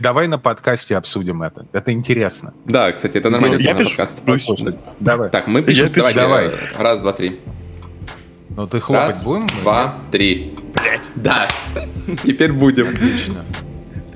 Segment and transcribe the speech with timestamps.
[0.00, 1.66] Давай на подкасте обсудим это.
[1.72, 2.54] Это интересно.
[2.64, 3.56] Да, кстати, это нормально.
[3.56, 3.90] Я пишу.
[3.90, 4.18] подкаст.
[4.24, 5.30] Послушай, давай.
[5.30, 5.88] Так, мы пишем.
[5.90, 6.14] пишу.
[6.14, 6.50] Давай.
[6.78, 7.38] Раз, два, три.
[8.56, 9.46] Ну ты хлопать Раз, будем?
[9.62, 10.54] два, три.
[10.74, 11.10] Блять.
[11.14, 11.46] Да.
[12.24, 12.88] Теперь будем.
[12.88, 13.44] Отлично.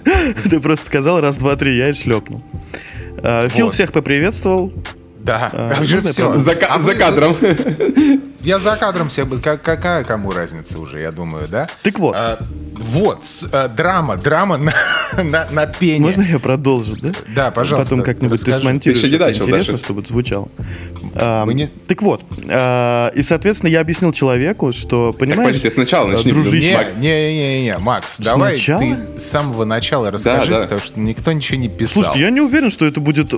[0.51, 2.43] Ты просто сказал раз, два, три, я и шлепнул.
[3.23, 3.75] А, Фил Вот.
[3.75, 4.73] всех поприветствовал.
[5.21, 6.35] Да, А, я все.
[6.37, 7.35] За, ка- за кадром.
[8.45, 9.25] Я за кадром себе...
[9.27, 11.69] бы- как- Какая кому разница уже, я думаю, да?
[11.83, 12.39] Так вот, А,
[12.79, 14.73] вот, с- а, драма, драма на,
[15.23, 16.01] на, на пене.
[16.07, 17.13] можно я продолжу, да?
[17.35, 19.01] Да, пожалуйста, Потом как-нибудь ты смонтируешь.
[19.01, 19.85] Ты еще не начал Интересно, даже.
[19.85, 20.49] чтобы это звучало.
[21.17, 25.69] А, Мы не- Так вот, а, и, соответственно, я объяснил человеку, что, Так, понимаешь, подожди,
[25.69, 26.33] ты сначала начни.
[26.33, 26.69] дружище.
[26.71, 26.97] Не, Макс.
[26.99, 28.81] не, не, не, Макс, давай Сначала?
[28.83, 30.59] ты с самого начала расскажи, да.
[30.63, 32.03] потому что никто ничего не писал.
[32.03, 33.33] Слушайте, я не уверен, что это будет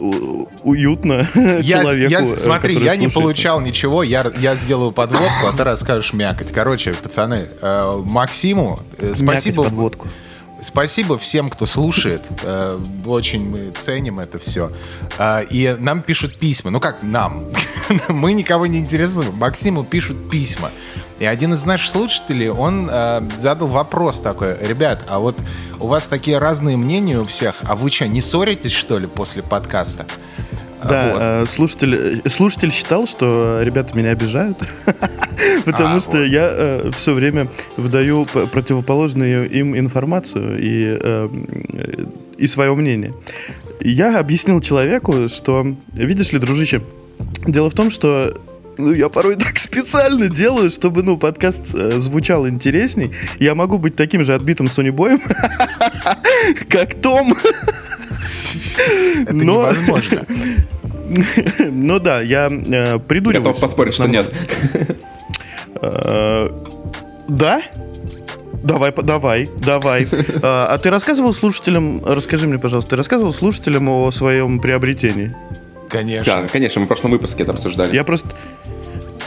[0.63, 1.27] уютно
[1.63, 2.11] Я, человеку.
[2.11, 6.13] я- э, смотри, который я не получал ничего, я, я сделаю подводку, а ты расскажешь
[6.13, 6.51] мякоть.
[6.51, 10.09] Короче, пацаны, э, Максиму э, Мякоть спасибо, под водку.
[10.61, 12.23] спасибо всем, кто слушает.
[12.43, 14.73] Э, очень мы ценим это все.
[15.51, 16.71] И нам пишут письма.
[16.71, 17.45] Ну как нам?
[18.09, 19.35] мы никого не интересуем.
[19.37, 20.71] Максиму пишут письма.
[21.21, 22.91] И один из наших слушателей, он
[23.37, 24.57] задал вопрос такой.
[24.61, 25.37] Ребят, а вот
[25.81, 29.43] у вас такие разные мнения у всех, а вы что, не ссоритесь, что ли, после
[29.43, 30.05] подкаста?
[30.89, 31.21] Да, вот.
[31.21, 34.59] э, слушатель, э, слушатель считал, что ребята меня обижают,
[35.65, 41.29] потому А, что я все время выдаю противоположную им информацию и, э,
[41.73, 42.05] э,
[42.39, 43.15] и свое мнение.
[43.81, 46.83] Я объяснил человеку, что, видишь ли, дружище,
[47.47, 48.35] дело в том, что
[48.79, 53.13] ну, я порой так специально делаю, чтобы, ну, подкаст э, звучал интересней.
[53.39, 55.21] Я могу быть таким же отбитым Сонибоем,
[56.69, 57.35] как Том.
[59.23, 60.27] Это но- невозможно.
[61.59, 63.47] Ну да, я э, придуриваюсь.
[63.47, 64.33] Готов поспорить, что нет.
[65.83, 66.49] Э,
[67.29, 67.63] Да?
[68.63, 70.09] Давай, давай, давай.
[70.43, 75.35] А а ты рассказывал слушателям, расскажи мне, пожалуйста, ты рассказывал слушателям о своем приобретении?
[75.89, 76.43] Конечно.
[76.43, 77.95] Да, конечно, мы в прошлом выпуске это обсуждали.
[77.95, 78.29] Я просто...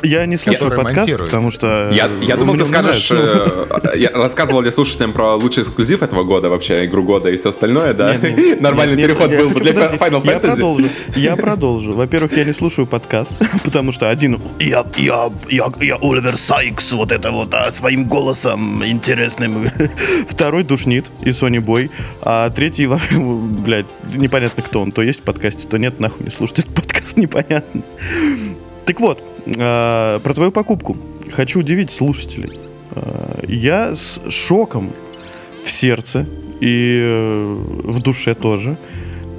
[0.03, 1.89] Я не слушаю подкаст, потому что...
[1.91, 6.23] Я, я думал, мне ты скажешь, э, я рассказывал ли слушателям про лучший эксклюзив этого
[6.23, 8.15] года вообще, игру года и все остальное, да?
[8.21, 9.73] Нет, Нормальный переход я был бы для.
[9.73, 10.39] Final Я Fantasy.
[10.39, 10.89] продолжу.
[11.15, 11.93] Я продолжу.
[11.93, 13.33] Во-первых, я не слушаю подкаст,
[13.63, 18.85] потому что один я, я, я, я Оливер Сайкс, вот это вот а, своим голосом
[18.85, 19.69] интересным.
[20.27, 21.89] Второй душнит и Сони Бой.
[22.21, 24.91] А третий, блядь, непонятно кто он.
[24.91, 27.81] То есть в подкасте, то нет, нахуй не слушать этот подкаст, непонятно.
[28.89, 30.97] Так вот, э, про твою покупку.
[31.31, 32.49] Хочу удивить слушателей.
[32.95, 34.91] Э, я с шоком
[35.63, 36.25] в сердце
[36.59, 38.79] и э, в душе тоже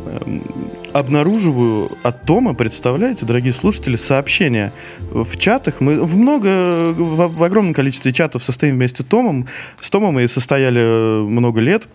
[0.06, 0.44] эм,
[0.92, 5.80] обнаруживаю от Тома, представляете, дорогие слушатели, сообщения в чатах.
[5.80, 9.48] Мы в много, в, в огромном количестве чатов состоим вместе с Томом.
[9.80, 11.88] С Томом мы состояли э, много лет.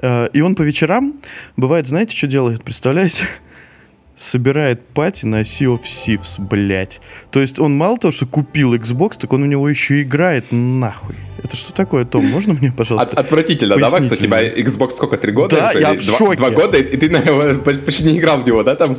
[0.00, 1.14] Э, И он по вечерам,
[1.56, 3.24] бывает, знаете, что делает, представляете?
[4.18, 7.00] Собирает пати на Sea of Thieves, блять.
[7.30, 11.14] То есть он мало того, что купил Xbox, так он у него еще играет нахуй.
[11.42, 12.26] Это что такое, Том?
[12.26, 13.12] Можно мне, пожалуйста?
[13.12, 14.10] От- отвратительно, да, Макс?
[14.10, 14.42] У тебя?
[14.52, 15.56] Xbox сколько, три года?
[15.56, 16.36] Да, я в два, шоке.
[16.36, 18.98] Два года, и ты на него почти не играл в него, да, там?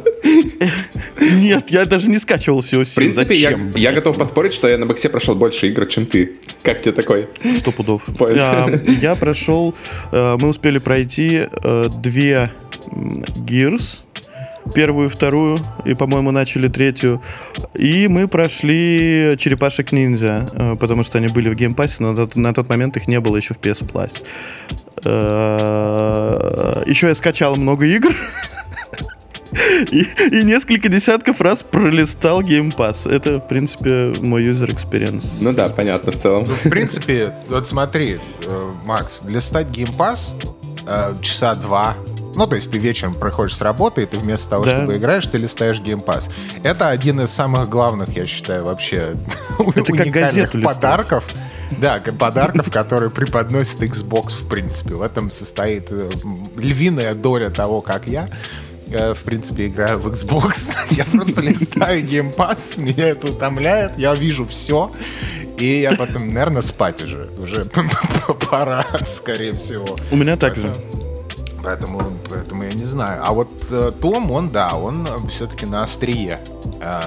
[1.19, 2.91] Нет, я даже не скачивал Sea of Thieves.
[2.91, 3.71] В принципе, я, Зачем?
[3.75, 6.37] я готов поспорить, что я на боксе прошел больше игр, чем ты.
[6.63, 7.27] Как тебе такой?
[7.57, 8.03] Сто пудов.
[8.19, 8.69] А,
[9.01, 9.75] Я прошел,
[10.11, 12.49] э, мы успели пройти э, две
[12.91, 14.03] Gears,
[14.69, 17.21] первую вторую, и, по-моему, начали третью.
[17.73, 22.11] И мы прошли Черепашек Ниндзя, э, потому что они были в Game Pass е, но
[22.11, 24.21] на тот, на тот момент их не было еще в PS Plus.
[25.05, 28.13] Э, Еще я скачал много игр.
[29.91, 33.09] И, и несколько десятков раз пролистал Game Pass.
[33.11, 35.37] Это, в принципе, мой user experience.
[35.41, 36.43] Ну да, понятно в целом.
[36.43, 40.35] Ну, в принципе, вот смотри, э, Макс, для стать Game Pass
[40.87, 41.95] э, часа два,
[42.35, 44.77] ну, то есть ты вечером приходишь с работы, и ты вместо того, Да.
[44.77, 46.29] чтобы играешь, ты листаешь Pass.
[46.63, 49.15] Это один из самых главных, я считаю, вообще
[49.59, 51.25] Это уникальных подарков.
[51.71, 54.95] Да, подарков, которые преподносит Xbox, в принципе.
[54.95, 56.09] В этом состоит э,
[56.57, 58.27] львиная доля того, как я
[58.87, 60.75] э, в принципе, играю в Xbox.
[60.91, 62.01] Я просто листаю
[62.35, 64.91] Pass, меня это утомляет, я вижу все,
[65.57, 67.29] и я потом, наверное, спать уже.
[67.37, 67.65] Уже
[68.49, 69.97] пора, скорее всего.
[70.09, 70.73] У меня так же.
[71.69, 73.21] Поэтому, поэтому я не знаю.
[73.23, 76.39] А вот э, Том, он, да, он все-таки на острие
[76.81, 76.99] э,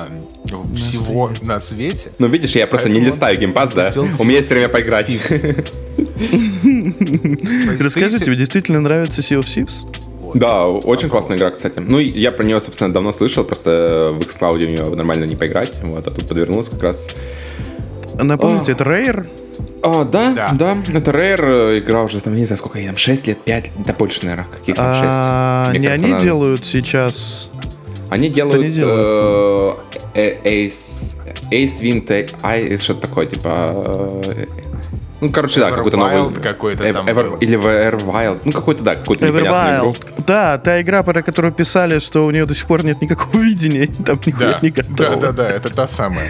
[0.76, 2.12] всего на свете.
[2.20, 3.90] Ну, видишь, я просто не Поэтому листаю он геймпад, да.
[3.96, 5.10] У меня есть время поиграть.
[7.80, 10.38] Расскажи, тебе действительно нравится Sea of Thieves?
[10.38, 11.80] Да, очень классная игра, кстати.
[11.80, 15.72] Ну, я про нее, собственно, давно слышал, просто в xCloud в нее нормально не поиграть.
[15.82, 17.08] Вот, а тут подвернулась как раз.
[18.14, 19.26] Напомните, это Rare?
[19.82, 20.50] А, да, Да.
[20.52, 23.72] да, это Rare э, игра уже, там, не знаю, сколько ей там, 6 лет, 5,
[23.84, 25.04] да больше, наверное, каких там 6.
[25.08, 27.48] А, не кажется, они она- делают сейчас...
[28.10, 29.78] Они делают они делают?
[30.14, 31.16] э, э, Ace,
[31.50, 32.06] Ace Win
[32.42, 34.20] Eye, что-то такое, типа...
[34.24, 34.46] э,
[35.22, 36.12] Ну, короче, да, какой-то новый...
[36.14, 37.36] Everwild какой-то там Ever- был.
[37.38, 38.40] Или Everwild.
[38.44, 39.90] Ну, какой-то, да, какую-то непонятную игру.
[39.92, 40.24] Everwild.
[40.26, 43.86] Да, та игра, про которую писали, что у нее до сих пор нет никакого видения,
[44.04, 45.16] там нихуя Да, не да, готово.
[45.22, 46.28] да, да, это та самая.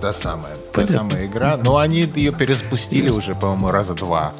[0.00, 0.54] Та самая.
[0.72, 1.56] Та самая игра.
[1.56, 4.32] Но они ее перезапустили уже, по-моему, раза два.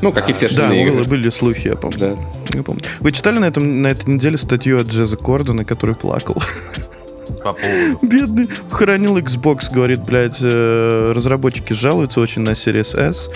[0.00, 1.04] Ну, как и все Да, остальные игры.
[1.04, 1.98] были слухи, я помню.
[1.98, 2.16] Да.
[2.56, 2.82] Я помню.
[3.00, 6.42] Вы читали на, этом, на этой неделе статью от Джеза Кордона, который плакал?
[7.44, 7.98] По поводу.
[8.02, 8.48] Бедный.
[8.70, 13.30] Хранил Xbox, говорит, блядь, э, разработчики жалуются очень на Series S.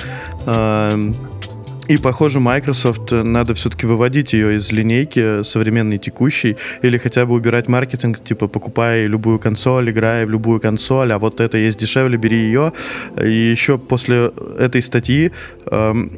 [1.88, 7.34] И, похоже, Microsoft э, надо все-таки выводить ее из линейки современной текущей, или хотя бы
[7.34, 12.16] убирать маркетинг, типа покупай любую консоль, играй в любую консоль, а вот это есть дешевле,
[12.16, 12.72] бери ее.
[13.22, 15.30] И еще после этой статьи
[15.66, 16.10] эм,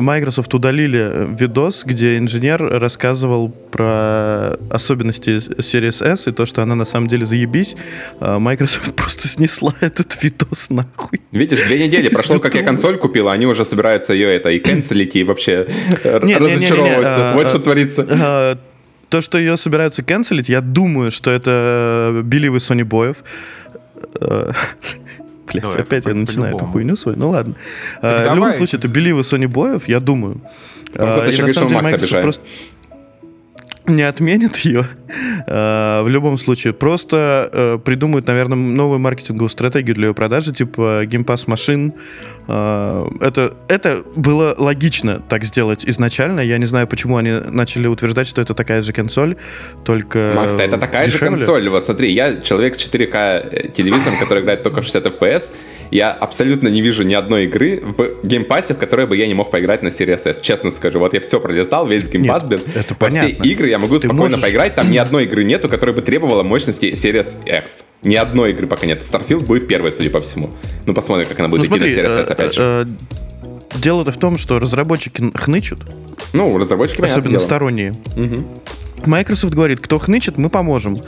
[0.00, 6.84] Microsoft удалили видос, где инженер рассказывал про особенности Series S и то, что она на
[6.84, 7.76] самом деле заебись.
[8.20, 11.20] А Microsoft просто снесла этот видос нахуй.
[11.32, 14.58] Видишь, две недели прошло, как я консоль купил, а они уже собираются ее это и
[14.58, 15.66] канцелить, и вообще
[16.04, 17.32] разочаровываются.
[17.32, 18.06] а, Вот а, что творится.
[18.10, 18.58] А,
[19.08, 23.16] То, что ее собираются канцелить, я думаю, что это беливы Sony Боев.
[25.50, 27.18] А, Блять, Ну, опять я начинаю эту хуйню свою.
[27.18, 27.54] Ну ладно.
[28.02, 30.40] А, Так В любом случае, это беливы Sony Боев, я думаю.
[30.94, 32.42] Там А, кто-то и еще на говорит, самом что деле Макс Microsoft просто
[33.90, 34.86] не отменят ее.
[35.46, 41.02] А, В любом случае, просто э, придумают, наверное, новую маркетинговую стратегию для ее продажи, типа
[41.06, 41.92] Game Pass machine.
[42.48, 46.40] А, Это, это было логично так сделать изначально.
[46.40, 49.36] Я не знаю, почему они начали утверждать, что это такая же консоль,
[49.84, 51.36] только Макс, а это такая же дешевле.
[51.36, 51.68] консоль.
[51.68, 55.50] Вот смотри, я человек с 4К телевизором, который играет только в 60 FPS.
[55.90, 59.26] Я абсолютно не вижу ни одной игры в Game Pass е, в которой бы я
[59.26, 60.40] не мог поиграть на Series S.
[60.40, 62.60] Честно скажу, вот я все пролистал, весь Game Pass, блин.
[62.76, 63.42] это Во все понятно.
[63.44, 64.74] игры я могу Ты спокойно можешь- поиграть.
[64.76, 67.82] Там ни одной игры нету, которая бы требовала мощности Series X.
[68.02, 69.02] Ни одной игры пока нет.
[69.02, 70.50] Starfield будет первой, судя по всему.
[70.86, 72.62] Ну, посмотрим, как она будет Ну, смотри, Series S, э, опять же.
[72.62, 75.80] э, Дело-то в том, что разработчики хнычут,
[76.32, 77.40] Ну, разработчики, особенно дело.
[77.40, 77.94] сторонние.
[79.06, 80.98] Microsoft говорит, кто хнычет, мы поможем.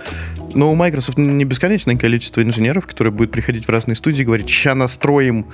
[0.54, 4.48] Но у Microsoft не бесконечное количество инженеров, которые будут приходить в разные студии и говорить,
[4.48, 5.46] ща настроим,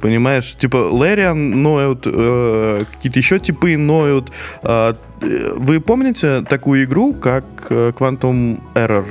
[0.00, 0.56] понимаешь?
[0.58, 4.32] Типа Лэриан ноют, э, какие-то еще типы ноют.
[4.62, 9.06] А, э, вы помните такую игру, как э, Quantum Error?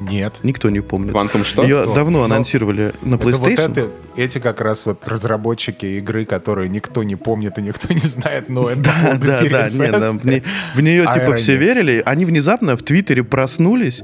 [0.00, 0.40] Нет.
[0.42, 1.12] Никто не помнит.
[1.12, 1.62] Квантум что?
[1.62, 1.94] Ее Кто?
[1.94, 3.70] давно Ну, анонсировали на Это вот PlayStation.
[3.72, 8.48] это, эти как раз вот разработчики игры, которые никто не помнит и никто не знает,
[8.48, 10.42] но это Да, да, да, Series не, да, в, не-
[10.74, 12.02] в нее типа все верили.
[12.04, 14.02] Они внезапно в Твиттере проснулись,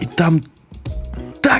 [0.00, 0.42] и там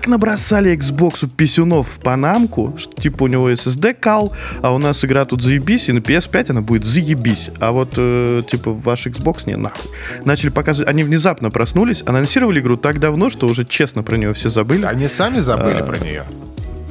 [0.07, 4.33] так набросали Xbox писюнов в панамку, что типа у него SSD кал,
[4.63, 7.51] а у нас игра тут заебись, и на PS5 она будет заебись.
[7.61, 9.91] А вот э, типа ваш Xbox не нахуй.
[10.25, 14.49] Начали показывать, они внезапно проснулись, анонсировали игру так давно, что уже честно про нее все
[14.49, 14.85] забыли.
[14.85, 16.25] Они сами забыли про нее.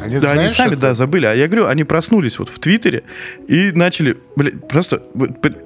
[0.06, 0.20] Они.
[0.20, 1.26] Да, они знаешь, сами, это- да, забыли.
[1.26, 3.04] А я говорю, они проснулись вот в Твиттере
[3.48, 5.04] и начали, блядь, просто,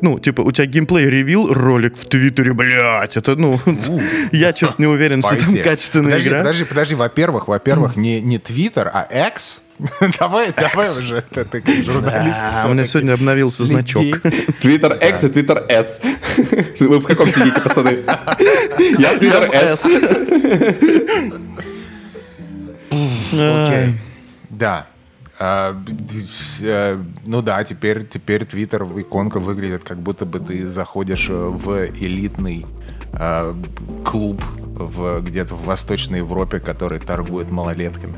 [0.01, 3.59] ну, типа, у тебя геймплей ревил ролик в Твиттере, блядь, это, ну,
[4.31, 6.39] я что-то не уверен, что там качественная подожди, игра.
[6.39, 9.63] Подожди, подожди, во-первых, во-первых, не, не Twitter, а X.
[10.19, 12.39] давай, давай уже, ты, ты как журналист.
[12.51, 13.73] А, у меня сегодня обновился следи.
[13.73, 14.03] значок.
[14.61, 16.01] Twitter X и Twitter S.
[16.79, 17.99] Вы в каком сидите, пацаны?
[18.97, 19.85] Я Twitter S.
[23.31, 23.95] Окей.
[24.59, 24.87] Да.
[25.39, 25.73] А,
[26.61, 32.65] э, ну да, теперь, теперь Твиттер, иконка выглядит, как будто бы ты заходишь в элитный
[33.13, 33.53] э,
[34.03, 38.17] клуб в, где-то в Восточной Европе, который торгует малолетками.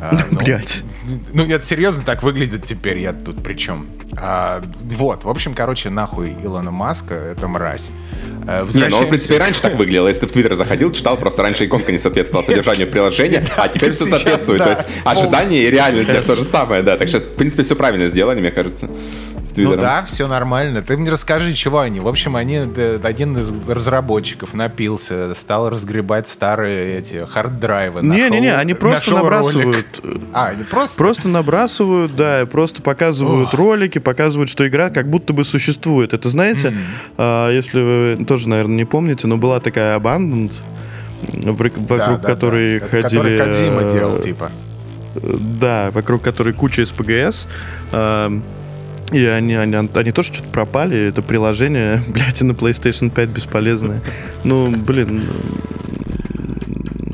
[0.00, 0.84] А, ну, Блядь.
[1.32, 3.88] Ну, это серьезно так выглядит теперь, я тут при чем?
[4.16, 7.90] А, вот, в общем, короче, нахуй Илона Маска, это мразь.
[7.90, 10.08] Не, Э, ну он, в принципе, и раньше так выглядел.
[10.08, 13.92] Если ты в Твиттер заходил, читал, просто раньше иконка не соответствовала содержанию приложения, а теперь
[13.92, 14.64] все соответствует.
[14.64, 16.96] То есть ожидание и реальность то же самое, да.
[16.96, 18.88] Так что, в принципе, все правильно сделали, мне кажется,
[19.48, 19.80] с Ну Твиттером.
[19.80, 20.82] да, все нормально.
[20.82, 22.00] Ты мне расскажи, чего они.
[22.00, 28.02] В общем, они, э, один из разработчиков напился, стал разгребать старые эти хард-драйвы.
[28.02, 29.46] Не-не-не, они просто нашел ролик.
[29.54, 29.86] набрасывают.
[30.02, 30.98] э, А, они просто?
[30.98, 36.12] Просто набрасывают, да, и просто показывают ролики, показывают, что игра как будто бы существует.
[36.12, 36.76] Это знаете,
[37.16, 37.80] а, если
[38.16, 40.52] вы тоже, наверное, не помните, но была такая Abandoned,
[41.22, 42.86] вры- Да, вокруг да, которой да.
[42.86, 43.02] Ходили...
[43.02, 44.50] Который Кодзима э, делал, типа.
[45.14, 47.48] Да, вокруг которой куча СПГС.
[47.92, 48.40] э,
[49.12, 51.08] И они, они, они тоже что-то пропали.
[51.08, 54.02] Это приложение, блядь, и на PlayStation 5 бесполезное.
[54.44, 55.22] Ну, блин,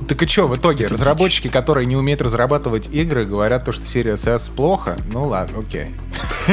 [0.09, 4.29] Так и что, в итоге, разработчики, которые не умеют разрабатывать игры, говорят то, что Series
[4.29, 4.99] S плохо?
[5.13, 5.95] Ну ладно, окей.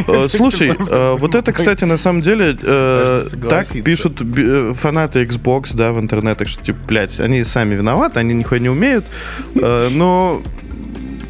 [0.07, 4.21] Э, Слушай, э, вот это, кстати, на самом деле э, так пишут
[4.79, 9.05] фанаты Xbox, да, в интернетах, что, типа, блядь, они сами виноваты, они нихуя не умеют,
[9.53, 10.41] но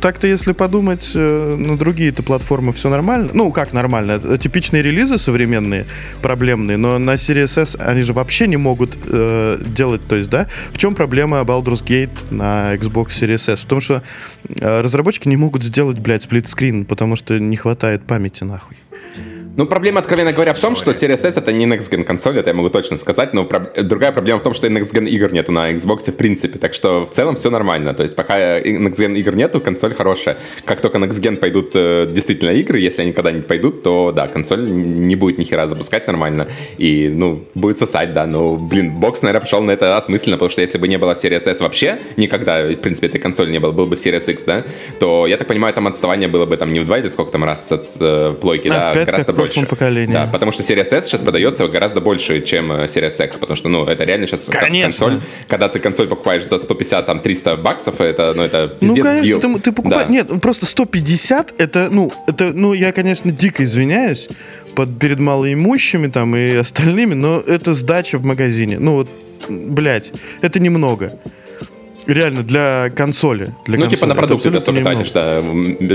[0.02, 3.30] так-то, если подумать, э, на другие-то платформы все нормально.
[3.34, 4.14] Ну, как нормально?
[4.14, 5.86] Это Типичные релизы современные,
[6.22, 10.48] проблемные, но на Series S они же вообще не могут э, делать, то есть, да?
[10.72, 13.62] В чем проблема Baldur's Gate на Xbox Series S?
[13.62, 14.02] В том, что
[14.50, 18.76] э, разработчики не могут сделать, блядь, сплитскрин, потому что не хватает памяти, нахуй.
[19.58, 22.50] Ну, проблема, откровенно говоря, в том, что Series S это не Next Gen консоль, это
[22.52, 25.52] я могу точно сказать, но проб- другая проблема в том, что Next Gen игр нету
[25.52, 28.96] на Xbox в принципе, так что в целом все нормально, то есть пока и- Next
[28.96, 30.38] Gen игр нету, консоль хорошая.
[30.64, 34.72] Как только Next Gen пойдут э, действительно игры, если они когда-нибудь пойдут, то да, консоль
[34.72, 39.42] не будет ни хера запускать нормально, и, ну, будет сосать, да, но, блин, бокс, наверное,
[39.42, 42.76] пошел на это осмысленно, потому что если бы не было Series S вообще, никогда, в
[42.76, 44.64] принципе, этой консоли не было, был бы Series X, да,
[45.00, 47.44] то, я так понимаю, там отставание было бы там не в два или сколько там
[47.44, 49.70] раз от э, плойки, А, да, гораздо прошлом больше.
[49.70, 50.14] поколении.
[50.14, 53.70] Да, потому что Series S сейчас продается гораздо больше, чем э, Series X, потому что,
[53.70, 55.08] ну, это реально сейчас Конечно.
[55.08, 55.22] консоль.
[55.48, 59.26] Когда ты консоль покупаешь за 150, там, 300 баксов, это, ну, это Ну, пиздец конечно,
[59.28, 59.40] дел.
[59.40, 60.08] ты, ты покупаешь...
[60.08, 60.12] Да.
[60.14, 64.28] Нет, просто 150, это, ну, это, ну, я, конечно, дико извиняюсь
[64.76, 68.80] под, перед малоимущими там и остальными, но это сдача в магазине.
[68.80, 69.10] Ну, вот,
[69.50, 71.14] блядь, это немного.
[72.08, 73.54] Реально, для консоли.
[73.66, 73.96] Для Ну, консоли.
[73.96, 74.82] типа на продукты немного.
[74.84, 75.42] тратишь, да,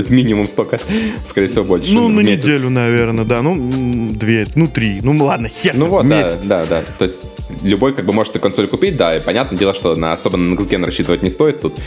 [0.09, 0.79] минимум столько,
[1.25, 1.91] скорее всего, больше.
[1.91, 2.45] Ну, на месяц.
[2.45, 3.41] неделю, наверное, да.
[3.41, 4.99] Ну, две, ну, три.
[5.01, 6.45] Ну, ладно, хер Ну вот, да, месяц.
[6.45, 6.83] да, да.
[6.97, 7.23] То есть
[7.61, 10.53] любой как бы может эту консоль купить, да, и понятное дело, что на особо на
[10.53, 11.79] Next Gen рассчитывать не стоит тут.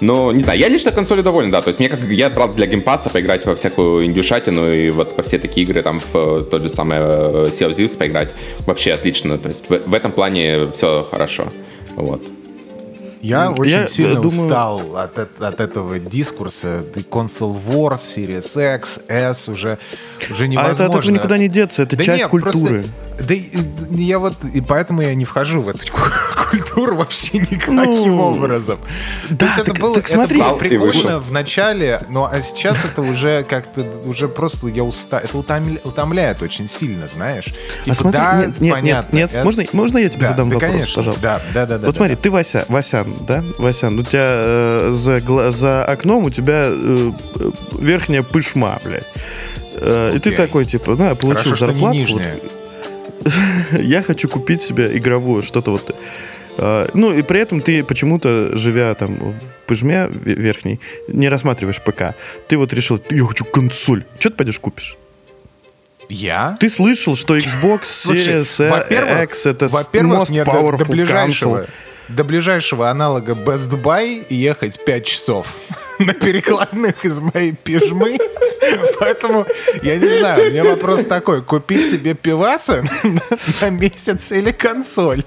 [0.00, 1.62] Но, не знаю, я лично консолью доволен, да.
[1.62, 4.90] То есть мне как я, правда, для Game Pass а поиграть во всякую индюшатину и
[4.90, 7.96] вот во все такие игры, там, в э, тот же самый э, Sea of Thieves
[7.96, 8.30] поиграть,
[8.66, 9.38] вообще отлично.
[9.38, 11.52] То есть в, в этом плане все хорошо.
[11.94, 12.20] Вот.
[13.22, 16.84] Я очень Я, сильно э, думаю- устал от, от этого дискурса.
[17.10, 19.78] Console Wars, Series X, S уже,
[20.30, 20.84] уже А невозможно.
[20.84, 22.82] это от этого никуда не деться, это Да часть нет, культуры.
[22.82, 23.34] просто- да
[23.94, 25.84] я вот, и поэтому я не вхожу в эту
[26.50, 28.78] культуру вообще никаким Ну, образом.
[29.28, 30.38] То да, есть это так- было, так это смотри.
[30.38, 34.82] было Встал и прикольно в начале, но а сейчас это уже как-то, уже просто я
[34.82, 37.44] уста, это утомля- утомляет очень сильно, знаешь.
[37.84, 39.44] Типа, А смотри, да, нет, нет, понятно, нет, нет.
[39.44, 41.22] Можно- можно я тебе Да, задам да, вопрос, конечно, пожалуйста?
[41.22, 41.78] Да, да, да.
[41.78, 41.98] да, Вот да.
[41.98, 43.44] смотри, ты Вася, Васян, да?
[43.58, 45.20] Васян, у тебя э, за,
[45.52, 49.08] за окном у тебя э, э, верхняя пышма, блядь.
[49.76, 51.98] Э, И ты такой, типа, да, получил Хорошо, зарплату.
[52.12, 52.22] вот,
[53.80, 55.94] я хочу купить себе игровую, что-то вот.
[56.58, 61.80] э, Ну, и при этом ты почему-то, живя там в пыжме ве- верхней, не рассматриваешь
[61.80, 62.14] ПК.
[62.48, 64.04] Ты вот решил, я хочу консоль.
[64.18, 64.96] Что ты пойдешь купишь?
[66.08, 66.56] Я?
[66.60, 71.68] Ты слышал, что Xbox Series X это во-первых, most мне до, до ближайшего, console.
[72.14, 75.56] До ближайшего аналога Best Buy ехать 5 часов
[75.98, 78.18] на перекладных из моей пижмы.
[79.00, 79.46] Поэтому,
[79.82, 81.42] я не знаю, у меня вопрос такой.
[81.42, 82.84] Купить себе пиваса
[83.62, 85.24] на месяц или консоль?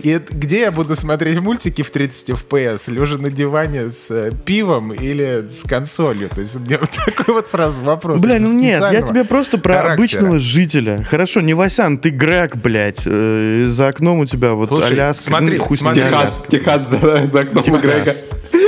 [0.00, 2.90] И где я буду смотреть мультики в 30 FPS?
[2.90, 6.28] Лежа на диване с э, пивом или с консолью?
[6.28, 8.22] То есть у меня вот такой вот сразу вопрос.
[8.22, 9.94] Бля, ну нет, я тебе просто про характера.
[9.94, 11.06] обычного жителя.
[11.08, 13.02] Хорошо, не Васян, ты Грег, блядь.
[13.06, 15.22] э, за окном у тебя вот Слушай, Аляска.
[15.22, 16.02] смотри, ну, смотри.
[16.02, 18.14] Техас, Техас за, за окном Грега.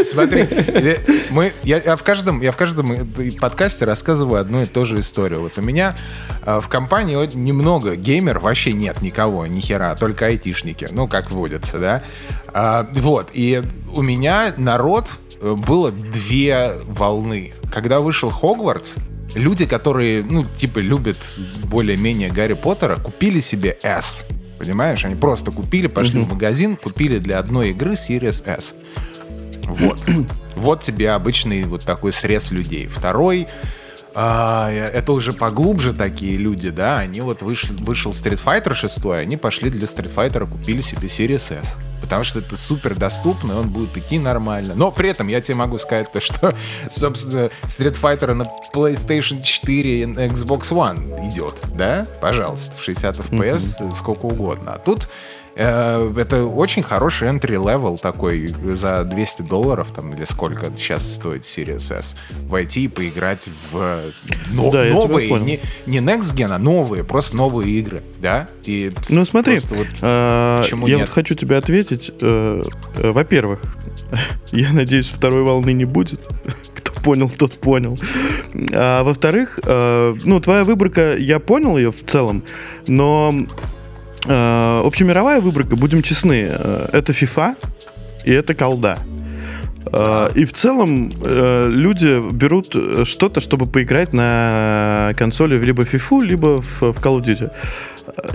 [0.04, 0.47] Смотри,
[1.30, 3.07] мы, я, я в каждом, я в каждом
[3.40, 5.40] подкасте рассказываю одну и ту же историю.
[5.42, 5.97] Вот у меня
[6.45, 11.78] э, в компании немного геймер, вообще нет никого, ни хера, только айтишники, ну, как водится,
[11.78, 12.02] да.
[12.49, 15.07] А, вот, и у меня народ
[15.40, 17.52] э, было две волны.
[17.73, 18.97] Когда вышел Хогвартс,
[19.35, 21.19] люди, которые, ну, типа, любят
[21.64, 24.25] более-менее Гарри Поттера, купили себе S.
[24.59, 25.04] Понимаешь?
[25.07, 28.75] Они просто купили, пошли в магазин, купили для одной игры Series S.
[29.75, 30.00] Вот.
[30.57, 32.89] Вот тебе обычный вот такой срез людей.
[32.89, 33.47] Второй,
[34.15, 39.37] а, это уже поглубже такие люди, да, они вот вышли, вышел Street Fighter 6, они
[39.37, 41.77] пошли для Street Fighter, купили себе Series S.
[42.00, 44.75] Потому что это супер доступно, и он будет идти нормально.
[44.75, 46.57] Но при этом я тебе могу сказать то, что,
[46.91, 52.07] собственно, Street Fighter на PlayStation 4 и на Xbox One идет, да?
[52.21, 54.73] Пожалуйста, в 60 FPS, сколько угодно.
[54.73, 55.09] А тут
[55.61, 62.17] Это очень хороший entry-level такой за 200 долларов там или сколько сейчас стоит Series S.
[62.49, 64.00] Войти и поиграть в
[64.52, 68.49] но- Да, новые, не, не Next Gen, а новые, просто новые игры, да?
[68.64, 71.00] И Ну смотри, вот а, я нет?
[71.00, 72.11] вот хочу тебе ответить.
[72.21, 72.62] э,
[72.97, 73.76] э, Во-первых,
[74.52, 76.21] я надеюсь, второй волны не будет.
[76.75, 77.99] Кто понял, тот понял.
[78.73, 82.45] А во-вторых, э, ну, твоя выборка, я понял ее в целом,
[82.87, 83.35] но
[84.27, 87.55] э, общемировая выборка, будем честны, э, это FIFA
[88.25, 88.99] и это колда.
[89.93, 95.95] А, И в целом э, люди берут э, что-то, чтобы поиграть на консоли либо в
[95.95, 97.50] FIFA, либо в, в Call of Duty.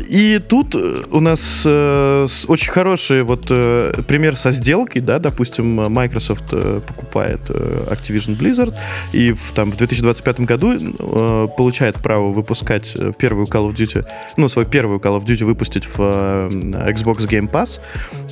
[0.08, 5.92] И тут э, у нас э, очень хороший вот э, пример со сделкой, да, допустим,
[5.92, 8.74] Microsoft э, покупает э, Activision Blizzard
[9.14, 14.06] и в, там, в 2025 году э, получает право выпускать э, первую Call of Duty,
[14.38, 16.50] ну, свою первую Call of Duty выпустить в э,
[16.92, 17.80] Xbox Game Pass.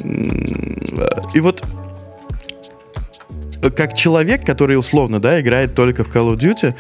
[0.03, 1.63] Э, И вот
[3.75, 6.75] как человек, который условно, да, играет только в Call of Duty,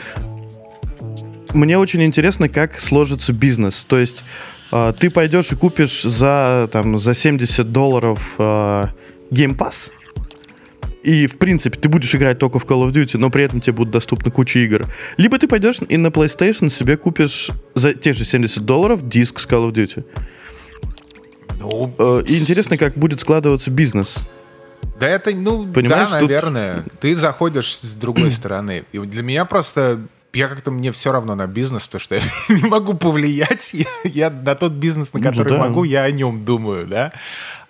[1.53, 3.85] мне очень интересно, как сложится бизнес.
[3.85, 4.23] То есть
[4.71, 8.87] э, ты пойдешь и купишь за, там, за 70 долларов э,
[9.31, 9.91] Game Pass,
[11.03, 13.73] и, в принципе, ты будешь играть только в Call of Duty, но при этом тебе
[13.73, 14.87] будут доступны куча игр.
[15.17, 19.45] Либо ты пойдешь и на PlayStation себе купишь за те же 70 долларов диск с
[19.47, 20.05] Call of Duty.
[21.59, 24.19] Ну, Э, И интересно, как будет складываться бизнес.
[24.99, 26.83] Да это, ну, Понимаешь, да, тут- наверное.
[27.01, 28.83] Ты заходишь с другой стороны.
[28.91, 29.99] И для меня просто...
[30.33, 33.73] Я как-то мне все равно на бизнес, потому что я не могу повлиять.
[33.73, 35.57] Я, я на тот бизнес, на Ну который да.
[35.59, 37.13] могу, я о нем думаю, да.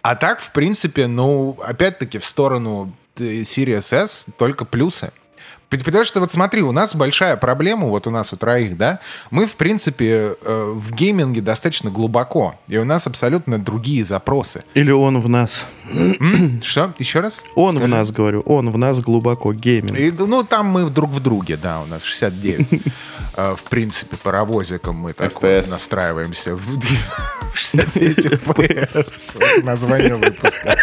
[0.02, 5.12] А так, в принципе, ну, опять-таки, в сторону э, Series S только плюсы.
[5.78, 9.00] Потому что вот смотри, у нас большая проблема, вот у нас у троих, да,
[9.32, 14.62] мы, в принципе, э, в гейминге достаточно глубоко, и у нас абсолютно другие запросы.
[14.74, 15.66] Или он в нас.
[16.62, 16.94] Что?
[17.00, 17.44] Еще раз?
[17.56, 17.86] Он Скажи.
[17.88, 19.98] в нас, говорю, он в нас глубоко гейминг.
[20.00, 22.68] И, ну, там мы друг в друге, да, у нас 69.
[23.36, 26.56] Э, В принципе, паровозиком мы так вот настраиваемся.
[26.56, 26.80] В
[27.56, 29.64] 69 FPS.
[29.64, 30.76] Название выпуска.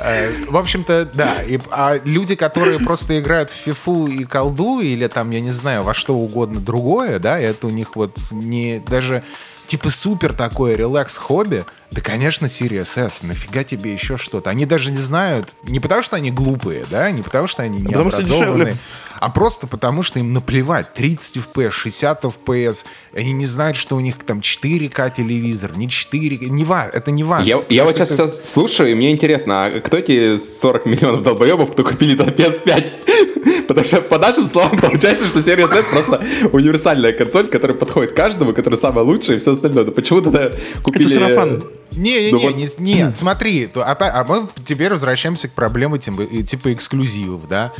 [0.00, 1.42] Э, В общем-то, да.
[1.42, 5.82] И, а люди, которые просто играют в фифу и колду, или там, я не знаю,
[5.82, 9.22] во что угодно другое, да, это у них вот не даже
[9.66, 14.50] типа супер такое релакс-хобби, да, конечно, Series S, нафига тебе еще что-то?
[14.50, 17.84] Они даже не знают, не потому что они глупые, да, не потому что они не
[17.84, 18.76] потому что дешевле.
[19.20, 20.92] а просто потому что им наплевать.
[20.94, 26.36] 30 FPS, 60 FPS, они не знают, что у них там 4К телевизор, не 4
[26.48, 27.48] не ва- это не важно.
[27.48, 31.72] Я, я вот сейчас это- слушаю, и мне интересно, а кто эти 40 миллионов долбоебов,
[31.72, 32.92] кто купили на PS5?
[33.68, 38.52] Потому что, по нашим словам, получается, что Series S просто универсальная консоль, которая подходит каждому,
[38.52, 39.84] которая самая лучшая и все остальное.
[39.84, 40.50] Но почему тогда
[40.82, 41.06] купили...
[41.06, 41.64] Это сарафан.
[41.96, 45.98] Не, не, не, вот- не, нет, смотри, то опять- а мы теперь возвращаемся к проблеме
[45.98, 47.72] типа, типа эксклюзивов, да,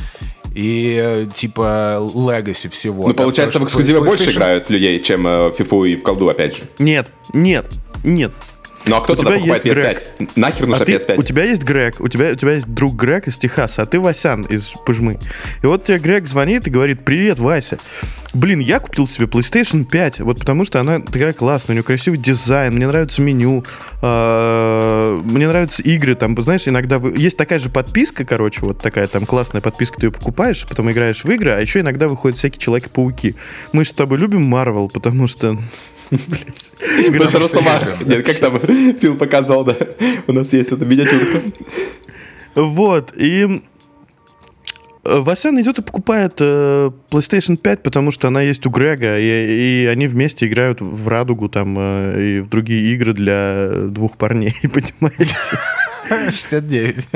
[0.55, 3.09] и э, типа legacy всего.
[3.09, 6.29] Ну, да, получается, в эксклюзивы больше играют людей, чем э, в FIFA и в колду,
[6.29, 6.63] опять же.
[6.79, 7.67] Нет, нет,
[8.05, 8.33] нет.
[8.87, 10.31] Ну а кто У тогда тебя покупает есть PS5?
[10.37, 11.17] Нахер А нужно ты- PS5?
[11.19, 13.99] у тебя есть Грег, у тебя, у тебя есть друг Грег из Техаса, а ты
[13.99, 15.19] Васян из Пыжмы.
[15.63, 17.79] И вот тебе Грег звонит и говорит, привет, Вася.
[18.33, 22.19] Блин, я купил себе PlayStation 5, вот потому что она такая классная, у нее красивый
[22.19, 23.65] дизайн, мне нравится меню,
[24.03, 29.07] а, мне нравятся игры, там, знаешь, иногда вы- есть такая же подписка, короче, вот такая
[29.07, 32.61] там классная подписка, ты ее покупаешь, потом играешь в игры, а еще иногда выходят всякие
[32.61, 33.35] Человеки-пауки.
[33.73, 35.57] Мы же с тобой любим Марвел, потому что...
[36.11, 37.93] Что Росомаха.
[38.05, 39.77] Нет, как там Фил показал, да.
[40.27, 41.41] У нас есть эта миниатюрка.
[42.55, 43.63] Вот, и
[45.05, 49.85] э, Васян идет и покупает э, PlayStation 5, потому что она есть у Грега, и,
[49.85, 54.55] и они вместе играют в радугу там э, и в другие игры для двух парней,
[54.63, 55.59] понимаете?
[56.31, 57.09] 69.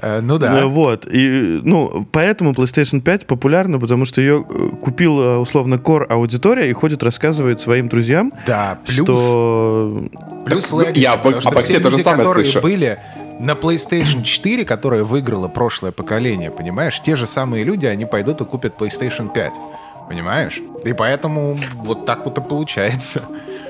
[0.00, 0.66] Э, Ну Э, да.
[0.66, 6.04] Вот, и, ну, поэтому PlayStation 5 популярна, потому что ее э, купил, э, условно, core
[6.04, 10.04] аудитория и ходит, рассказывает своим друзьям, Да, плюс что...
[10.46, 12.60] Плюс Так, Legacy, я потому по- что все то же люди, самое которые слышу.
[12.60, 12.98] были
[13.40, 17.00] на PlayStation 4, которая выиграла прошлое поколение, понимаешь?
[17.00, 19.52] Те же самые люди, они пойдут и купят PlayStation 5.
[20.08, 20.60] Понимаешь?
[20.84, 23.22] И поэтому вот так вот и получается.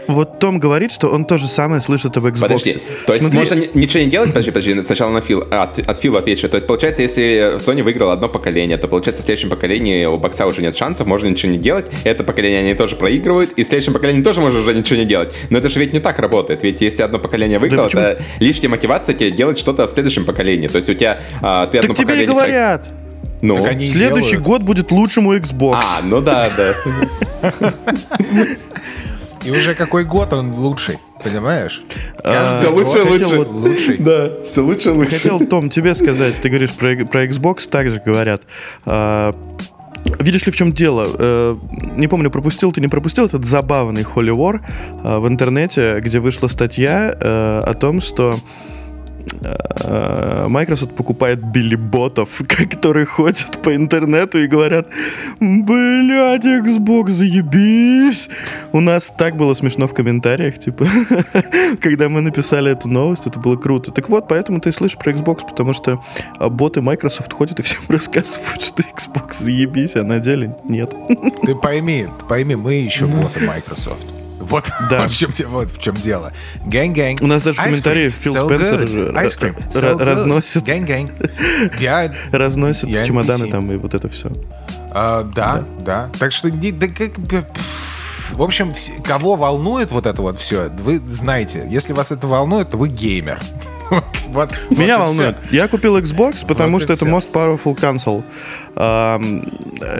[0.08, 2.40] Вот Том говорит, что он то же самое слышит об Xbox.
[2.40, 4.30] Подожди, то есть Смотри, можно ни- ничего не делать?
[4.30, 6.48] Подожди, подожди, сначала на Фил, от, от Фила отвечу.
[6.48, 10.46] То есть, получается, если Sony выиграла одно поколение, то, получается, в следующем поколении у бокса
[10.46, 11.86] уже нет шансов, можно ничего не делать.
[12.04, 15.34] Это поколение они тоже проигрывают, и в следующем поколении тоже можно уже ничего не делать.
[15.50, 16.62] Но это же ведь не так работает.
[16.62, 18.02] Ведь если одно поколение выиграло, почему?
[18.02, 20.68] это лишняя мотивация тебе делать что-то в следующем поколении.
[20.68, 22.26] То есть у тебя а, ты одно Так тебе и поколение...
[22.26, 22.88] про- говорят.
[23.40, 24.46] Ну, Так они и Следующий делают.
[24.46, 25.76] год будет лучшим у Xbox.
[25.76, 26.74] а, ну да, да.
[29.48, 31.82] И уже какой год он лучший, понимаешь?
[32.22, 33.36] А, Все лучше лучше.
[33.36, 33.96] вот- лучший.
[33.98, 35.12] Да, все лучше лучше.
[35.12, 38.42] Хотел, Том, тебе сказать, ты говоришь про, про Xbox, так же говорят.
[38.84, 39.34] А,
[40.20, 41.08] видишь ли, в чем дело?
[41.18, 41.56] Э,
[41.96, 44.60] не помню, пропустил ты, не пропустил этот забавный Holy War
[45.02, 48.38] а, в интернете, где вышла статья э, о том, что
[50.48, 54.88] Microsoft покупает билли-ботов, которые ходят по интернету и говорят,
[55.40, 58.28] блядь, Xbox, заебись.
[58.72, 60.86] У нас так было смешно в комментариях, типа,
[61.80, 63.90] когда мы написали эту новость, это было круто.
[63.92, 66.02] Так вот, поэтому ты слышишь про Xbox, потому что
[66.38, 70.94] а, боты Microsoft ходят и всем рассказывают, что Xbox заебись, а на деле нет.
[71.42, 74.17] Ты пойми, пойми, мы еще боты Microsoft.
[74.40, 75.00] Вот, Да.
[75.02, 76.32] вот, в чем, вот в чем дело.
[76.66, 77.22] Гэнг-гэнг.
[77.22, 79.12] У нас даже в комментариях Фил so Спенсер good.
[79.14, 80.64] Ice cream, so разносит.
[80.64, 81.10] Гэнг-гэнг.
[81.80, 83.50] Я Разносят Я чемоданы NPC.
[83.50, 84.30] там и вот это все.
[84.90, 87.18] А, да, да, Так что, да как
[88.32, 88.72] в общем,
[89.04, 93.40] кого волнует вот это вот все, вы знаете, если вас это волнует, то вы геймер.
[93.90, 95.36] Вот, вот Меня и волнует.
[95.46, 95.56] всё.
[95.56, 97.14] Я купил Xbox, потому Вот что это всё.
[97.16, 98.22] most powerful console.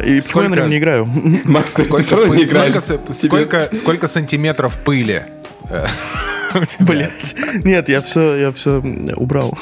[0.04, 1.04] И Сколько- нем не играю?
[1.44, 5.22] Макс, ты Сколько, не сколько, с- сколько, сколько сантиметров пыли?
[6.80, 7.34] Блять.
[7.64, 8.82] Нет, я все, я все
[9.16, 9.56] убрал.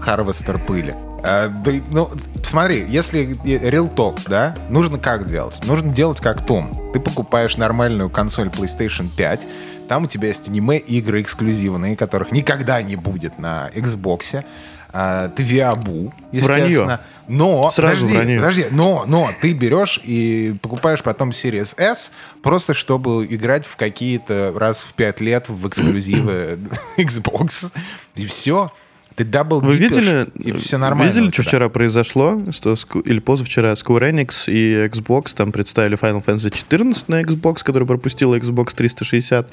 [0.00, 0.94] Харвестер пыли.
[1.24, 2.10] А, да, ну,
[2.42, 5.64] смотри, если real talk, да, нужно как делать?
[5.64, 6.90] Нужно делать как Том.
[6.92, 9.46] Ты покупаешь нормальную консоль PlayStation 5,
[9.92, 14.42] там у тебя есть аниме игры эксклюзивные, которых никогда не будет на Xbox.
[14.90, 17.02] А, ты Виабу, естественно.
[17.28, 18.38] Но, Сразу подожди, вранье.
[18.38, 24.54] подожди, но, но ты берешь и покупаешь потом Series S, просто чтобы играть в какие-то
[24.56, 26.58] раз в 5 лет в эксклюзивы
[26.96, 27.74] Xbox.
[28.14, 28.72] И все.
[29.16, 31.12] Ты double Вы видели, и все нормально.
[31.12, 32.42] видели, что вчера произошло?
[32.50, 37.86] Что, или позавчера Square Enix и Xbox там представили Final Fantasy 14 на Xbox, который
[37.86, 39.48] пропустила Xbox 360.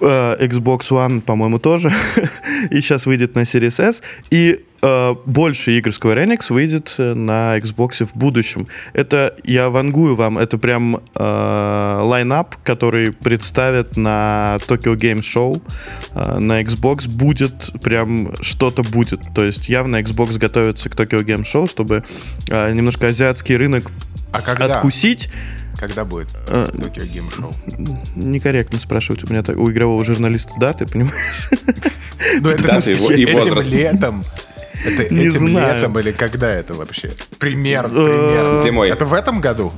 [0.00, 1.92] Э, Xbox One, по-моему, тоже.
[2.70, 4.02] и сейчас выйдет на Series S.
[4.30, 8.66] И э, больше игр Square Enix выйдет э, на Xbox в будущем.
[8.94, 15.60] Это, я вангую вам, это прям э, лайнап, который представят на Tokyo Game Show.
[16.14, 19.20] Э, на Xbox будет прям что-то будет.
[19.34, 22.04] То есть явно Xbox готовится к Tokyo Game Show, чтобы
[22.48, 23.90] э, немножко азиатский рынок
[24.32, 24.76] А когда?
[24.76, 25.30] откусить.
[25.80, 27.96] Когда будет Э, Tokyo Game Show?
[28.16, 31.48] Некорректно спрашивать у меня так, у игрового журналиста даты, понимаешь?
[32.40, 34.22] Ну, это Даты его- и этим летом.
[34.84, 35.76] Это Не этим знаю.
[35.78, 37.12] летом или когда это вообще?
[37.38, 38.62] Пример, Э, примерно.
[38.62, 38.90] Зимой.
[38.90, 39.72] Это в этом году?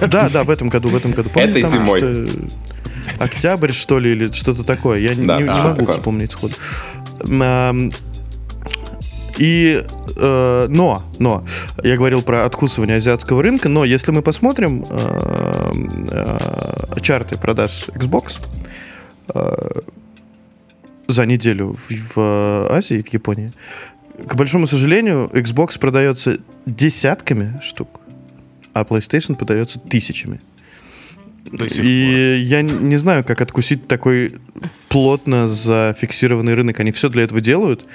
[0.00, 1.30] Да, да, в этом году, в этом году.
[1.32, 2.00] Там зимой.
[2.00, 4.98] что-то Октябрь, что ли, или что-то такое.
[5.00, 5.96] Я не, Да, не а, могу такое.
[5.96, 6.54] вспомнить сходу.
[9.38, 9.82] И,
[10.16, 11.44] э, но, но,
[11.82, 15.72] я говорил про откусывание азиатского рынка, но если мы посмотрим э,
[16.10, 18.40] э, чарты продаж Xbox
[19.34, 19.80] э,
[21.08, 23.52] за неделю в, в Азии, в Японии,
[24.26, 28.00] к большому сожалению, Xbox продается десятками штук,
[28.72, 30.40] а PlayStation продается тысячами.
[31.76, 34.36] И я не знаю, как откусить такой
[34.88, 36.80] плотно зафиксированный рынок.
[36.80, 37.86] Они все для этого делают.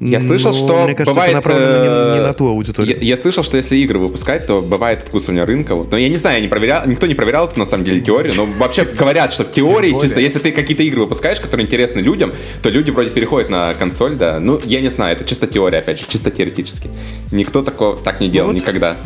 [0.00, 1.30] Я слышал, но что мне кажется, бывает...
[1.30, 2.96] это направлено не, не э, на ту аудиторию.
[2.96, 5.74] Я, я слышал, что если игры выпускать, то бывает откусывание рынка.
[5.74, 5.90] Вот.
[5.90, 8.32] Но я не знаю, я не проверял, никто не проверял это на самом деле теорию,
[8.36, 12.32] но вообще говорят, что в теории чисто, если ты какие-то игры выпускаешь, которые интересны людям,
[12.62, 14.40] то люди вроде переходят на консоль, да.
[14.40, 16.90] Ну, я не знаю, это чисто теория, опять же, чисто теоретически.
[17.30, 18.56] Никто такого так не делал вот.
[18.56, 18.96] никогда.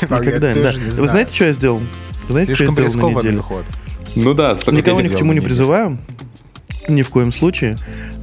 [0.08, 0.20] пор.
[0.20, 0.72] Никогда, да.
[0.72, 1.78] не Вы знаете, что я сделал?
[2.28, 3.64] Вы знаете, что я сделал на ход.
[4.14, 5.98] Ну да, столько Никого ни к чему не неделю.
[6.88, 7.76] Ни в коем случае.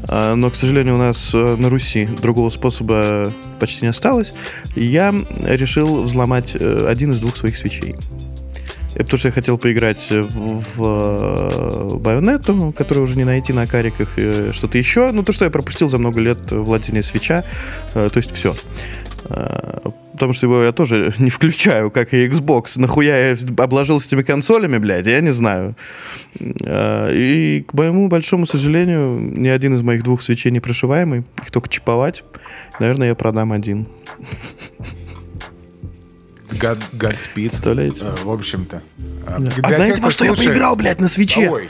[0.07, 4.33] А, Но, к сожалению, у нас э, на Руси другого способа почти не осталось.
[4.75, 5.13] Я
[5.45, 7.95] решил взломать э, один из двух своих свечей.
[8.95, 14.13] Это потому что я хотел поиграть в, э, Байонетту, которую уже не найти на кариках,
[14.17, 15.11] э, что-то еще.
[15.11, 17.43] Ну, то, что я пропустил за много лет владения свеча.
[17.95, 18.55] э, То есть все.
[20.13, 22.79] Потому что его я тоже не включаю, как и Xbox.
[22.79, 25.75] Нахуя я обложился этими консолями, блядь, я не знаю.
[26.65, 31.23] А, И, к моему большому сожалению, ни один из моих двух свечей не прошиваемый.
[31.41, 32.23] Их только чиповать.
[32.79, 33.87] Наверное, я продам один.
[36.51, 37.49] God, Godspeed.
[37.49, 38.05] Представляете?
[38.05, 38.81] Э, В общем-то.
[39.27, 41.49] А А для знаете, во что я поиграл, блядь, на свече?
[41.49, 41.69] Ой,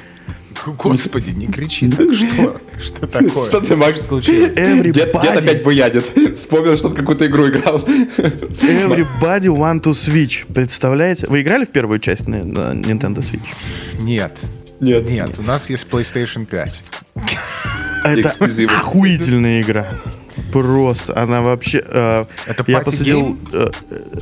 [0.68, 2.14] господи, не кричи так.
[2.14, 2.60] Что?
[2.82, 3.48] Что такое?
[3.50, 4.02] Что ты, Макс?
[4.08, 4.58] случилось?
[4.58, 6.06] Everybody, Дед, дед опять буядит.
[6.36, 7.80] Вспомнил, что он какую-то игру играл.
[7.80, 10.46] everybody want to Switch.
[10.54, 11.28] Представляете?
[11.28, 14.00] Вы играли в первую часть на, на Nintendo Switch?
[14.00, 14.38] Нет.
[14.80, 15.10] Нет.
[15.10, 16.82] Нет, у нас есть PlayStation 5.
[18.06, 18.30] Это
[18.78, 19.88] охуительная игра.
[20.52, 21.84] Просто, она вообще...
[21.86, 23.38] э, Это я party посадил...
[23.54, 23.68] э,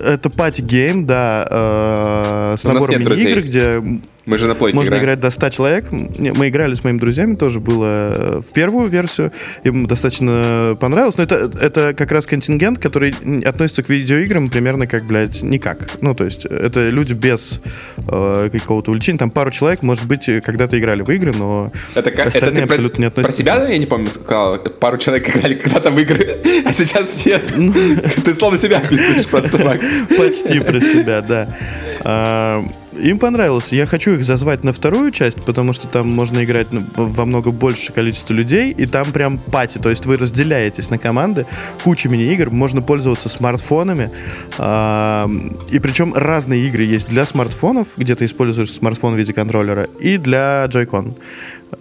[0.05, 3.25] это пати гейм, да, э, с У набором друзей.
[3.25, 5.03] мини-игр, где Мы же на плойке Можно играем.
[5.03, 5.85] играть до 100 человек.
[5.91, 9.31] Мы играли с моими друзьями, тоже было э, в первую версию.
[9.63, 11.17] Им достаточно понравилось.
[11.17, 15.89] Но это, это как раз контингент, который относится к видеоиграм примерно как, блядь, никак.
[16.01, 17.59] Ну, то есть это люди без
[18.07, 19.17] э, какого-то увлечения.
[19.17, 22.67] Там пару человек, может быть, когда-то играли в игры, но Это, как, это остальные ты
[22.67, 23.39] про, абсолютно не про относятся.
[23.39, 27.51] себя, я не помню, сказал, пару человек играли когда-то в игры, а сейчас нет.
[27.57, 27.73] Ну.
[28.23, 29.83] Ты словно себя описываешь просто, Макс.
[30.17, 32.63] Почти про себя, да.
[32.97, 33.71] Им понравилось.
[33.71, 37.51] Я хочу их зазвать на вторую часть, потому что там можно играть ну, во много
[37.51, 39.77] больше количество людей, и там прям пати.
[39.77, 41.45] То есть вы разделяетесь на команды,
[41.83, 44.09] куча мини-игр, можно пользоваться смартфонами.
[44.57, 50.17] И причем разные игры есть для смартфонов, где ты используешь смартфон в виде контроллера, и
[50.17, 51.15] для Joy-Con.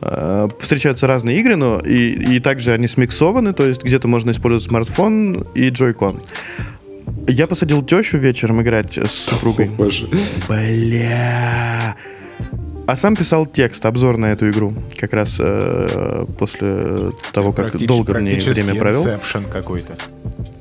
[0.01, 4.64] А, Встречаются разные игры, но и, и также они смиксованы, то есть где-то можно использовать
[4.64, 6.20] смартфон и Joy-Con.
[7.26, 9.66] Я посадил тещу вечером играть с супругой.
[9.66, 10.09] Боже.
[10.48, 11.94] Бля.
[12.87, 14.74] А сам писал текст, обзор на эту игру.
[14.98, 19.04] Как раз э, после того, как Практически- долго в ней время провел.
[19.52, 19.94] Какой-то.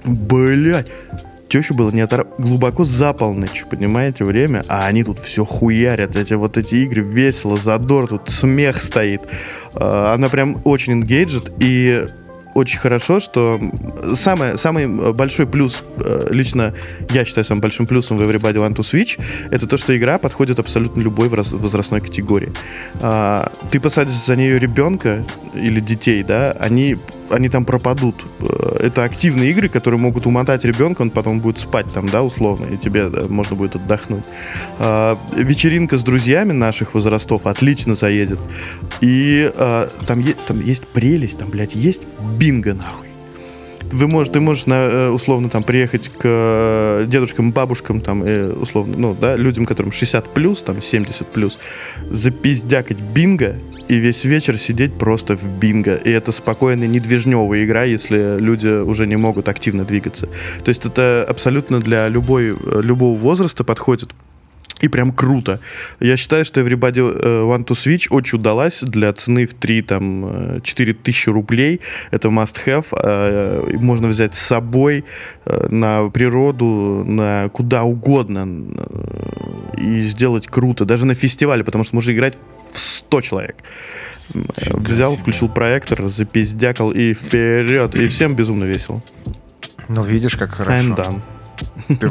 [0.06, 0.88] Блять.
[1.48, 2.28] Тещу было не отора...
[2.38, 7.58] глубоко за полночь, понимаете, время, а они тут все хуярят, эти вот эти игры, весело,
[7.58, 9.22] задор, тут смех стоит.
[9.74, 12.06] Э, Она прям очень engaged, и
[12.60, 13.60] очень хорошо, что
[14.16, 16.74] самое, самый большой плюс, э, лично
[17.10, 19.20] я считаю самым большим плюсом в Everybody Want to Switch,
[19.52, 22.52] это то, что игра подходит абсолютно любой возрастной категории.
[23.02, 25.24] А, Ты посадишь за нее ребенка
[25.56, 26.98] или детей, да, они,
[27.32, 28.26] они там пропадут.
[28.40, 32.66] Э, Это активные игры, которые могут умотать ребенка, он потом будет спать там, да, условно,
[32.74, 34.24] и тебе да, можно будет отдохнуть.
[34.80, 38.40] А, Вечеринка с друзьями наших возрастов отлично заедет.
[39.02, 42.02] И а, там, е- там есть прелесть, там, блядь, есть
[42.38, 43.10] бинго, нахуй.
[43.92, 48.52] Вы можешь, ты можешь на, э, условно там приехать к э, дедушкам, бабушкам, там, э,
[48.52, 51.58] условно, ну, да, людям, которым 60 плюс, там, 70 плюс,
[52.10, 53.56] запиздякать бинго
[53.90, 55.96] и весь вечер сидеть просто в бинго.
[55.96, 60.28] И это спокойная, недвижневая игра, если люди уже не могут активно двигаться.
[60.64, 64.12] То есть это абсолютно для любой, э, любого возраста подходит.
[64.82, 65.60] И прям круто.
[66.00, 70.26] Я считаю, что Everybody э, Want to Switch очень удалась для цены в 3, там,
[70.58, 71.82] э, 4 тысячи рублей.
[72.12, 72.86] Это must-have.
[72.92, 75.04] Э, Можно взять с собой
[75.46, 80.86] э, на природу, на куда угодно э, и сделать круто.
[80.86, 82.36] Даже на фестивале, потому что можно играть
[82.72, 83.56] в 100 человек.
[84.56, 85.22] Фига Взял, себе.
[85.22, 87.96] включил проектор, запиздякал и вперед.
[87.96, 89.02] И всем безумно весело.
[89.90, 91.22] Ну, видишь, как хорошо.
[92.00, 92.10] Ты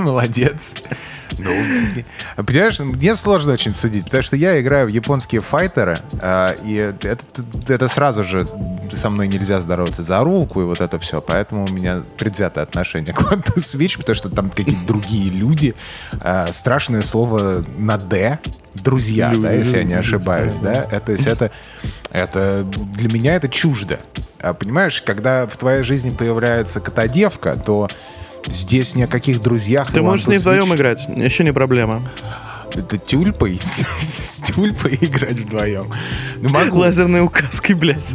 [0.00, 0.76] молодец.
[1.38, 6.74] Ну, понимаешь, мне сложно очень судить, потому что я играю в японские файтеры, а, и
[6.74, 7.24] это,
[7.68, 8.46] это сразу же
[8.92, 13.12] со мной нельзя здороваться за руку и вот это все, поэтому у меня предвзятое отношение
[13.12, 15.74] к Quantum Switch, потому что там какие-то другие люди,
[16.20, 18.38] а, страшное слово на «д»,
[18.74, 21.50] друзья, да, если я не ошибаюсь, да, это, то есть это,
[22.10, 24.00] это для меня это чуждо.
[24.40, 27.88] А, понимаешь, когда в твоей жизни появляется котодевка, то
[28.46, 32.02] здесь ни о каких друзьях Ты можешь ней вдвоем Switch- играть, еще не проблема.
[32.72, 33.58] это тюльпой?
[33.98, 35.90] С тюльпой играть вдвоем?
[36.36, 36.78] Ну, могу.
[36.78, 38.12] Лазерной указкой, блядь.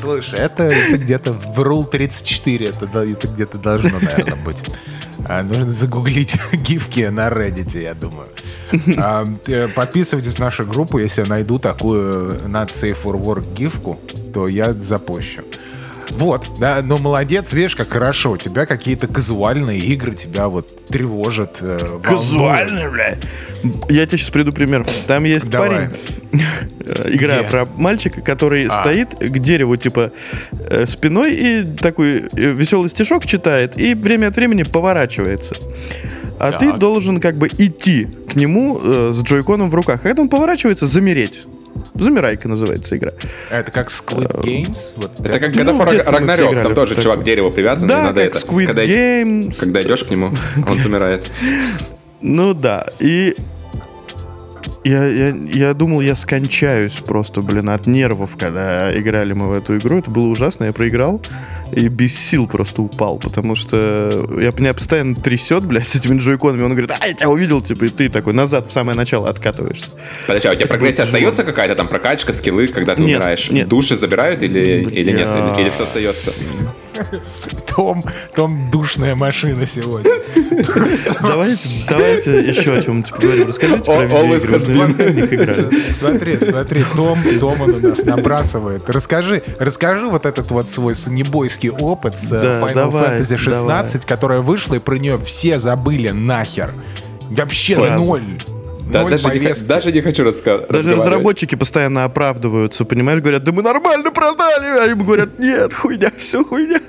[0.00, 4.64] Слушай, это, это где-то в Rule 34, это, это где-то должно, наверное, быть.
[5.28, 8.28] А, нужно загуглить гифки на Reddit, я думаю.
[8.96, 9.26] А,
[9.74, 14.00] подписывайтесь на нашу группу, если я найду такую Safe for Work гифку,
[14.32, 15.42] то я запущу.
[16.10, 18.32] Вот, да, ну молодец, видишь, как хорошо.
[18.32, 21.58] У тебя какие-то казуальные игры тебя вот тревожат.
[21.62, 21.78] э.
[22.02, 23.18] Казуально, блядь.
[23.88, 24.84] Я тебе сейчас приду пример.
[25.06, 25.68] Там есть Давай.
[25.70, 25.90] парень,
[27.14, 27.48] игра Где?
[27.48, 28.80] про мальчика, который А.
[28.80, 30.12] стоит к дереву, типа,
[30.52, 35.54] э, спиной и такой э, веселый стишок читает, и время от времени поворачивается.
[36.38, 36.78] А ты Так.
[36.78, 40.00] должен как бы идти к нему э, с джойконом в руках.
[40.00, 41.44] А когда он поворачивается, замереть.
[42.00, 43.12] Замирайка называется игра.
[43.50, 44.94] Это как Squid Games?
[44.96, 47.88] Вот Это как God Ну, of War Ragnarok, играли там тоже чувак к дереву привязан,
[47.88, 48.46] Да, надо как это.
[48.46, 49.54] Squid когда, Game.
[49.58, 50.32] когда идешь к нему,
[50.66, 51.30] он замирает.
[52.22, 53.36] Ну да, и
[54.84, 59.76] я, я, я думал, я скончаюсь просто, блин, от нервов, когда играли мы в эту
[59.76, 59.98] игру.
[59.98, 61.20] Это было ужасно, я проиграл
[61.72, 66.62] и без сил просто упал, потому что я, меня постоянно трясет, блядь, с этими джойконами.
[66.62, 69.90] Он говорит, а, я тебя увидел, типа, и ты такой назад в самое начало откатываешься.
[70.26, 73.50] Подожди, а у тебя Это прогрессия остается какая-то там прокачка, скиллы, когда ты Нет, умираешь?
[73.50, 73.68] нет.
[73.68, 75.28] Души забирают или, или нет?
[75.28, 76.48] Или, или все остается?
[77.74, 80.10] Том, Том душная машина сегодня.
[81.20, 83.48] Давайте, давайте еще о чем-нибудь поговорим.
[83.48, 84.58] Расскажите про видеоигры.
[85.34, 85.92] играли.
[85.92, 88.88] Смотри, смотри, Том, Том он у нас набрасывает.
[88.88, 94.74] Расскажи, расскажи вот этот вот свой санебойский опыт с э, Final Fantasy 16, которая вышла,
[94.74, 96.72] и про нее все забыли нахер.
[97.30, 98.38] Вообще ноль.
[98.90, 103.62] Да, даже, не, даже не хочу раска- Даже разработчики постоянно оправдываются, понимаешь, говорят, да мы
[103.62, 106.80] нормально продали, а им говорят, нет, хуйня, все хуйня.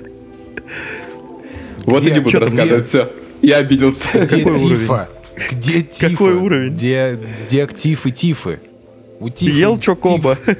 [1.84, 2.14] Вот и Где?
[2.14, 3.10] не буду рассказывать все.
[3.40, 4.08] Я обиделся.
[4.14, 5.08] Где Какой Тифа?
[5.50, 6.10] Где Тифа?
[6.10, 6.72] Какой уровень?
[6.74, 8.60] Где, где Тифы Тифы?
[9.18, 10.36] У Тифы Ел Чокоба.
[10.36, 10.56] Тиф.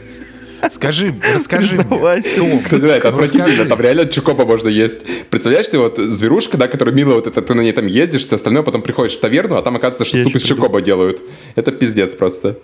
[0.71, 2.23] Скажи, расскажи мне.
[2.63, 5.01] Кстати, да, это отвратительно, там реально чукопа можно есть.
[5.29, 8.37] Представляешь, ты вот зверушка, да, которая мило вот это, ты на ней там ездишь, все
[8.37, 11.21] остальное, потом приходишь в таверну, а там оказывается, что суп из чукоба делают.
[11.57, 12.59] Это пиздец просто.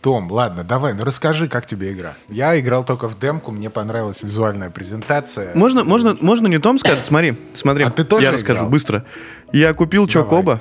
[0.00, 2.14] Том, ладно, давай, ну расскажи, как тебе игра.
[2.28, 5.54] Я играл только в демку, мне понравилась визуальная презентация.
[5.56, 7.06] Можно, можно, можно не Том скажет?
[7.06, 7.84] Смотри, смотри.
[7.84, 8.70] А ты тоже Я расскажу играл?
[8.70, 9.04] быстро.
[9.52, 10.60] Я купил Чокоба.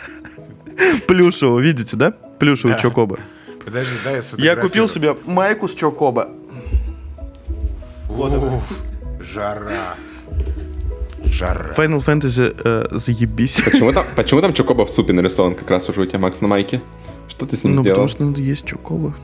[1.06, 2.12] Плюшевого, видите, да?
[2.40, 2.82] Плюшевого Да.
[2.82, 3.20] Чокоба.
[3.64, 6.28] Подожди, дай я Я купил себе майку с Чокоба.
[8.08, 8.82] Уф,
[9.20, 9.94] жара.
[11.24, 11.74] Жара.
[11.76, 13.62] Final Fantasy э, заебись.
[13.62, 16.48] Почему там, почему там чукоба в супе нарисован как раз уже у тебя, Макс, на
[16.48, 16.82] майке?
[17.28, 17.94] Что ты с ним Ну, сделал?
[17.94, 19.14] потому что надо есть Чокоба.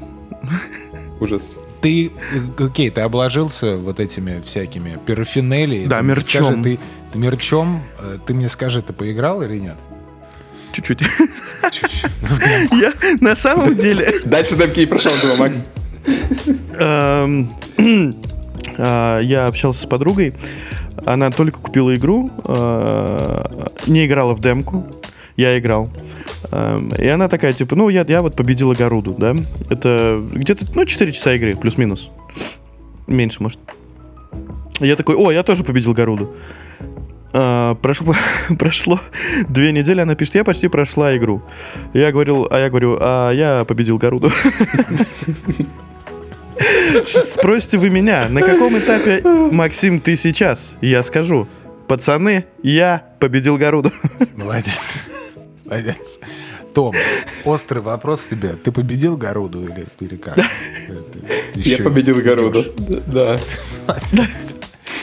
[1.20, 1.42] Ужас.
[1.81, 2.11] Ты,
[2.59, 5.87] э, окей, ты обложился вот этими всякими парафинелей.
[5.87, 6.44] Да, мерчом.
[6.46, 6.79] скажи, ты,
[7.12, 9.77] ты мерчом, э, ты мне скажи, ты поиграл или нет?
[10.72, 11.00] Чуть-чуть.
[12.72, 14.12] Я на самом деле...
[14.24, 15.64] Дальше демки и прошел, думаю, Макс.
[16.78, 17.50] Эм,
[18.78, 20.35] а, Я общался с подругой.
[21.04, 23.44] Она только купила игру, э,
[23.87, 24.87] не играла в демку.
[25.37, 25.90] Я играл.
[26.50, 29.35] Эм, И она такая, типа, ну, я, я вот победила Гаруду, да?
[29.70, 32.11] Это где-то, ну, 4 часа игры, плюс-минус.
[33.07, 33.61] Меньше, может.
[34.81, 36.35] Я такой, о, я тоже победил Гаруду.
[37.33, 38.14] А, прошло,
[38.59, 39.01] прошло
[39.49, 41.43] две недели, она пишет, я почти прошла игру.
[41.93, 44.31] Я говорил, а я говорю, а я победил Гаруду.
[47.07, 50.75] Спросите вы меня, на каком этапе, Максим, ты сейчас?
[50.81, 51.47] Я скажу,
[51.87, 53.93] пацаны, я победил Гаруду.
[54.37, 55.05] Молодец.
[55.64, 56.19] Молодец.
[56.75, 56.95] Том,
[57.45, 58.51] острый вопрос тебе.
[58.51, 60.35] Ты победил Гаруду или, или как?
[60.37, 60.43] Ты-
[61.53, 62.64] ты Я ещё победил Гаруду.
[63.07, 63.38] Да.
[63.87, 64.57] Молодец.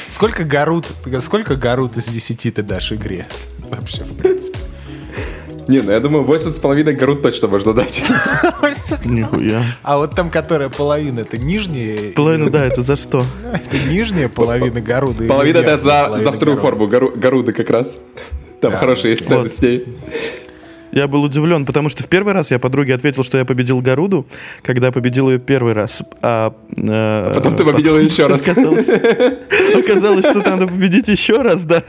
[0.07, 0.85] Сколько Гаруд,
[1.21, 3.27] сколько Гаруд из 10 ты дашь игре?
[3.69, 4.59] Вообще, в принципе.
[5.67, 8.03] Не, ну я думаю, 8,5 горут точно можно дать.
[9.05, 9.63] Нихуя.
[9.81, 12.11] А вот там, которая половина, это нижняя...
[12.13, 13.25] Половину, да, это за что?
[13.53, 17.97] Это нижняя половина или Половина это за, половина вторую форму, Гаруды как раз.
[18.61, 19.85] Там хорошие сцены с ней.
[20.95, 24.25] Я был удивлен, потому что в первый раз я подруге ответил, что я победил Гаруду,
[24.63, 26.01] когда победил ее первый раз.
[26.21, 28.41] А, э, Потом ты победил её еще раз.
[28.47, 28.87] Оказалось,
[29.77, 31.83] оказалось, что надо победить еще раз, да.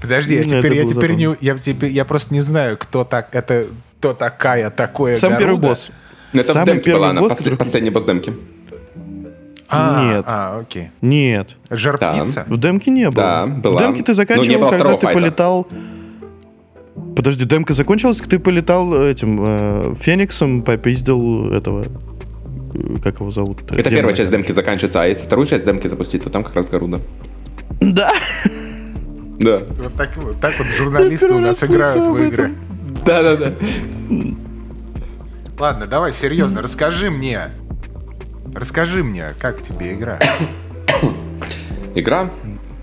[0.00, 3.34] Подожди, я Ну, теперь, я теперь не, я, теперь, я просто не знаю, кто так,
[3.34, 3.64] это,
[3.98, 5.90] кто такая, такое Сам первый босс.
[6.32, 8.32] Ну, Это в Самый демке первый была, она который- последний босс демки.
[9.68, 10.24] А, Нет.
[10.28, 10.90] А, окей.
[11.00, 11.56] Нет.
[11.70, 12.10] Жар Да.
[12.12, 12.44] птица?
[12.46, 13.14] В демке не было.
[13.16, 13.78] Да, была.
[13.78, 15.18] В демке ты Ну, заканчивал, когда ты файта.
[15.20, 15.66] полетал...
[17.14, 21.84] Подожди, демка закончилась, ты полетал этим э, Фениксом, попиздил этого...
[22.74, 23.62] э, Как его зовут?
[23.72, 26.68] Это первая часть демки заканчивается, а если вторую часть демки запустить, то там как раз
[26.68, 27.00] Гаруда.
[27.80, 28.10] Да.
[29.38, 29.60] Да.
[29.82, 32.52] Вот так, вот так вот журналисты у нас играют в игры.
[33.04, 33.52] Да-да-да.
[35.58, 37.50] Ладно, давай, серьезно, расскажи мне.
[38.54, 40.18] Расскажи мне, как тебе игра?
[41.94, 42.30] Игра?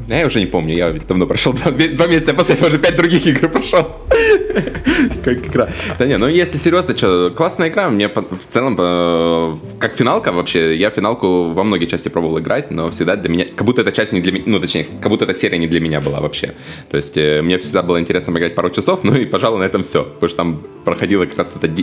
[0.08, 2.96] Я уже не помню, я давно прошел два, два месяца, я после этого уже пять
[2.96, 3.88] других игр прошел.
[5.24, 5.70] Как игра.
[5.98, 10.76] Да не, ну если серьезно, что, классная игра, мне в целом, э, как финалка вообще,
[10.76, 14.12] я финалку во многие части пробовал играть, но всегда для меня, как будто эта часть
[14.12, 16.54] не для меня, ну точнее, как будто эта серия не для меня была вообще.
[16.89, 19.84] То есть э, мне всегда было интересно поиграть пару часов, ну и, пожалуй, на этом
[19.84, 20.04] все.
[20.04, 21.82] Потому что там проходила как раз эта э,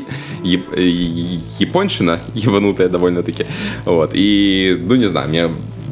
[1.59, 3.47] японщина, ебанутая довольно-таки.
[3.85, 5.51] Вот, и, ну не знаю, мне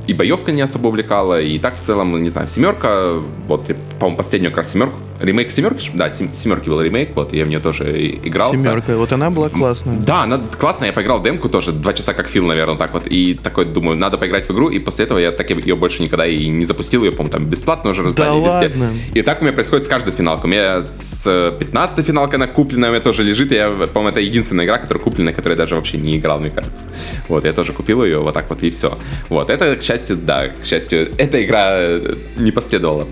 [0.09, 3.13] и боевка не особо увлекала, и так в целом, ну, не знаю, семерка,
[3.47, 7.45] вот, по-моему, последнюю как раз семерку, ремейк семерки, да, сем- семерки был ремейк, вот, я
[7.45, 8.57] в нее тоже и- игрался.
[8.57, 8.97] Семерка.
[8.97, 9.99] Вот она была классная.
[9.99, 13.07] Да, она классная, я поиграл в демку тоже, два часа как Фил, наверное, так вот,
[13.07, 16.27] и такой думаю, надо поиграть в игру, и после этого я так ее больше никогда
[16.27, 18.95] и не запустил, ее, по-моему, там бесплатно уже раздали Да ладно?
[19.15, 20.47] И так у меня происходит с каждой финалкой.
[20.47, 24.21] У меня с 15 финалкой она купленная, у меня тоже лежит, и я, по-моему, это
[24.21, 26.85] единственная игра, которая купленная, которую я даже вообще не играл, мне кажется.
[27.29, 28.99] Вот, я тоже купил ее, вот так вот, и все.
[29.29, 33.07] Вот, это, к счастью, да, к счастью, эта игра э, не последовала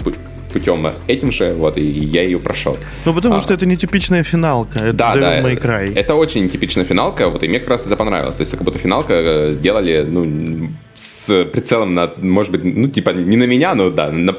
[0.59, 2.77] путем этим же, вот, и я ее прошел.
[3.05, 3.41] Ну, потому А.
[3.41, 4.79] что это не типичная финалка.
[4.79, 5.41] Это Да, Devil да.
[5.43, 5.93] May Cry.
[5.95, 8.37] Это очень типичная финалка, вот, и мне как раз это понравилось.
[8.37, 13.11] То есть, как будто финалка э, делали, ну, с прицелом на, может быть, ну, типа,
[13.11, 14.37] не на меня, но да, на-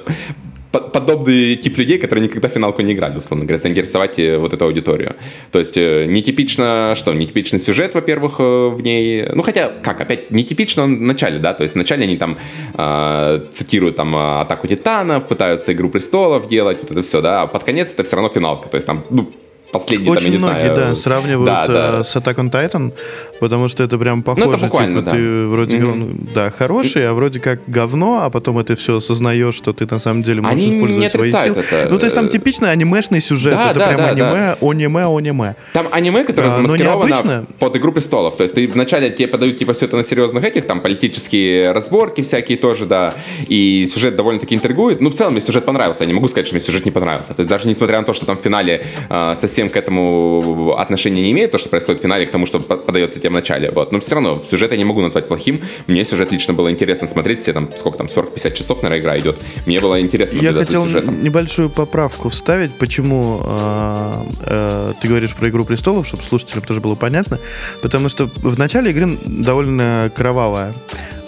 [0.72, 4.66] подобный тип людей, которые никогда в финалку не играли, условно говоря, заинтересовать э, вот эту
[4.66, 5.16] аудиторию.
[5.52, 10.32] То есть э, нетипично, что, нетипичный сюжет, во-первых, э, в ней, ну хотя, как, опять,
[10.32, 12.38] нетипично в начале, да, то есть вначале они там
[12.74, 17.64] э, цитируют там Атаку Титанов, пытаются Игру Престолов делать, вот это все, да, а под
[17.64, 19.32] конец это все равно финалка, то есть там, ну,
[19.80, 22.00] последние, Очень там, я не многие, знаю, да, сравнивают да, да.
[22.00, 22.94] Э, с Attack on Titan,
[23.40, 24.46] потому что это прям похоже.
[24.48, 25.12] Ну, это буквально, типа, да.
[25.18, 25.86] ты вроде Мгм.
[25.86, 30.00] говно- да, хороший, а вроде как говно, а потом это все осознаешь, что ты на
[30.00, 31.60] самом деле можешь Они не использовать свои силы.
[31.60, 31.88] это.
[31.92, 33.54] Ну, то есть там типичный анимешный сюжет.
[33.54, 35.56] Да, это да, прям да, аниме, аниме, аниме.
[35.74, 37.46] Там аниме, которое А, но замаскировано необычно.
[37.60, 38.36] под «Игру престолов».
[38.38, 42.22] То есть ты вначале тебе подают типа все это на серьезных этих, там политические разборки
[42.22, 43.14] всякие тоже, да,
[43.48, 45.02] и сюжет довольно-таки интригует.
[45.02, 47.34] Ну, в целом мне сюжет понравился, я не могу сказать, что мне сюжет не понравился.
[47.34, 51.22] То есть даже несмотря на то, что там в финале а, совсем к этому отношения
[51.22, 53.72] не имеет, то, что происходит в финале, к тому, что по- подается тебе в начале,
[53.72, 53.92] вот.
[53.92, 55.62] Но все равно сюжет я не могу назвать плохим.
[55.88, 59.40] Мне сюжет лично было интересно смотреть, все там, сколько там, 40-50 часов, наверное, игра идет.
[59.66, 61.24] Мне было интересно Я хотел сюжетом.
[61.24, 66.96] небольшую поправку вставить, почему э, э, ты говоришь про «Игру престолов», чтобы слушателям тоже было
[66.96, 67.40] понятно.
[67.82, 70.74] Потому что в начале игры довольно кровавая.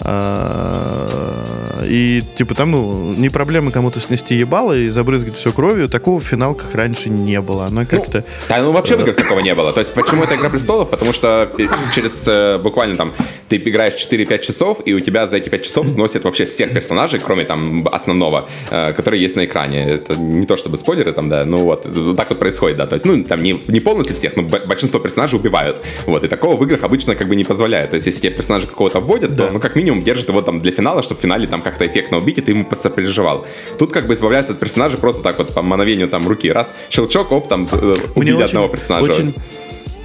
[0.02, 5.88] А, И типа там, ну, не проблема кому-то снести ебало и забрызгать все кровью.
[5.88, 7.66] Такого в финалках раньше не было.
[7.66, 8.19] Она как-то...
[8.48, 9.72] Да, ну вообще в играх такого не было.
[9.72, 10.90] То есть почему это Игра Престолов?
[10.90, 13.12] Потому что пе- через э, буквально там
[13.48, 17.20] ты играешь 4-5 часов, и у тебя за эти 5 часов сносят вообще всех персонажей,
[17.20, 19.84] кроме там основного, э, который есть на экране.
[19.88, 22.86] Это не то чтобы спойлеры там, да, ну вот, вот так вот происходит, да.
[22.86, 25.80] То есть, ну, там не, не полностью всех, но большинство персонажей убивают.
[26.06, 27.90] Вот, и такого в играх обычно как бы не позволяет.
[27.90, 29.50] То есть, если тебе персонажа какого-то вводят, то, Да.
[29.52, 32.38] ну, как минимум, держит его там для финала, чтобы в финале там как-то эффектно убить,
[32.38, 33.46] и ты ему сопереживал.
[33.78, 36.50] Тут как бы избавляется от персонажа просто так вот по мановению там руки.
[36.52, 37.66] Раз, щелчок, оп, там
[38.14, 39.12] э, Мне убили очень, одного персонажа.
[39.12, 39.34] очень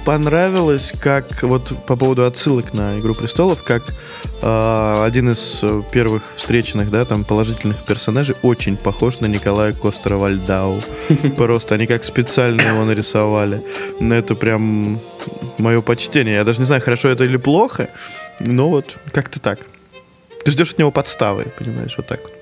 [0.06, 3.92] понравилось, как вот по поводу отсылок на Игру престолов, как
[4.40, 10.80] э, один из первых встреченных, да, там положительных персонажей очень похож на Николая Костера Вальдау.
[11.36, 13.64] Просто они как специально его нарисовали.
[13.98, 15.00] Ну, Это прям
[15.58, 16.36] мое почтение.
[16.36, 17.88] Я даже не знаю, хорошо это или плохо,
[18.38, 19.58] но вот как-то так.
[20.44, 22.35] Ты ждешь от него подставы, понимаешь, вот так вот.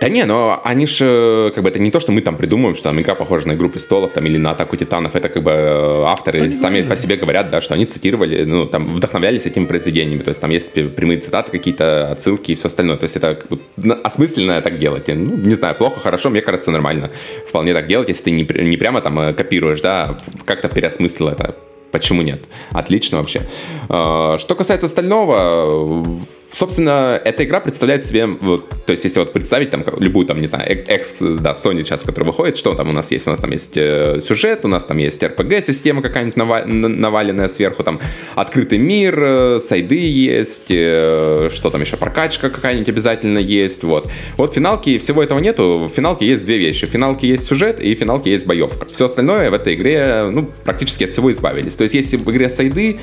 [0.00, 2.84] Да не, но они же, как бы, это не то, что мы там придумываем, что
[2.84, 5.16] там игра похожа на «Игру престолов» там, или на «Атаку титанов».
[5.16, 8.66] Это как бы э, авторы Они сами по себе говорят, да, что они цитировали, ну,
[8.66, 10.22] там, вдохновлялись этими произведениями.
[10.22, 12.96] То есть там есть пр- прямые цитаты, какие-то отсылки и все остальное.
[12.96, 13.58] То есть это как бы
[14.04, 15.08] осмысленно так делать.
[15.08, 17.10] Ну, не знаю, плохо, хорошо, мне кажется, нормально.
[17.48, 21.28] Вполне так делать, если ты не, не прямо там э, копируешь, да, а как-то переосмыслил
[21.28, 21.56] это.
[21.90, 22.44] Почему нет?
[22.70, 23.40] Отлично вообще.
[23.86, 26.04] Что касается остального,
[26.52, 30.84] собственно, эта игра представляет себе, то есть если вот представить там любую там, не знаю,
[30.86, 33.26] экс, да, Sony сейчас, который выходит, что там у нас есть?
[33.26, 37.48] У нас там есть э, сюжет, у нас там есть RPG-система какая-нибудь нава- на- наваленная
[37.48, 38.00] сверху, там
[38.34, 44.10] открытый мир, э, сайды есть, э, что там еще, прокачка какая-нибудь обязательно есть, вот.
[44.36, 46.86] Вот в финалке всего этого нету, в финалке есть две вещи.
[46.86, 48.86] В финалке есть сюжет и в финалке есть боевка.
[48.86, 51.76] Все остальное в этой игре, ну, практически от всего избавились.
[51.76, 52.98] То есть если в игре сайды,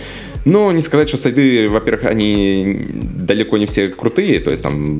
[0.46, 5.00] ну, не сказать, что сайды, во-первых, они далеко не все крутые, то есть там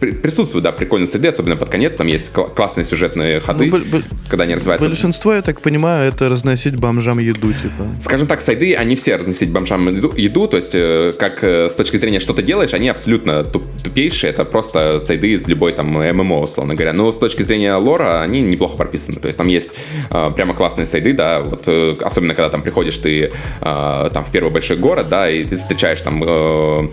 [0.00, 3.78] при- присутствуют, да, прикольные сайды, особенно под конец, там есть кл- классные сюжетные ходы, Ну,
[3.78, 4.88] б- когда они развиваются.
[4.88, 7.84] Большинство, я так понимаю, это разносить бомжам еду, типа.
[8.00, 11.74] Скажем так, сайды, они все разносить бомжам еду, еду, то есть э, как э, с
[11.74, 15.88] точки зрения что ты делаешь, они абсолютно туп- тупейшие, это просто сайды из любой там
[15.88, 16.92] ММО, условно говоря.
[16.94, 19.70] Но с точки зрения лора они неплохо прописаны, то есть там есть
[20.10, 21.68] э, прямо классные сайды, да, вот
[22.02, 26.22] особенно когда там приходишь ты там в первый большой город, да, и ты встречаешь там
[26.24, 26.88] э,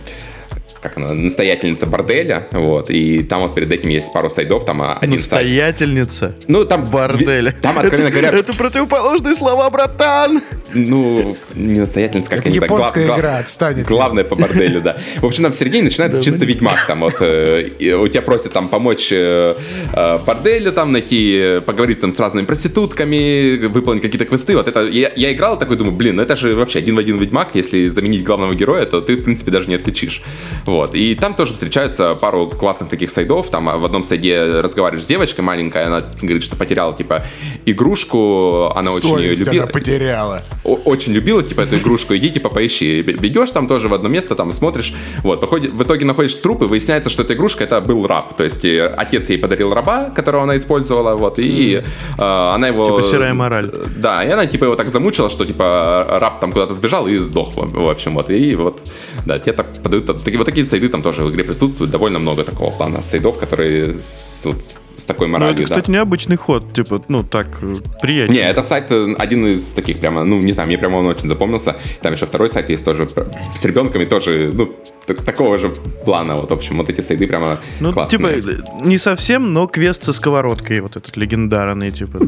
[0.86, 5.00] как она, настоятельница борделя, вот, и там вот перед этим есть пару сайдов, там а,
[5.02, 5.46] один сайт.
[5.46, 6.36] Настоятельница.
[6.48, 6.86] Ну, там...
[6.86, 7.54] Борделя.
[7.60, 8.30] Там, откровенно говоря...
[8.30, 10.42] Это противоположные слова, братан.
[10.76, 14.82] Ну, не настоятельница, как я не знаю, японская игра, гла- отстань от Главное по борделю,
[14.82, 14.98] да.
[15.18, 16.86] В общем, там в середине начинается чисто ведьмак.
[16.88, 19.56] Там вот э, у тебя просят там помочь э,
[19.94, 24.56] э, борделю, там найти, поговорить там с разными проститутками, выполнить какие-то квесты.
[24.56, 27.52] Вот это я, играл такой, думаю, блин, ну это же вообще один в один ведьмак.
[27.54, 30.22] Если заменить главного героя, то ты, в принципе, даже не отличишь.
[30.66, 30.75] Вот.
[30.84, 33.50] И там тоже встречаются пару классных таких сайдов.
[33.50, 37.26] Там а, в одном сайде разговариваешь с девочкой маленькая, она говорит, что потеряла, типа,
[37.66, 39.64] игрушку, она очень ее Совесть любила.
[39.64, 40.42] она потеряла.
[40.64, 43.02] О- очень любила, типа, эту игрушку, иди, типа, поищи.
[43.02, 47.10] Бегешь там тоже в одно место, там, смотришь, вот, в итоге находишь труп, и выясняется,
[47.10, 50.56] что эта игрушка, это был раб, то есть э, отец ей подарил раба, которого она
[50.56, 52.98] использовала, вот, и э, она его...
[52.98, 53.72] Типа серая мораль.
[53.98, 57.56] Да, и она, типа, его так замучила, что, типа, раб там куда-то сбежал и сдох,
[57.56, 58.82] в в общем, вот, и вот,
[59.26, 62.44] да, тебе так подают, такие, вот такие сайды там тоже в игре присутствуют, довольно много
[62.44, 64.58] такого плана сайдов, которые с, вот,
[64.98, 65.76] с такой Ну, моралью, это, да.
[65.76, 66.74] кстати, необычный ход.
[66.74, 68.44] Типа, ну, так, э, приятнее.
[68.44, 71.28] Не, это сайт э, один из таких прямо, ну, не знаю, мне прямо он очень
[71.28, 71.76] запомнился.
[72.02, 73.08] Там еще второй сайт есть тоже
[73.56, 74.74] с ребенками тоже, ну,
[75.14, 75.70] такого же
[76.06, 78.42] плана, вот, в общем, вот эти сайды прямо Ну, классные.
[78.42, 82.20] типа, не совсем, но квест со сковородкой, вот этот легендарный, типа.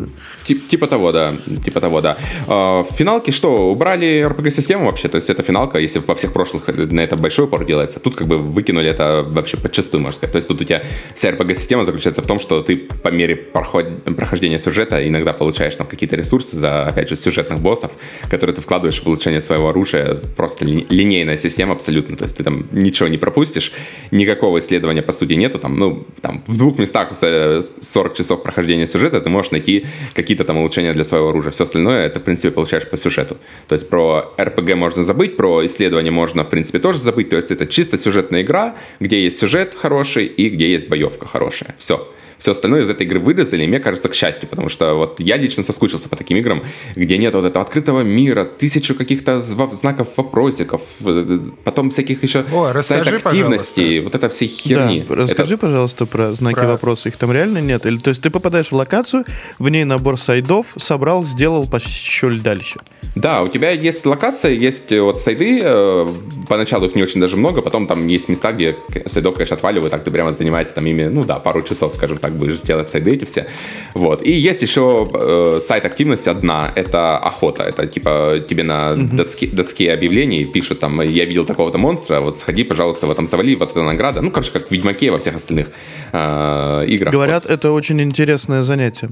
[0.46, 1.34] Тип, типа того, да.
[1.64, 2.18] Типа того, да.
[2.48, 5.08] А, в финалке что, убрали RPG-систему вообще?
[5.08, 8.28] То есть это финалка, если во всех прошлых на это большой упор делается, тут как
[8.28, 10.32] бы выкинули это вообще подчастую, можно сказать.
[10.32, 10.84] То есть тут у тебя
[11.16, 13.86] вся RPG-система заключается в том, что ты по мере проход...
[14.16, 17.92] прохождения сюжета иногда получаешь там какие-то ресурсы за, опять же, сюжетных боссов,
[18.30, 20.16] которые ты вкладываешь в улучшение своего оружия.
[20.36, 20.86] Просто ли...
[20.90, 22.18] линейная система абсолютно.
[22.18, 23.72] То есть ты там ничего не пропустишь,
[24.12, 25.60] никакого исследования по сути нету.
[25.60, 30.44] Там, ну, там в двух местах за 40 часов прохождения сюжета ты можешь найти какие-то
[30.44, 31.52] там улучшения для своего оружия.
[31.52, 33.38] Все остальное это, в принципе, получаешь по сюжету.
[33.68, 37.30] То есть про RPG можно забыть, про исследование можно, в принципе, тоже забыть.
[37.30, 41.76] То есть это чисто сюжетная игра, где есть сюжет хороший и где есть боевка хорошая.
[41.78, 42.08] Все
[42.38, 45.38] все остальное из этой игры вырезали, и мне кажется, к счастью, потому что вот я
[45.38, 46.64] лично соскучился по таким играм,
[46.96, 52.72] где нет вот этого открытого мира, тысячу каких-то знаков вопросиков, э, потом всяких еще О,
[52.74, 55.06] расскажи, активностей, вот это все херни.
[55.08, 55.68] Да, расскажи, это...
[55.68, 56.68] пожалуйста, про знаки про...
[56.68, 57.86] вопроса, их там реально нет?
[57.86, 59.26] Или, то есть ты попадаешь в локацию,
[59.60, 62.80] в ней набор сайдов, собрал, сделал, пошел дальше.
[63.16, 66.08] Да, у тебя есть локация, есть э, вот сайды, э,
[66.48, 70.04] поначалу их не очень даже много, потом там есть места, где сайдов, конечно, отваливают, так
[70.04, 73.26] ты прямо занимаешься там ими, ну да, пару часов, скажем так, будешь делать сайды эти
[73.26, 73.48] все.
[73.94, 74.22] Вот.
[74.22, 77.64] И есть еще э, сайт активность одна, это охота.
[77.64, 79.16] Это типа тебе на mm-hmm.
[79.16, 83.56] доске, доске объявлений пишут там, я видел такого-то монстра, вот сходи, пожалуйста, в этом завали,
[83.56, 84.22] вот эта награда.
[84.22, 85.68] Ну, короче, как в Ведьмаке во всех остальных
[86.14, 87.14] э, играх.
[87.14, 87.54] Говорят, вот.
[87.54, 89.10] это очень интересное занятие.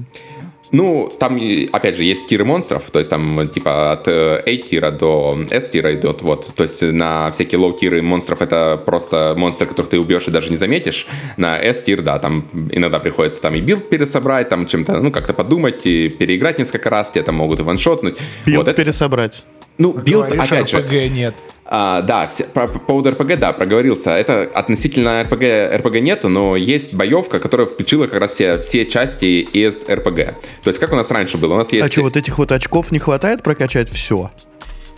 [0.72, 1.40] Ну, там,
[1.72, 6.22] опять же, есть тиры монстров, то есть там типа от э, A-тира до S-тира идет,
[6.22, 6.54] вот.
[6.54, 10.56] То есть на всякие лоу-тиры монстров это просто монстры, которых ты убьешь и даже не
[10.56, 11.06] заметишь.
[11.36, 15.86] На S-tier, да, там иногда приходится там и build пересобрать, там чем-то, ну, как-то подумать,
[15.86, 18.16] и переиграть несколько раз, тебе там могут и one-shot нуть.
[18.44, 19.44] Build вот, пересобрать.
[19.78, 20.76] Ну, build, опять же...
[20.76, 21.34] RPG нет.
[21.68, 24.10] А, да, все, по, по поводу РПГ, да, проговорился.
[24.10, 29.40] Это относительно РПГ, РПГ нету, но есть боевка, которая включила как раз все, все части
[29.40, 30.38] из РПГ.
[30.62, 31.54] То есть как у нас раньше было?
[31.54, 31.84] У нас есть...
[31.84, 34.30] А что, вот этих вот очков не хватает прокачать все?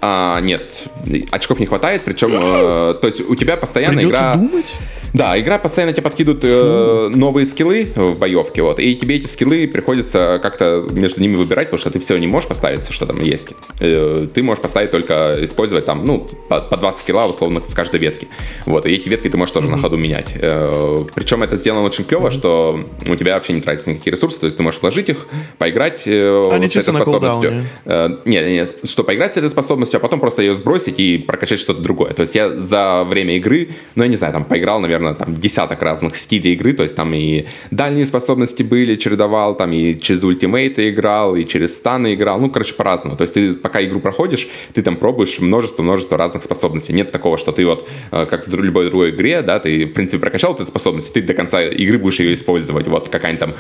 [0.01, 0.85] А, нет,
[1.31, 4.35] очков не хватает, причем, э, то есть у тебя постоянно Придется игра...
[4.35, 4.75] думать?
[5.15, 9.67] Да, игра постоянно тебе подкидывает э, новые скиллы в боевке, вот, и тебе эти скиллы
[9.69, 13.55] приходится как-то между ними выбирать, потому что ты все не можешь поставить, что там есть.
[13.81, 18.01] Э, ты можешь поставить только использовать там, ну, по, по 20 скилла, условно, в каждой
[18.01, 18.29] ветке.
[18.67, 19.71] Вот, и эти ветки ты можешь тоже mm-hmm.
[19.71, 20.35] на ходу менять.
[20.35, 22.33] Э, причем это сделано очень клево, mm-hmm.
[22.33, 25.27] что у тебя вообще не тратятся никакие ресурсы, то есть ты можешь вложить их,
[25.59, 27.65] поиграть э, Они с этой способностью.
[27.85, 31.59] Э, нет, нет, что поиграть с этой способностью, а потом просто ее сбросить и прокачать
[31.61, 32.13] что-то другое.
[32.13, 35.35] То есть я за время игры, ну, я не знаю, там поиграл, наверное, наверное, там
[35.35, 40.25] десяток разных стилей игры, то есть там и дальние способности были, чередовал, там и через
[40.25, 43.17] ультимейты играл, и через станы играл, ну, короче, по-разному.
[43.17, 46.93] То есть ты пока игру проходишь, ты там пробуешь множество-множество разных способностей.
[46.93, 50.21] Нет такого, что ты вот, э, как в любой другой игре, да, ты, в принципе,
[50.21, 52.87] прокачал эту способность, ты до конца игры будешь ее использовать.
[52.89, 53.55] Вот какая-нибудь там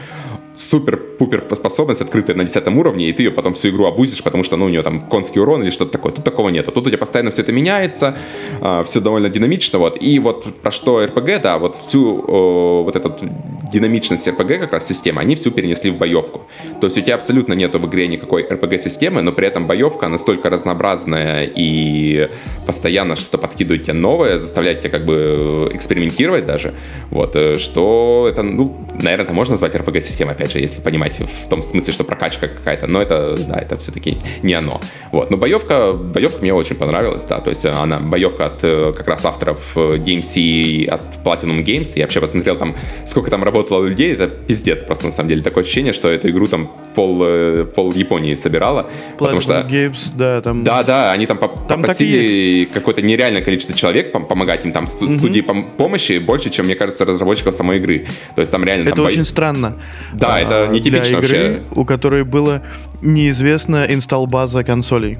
[0.58, 4.56] супер-пупер способность, открытая на 10 уровне, и ты ее потом всю игру обузишь, потому что,
[4.56, 6.12] ну, у нее там конский урон или что-то такое.
[6.12, 6.66] Тут такого нет.
[6.66, 8.16] Тут у тебя постоянно все это меняется,
[8.60, 10.02] э, все довольно динамично, вот.
[10.02, 13.16] И вот про что RPG, да, вот всю э, вот эту
[13.72, 16.42] динамичность RPG как раз системы, они всю перенесли в боевку.
[16.80, 20.50] То есть у тебя абсолютно нету в игре никакой RPG-системы, но при этом боевка настолько
[20.50, 22.28] разнообразная и
[22.66, 26.74] постоянно что-то подкидывает тебе новое, заставляет тебя как бы экспериментировать даже,
[27.10, 31.18] вот, э, что это, ну, наверное, это можно назвать RPG-системой, опять опять же, если понимать
[31.18, 34.80] в том смысле, что прокачка какая-то, но это, да, это все-таки не оно.
[35.12, 39.08] Вот, но боевка, боевка мне очень понравилась, да, то есть она боевка от э, как
[39.08, 42.76] раз авторов э, DMC, от Platinum Games, я вообще посмотрел там,
[43.06, 46.46] сколько там работало людей, это пиздец просто на самом деле, такое ощущение, что эту игру
[46.46, 49.66] там пол, э, пол Японии собирала, Platinum потому что...
[49.68, 50.64] Games, да, там...
[50.64, 55.08] Да, да, они там, там попросили какое-то нереальное количество человек помогать им там, угу.
[55.08, 58.06] студии помощи больше, чем, мне кажется, разработчиков самой игры.
[58.34, 58.88] То есть там реально...
[58.88, 59.24] Это там очень бо...
[59.24, 59.76] странно.
[60.12, 61.80] Да, это а, нетипично для игры, вообще.
[61.80, 62.62] у которой было
[63.02, 65.18] неизвестно инсталл-база консолей.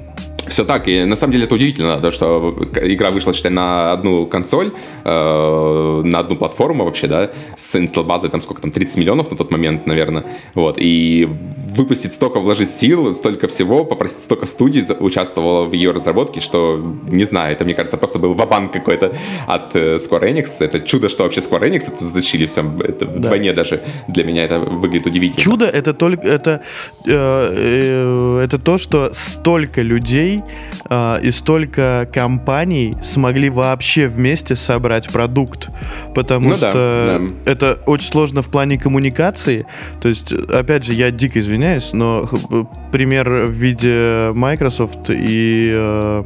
[0.49, 4.25] Все так, и на самом деле это удивительно, то, что игра вышла, считай, на одну
[4.25, 4.71] консоль,
[5.03, 9.51] э, на одну платформу вообще, да, с инсталл-базой там сколько там, 30 миллионов на тот
[9.51, 10.25] момент, наверное,
[10.55, 11.27] вот, и
[11.75, 17.25] выпустить столько, вложить сил, столько всего, попросить столько студий участвовало в ее разработке, что, не
[17.25, 19.13] знаю, это, мне кажется, просто был вабанк какой-то
[19.47, 23.17] от э, Square Enix, это чудо, что вообще Square Enix это затащили все, это да.
[23.17, 25.41] вдвойне даже для меня это выглядит удивительно.
[25.41, 26.61] Чудо это только, это,
[27.05, 30.38] э, э, это то, что столько людей
[30.89, 35.69] э, и столько компаний смогли вообще вместе собрать продукт.
[36.13, 37.51] Потому ну, что да, да.
[37.51, 39.65] это очень сложно в плане коммуникации.
[40.01, 42.29] То есть, опять же, я дико извиняюсь, но
[42.91, 45.71] пример в виде Microsoft и...
[45.73, 46.23] Э,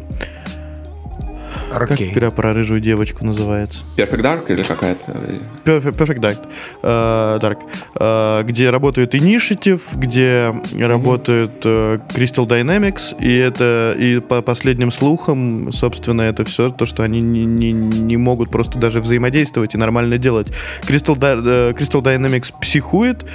[1.74, 2.12] Как Окей.
[2.12, 3.84] игра про рыжую девочку называется?
[3.98, 5.12] Perfect Dark или какая-то?
[5.66, 6.38] Perfect, Perfect Dark,
[6.84, 7.58] э, Dark,
[7.96, 15.72] э, где работает Initiative, где работает э, Crystal Dynamics, и это и по последним слухам,
[15.72, 20.18] собственно, это все то, что они не, не, не могут просто даже взаимодействовать и нормально
[20.18, 20.50] делать.
[20.84, 23.26] Crystal, э, Crystal Dynamics психует,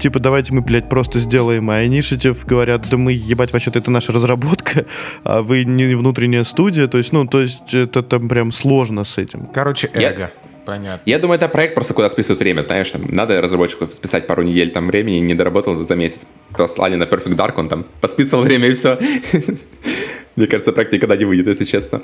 [0.00, 4.12] типа давайте мы, блядь, просто сделаем, а Initiative говорят, да мы, ебать, вообще-то это наша
[4.12, 4.86] разработка,
[5.24, 9.18] а вы не внутренняя студия, то есть, ну, то есть это там прям сложно с
[9.18, 9.46] этим.
[9.54, 10.30] Короче, Я- эго.
[10.64, 11.02] Понятно.
[11.06, 14.70] Я думаю, это проект просто куда списывают время, знаешь, там, надо разработчику списать пару недель
[14.70, 18.74] там времени, не доработал за месяц, послали на Perfect Dark, он там посписывал время и
[18.74, 18.96] все.
[20.36, 22.02] Мне кажется, проект никогда не выйдет, если честно.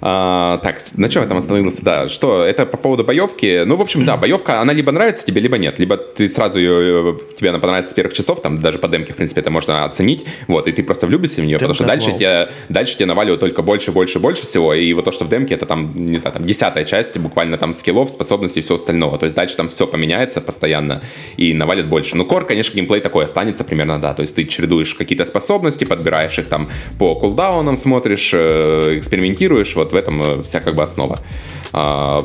[0.00, 1.82] А, так, на чем я там остановился?
[1.82, 3.62] Да, что, это по поводу боевки.
[3.64, 5.78] Ну, в общем, да, боевка, она либо нравится тебе, либо нет.
[5.78, 9.16] Либо ты сразу ее, тебе она понравится с первых часов, там даже по демке, в
[9.16, 10.26] принципе, это можно оценить.
[10.46, 13.62] Вот, и ты просто влюбишься в нее, потому что дальше тебе, дальше тебе наваливают только
[13.62, 14.74] больше, больше, больше всего.
[14.74, 17.72] И вот то, что в демке, это там, не знаю, там десятая часть буквально там
[17.72, 19.18] скиллов, способностей и всего остального.
[19.18, 21.02] То есть дальше там все поменяется постоянно
[21.36, 22.16] и навалит больше.
[22.16, 24.14] Ну, кор, конечно, геймплей такой останется примерно, да.
[24.14, 26.68] То есть ты чередуешь какие-то способности, подбираешь их там
[26.98, 27.14] по
[27.70, 29.76] кулдаунам, смотришь, э, экспериментируешь.
[29.76, 31.18] Вот в этом э, вся как бы основа.
[31.72, 32.24] А,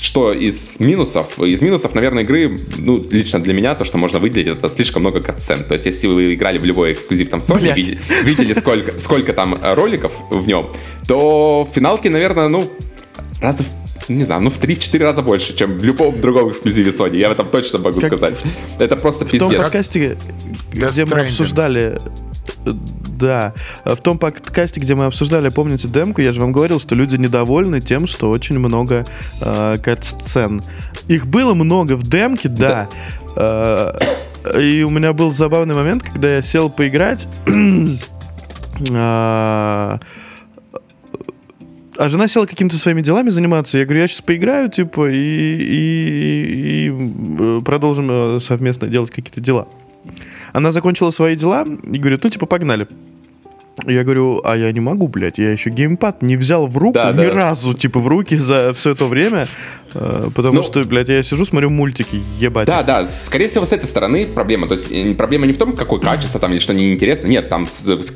[0.00, 1.38] что из минусов?
[1.38, 5.20] Из минусов, наверное, игры, ну, лично для меня, то, что можно выделить, это слишком много
[5.20, 5.64] катсцен.
[5.64, 9.58] То есть, если вы играли в любой эксклюзив там Sony, видели, видели сколько, сколько там
[9.62, 10.68] э, роликов в нем,
[11.06, 12.70] то финалки, наверное, ну,
[13.40, 13.66] раза в
[14.06, 17.16] не знаю, ну в 3-4 раза больше, чем в любом другом эксклюзиве Sony.
[17.16, 18.34] Я в этом точно могу Как сказать.
[18.78, 19.62] Это просто В том пиздец.
[19.62, 20.18] подкасте,
[20.72, 21.98] Death где мы обсуждали...
[23.24, 23.54] Да,
[23.86, 27.80] в том подкасте, где мы обсуждали, помните, демку, я же вам говорил, что люди недовольны
[27.80, 29.06] тем, что очень много
[29.40, 30.60] э, кат-сцен.
[31.08, 32.88] Их было много в демке, да.
[33.36, 33.92] Э,
[34.60, 37.26] и у меня был забавный момент, когда я сел поиграть.
[38.92, 39.98] а,
[41.98, 43.78] а жена села какими-то своими делами заниматься.
[43.78, 46.92] Я говорю, я сейчас поиграю, типа, и, и- и,
[47.40, 49.66] э, продолжим совместно делать какие-то дела.
[50.52, 52.86] Она закончила свои дела и говорит, ну, типа, погнали.
[53.86, 57.12] Я говорю, а я не могу, блядь, я еще геймпад не взял в руку Да,
[57.12, 57.32] ни да.
[57.32, 59.46] разу, типа, в руки за все это время,
[60.34, 62.66] потому Ну, что, блядь, я сижу, смотрю мультики, ебать.
[62.66, 64.66] Да, да, скорее всего, с этой стороны проблема.
[64.68, 67.26] То есть э, проблема не в том, какое качество там или что неинтересно.
[67.28, 67.66] Нет, там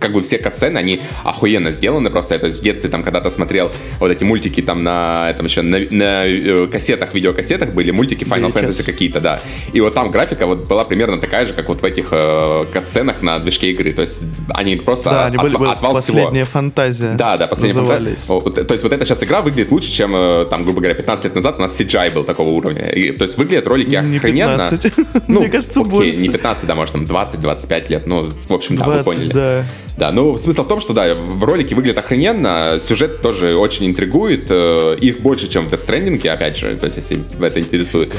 [0.00, 2.34] как бы все катсцены, они охуенно сделаны просто.
[2.34, 3.70] Я, то есть в детстве там когда-то смотрел
[4.00, 8.52] вот эти мультики там на этом еще на, на, э, кассетах, видеокассетах были мультики Final
[8.52, 8.68] VHS.
[8.68, 9.40] Fantasy какие-то, да.
[9.72, 13.22] И вот там графика вот была примерно такая же, как вот в этих э, катсценах
[13.22, 13.92] на движке игры.
[13.92, 14.20] То есть
[14.54, 16.46] они просто Да, они были, отва- были отвал последняя всего.
[16.46, 17.14] фантазия.
[17.14, 18.18] Да, да, последняя назывались.
[18.26, 18.64] фантазия.
[18.64, 21.34] То есть вот эта сейчас игра выглядит лучше, чем э, там, грубо говоря, 15 лет
[21.34, 22.88] назад у нас CGI был такого уровня.
[22.90, 24.68] И, то есть выглядят ролики Не охрененно.
[24.68, 24.92] 15.
[25.28, 26.20] Ну, Мне кажется, окей, больше.
[26.20, 28.06] не 15, да, может, там 20-25 лет.
[28.06, 29.32] Ну, в общем, да, вы 20, поняли.
[29.32, 29.64] да.
[29.98, 34.46] Да, ну, смысл в том, что, да, в ролике выглядит охрененно, сюжет тоже очень интригует,
[34.48, 38.14] э, их больше, чем в Stranding, опять же, то есть, если это интересует.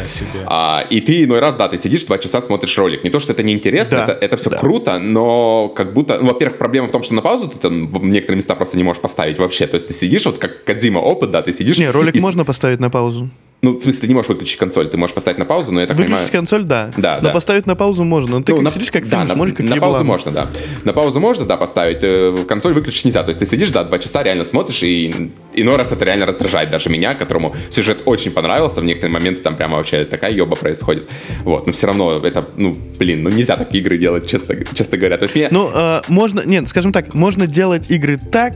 [0.46, 3.06] А, и ты иной раз, да, ты сидишь два часа, смотришь ролик.
[3.06, 4.58] Не то, что это неинтересно, Да, это, это все да.
[4.58, 8.04] круто, но как будто, ну, во-первых, проблема в том, что на паузу ты там в
[8.04, 9.66] некоторые места просто не можешь поставить вообще.
[9.66, 11.78] То есть ты сидишь, вот как Кадзима опыт, да, ты сидишь...
[11.78, 13.30] Не, ролик и можно поставить на паузу.
[13.62, 15.88] Ну, в смысле, ты не можешь выключить консоль, ты можешь поставить на паузу, но я
[15.88, 16.16] так понимаю...
[16.16, 16.92] Выключить консоль, да.
[16.96, 17.30] Да, Но да.
[17.32, 18.38] поставить на паузу можно.
[18.38, 20.08] Но ты как на- сидишь, как да, фильм на, смотришь, как на паузу еблан.
[20.08, 20.50] можно, да.
[20.86, 21.98] На паузу можно, да, поставить.
[22.02, 23.22] э, Консоль выключить нельзя.
[23.24, 26.70] То есть ты сидишь, да, два часа реально смотришь, и иной раз это реально раздражает
[26.70, 28.80] даже меня, которому сюжет очень понравился.
[28.80, 31.10] В некоторые моменты там прямо вообще такая ёба происходит.
[31.44, 35.18] Вот, но все равно это, ну, блин, ну нельзя такие игры делать, честно, честно говоря.
[35.18, 35.50] То есть мне...
[35.52, 38.54] Ну, э, можно, нет, скажем так, можно делать игры так,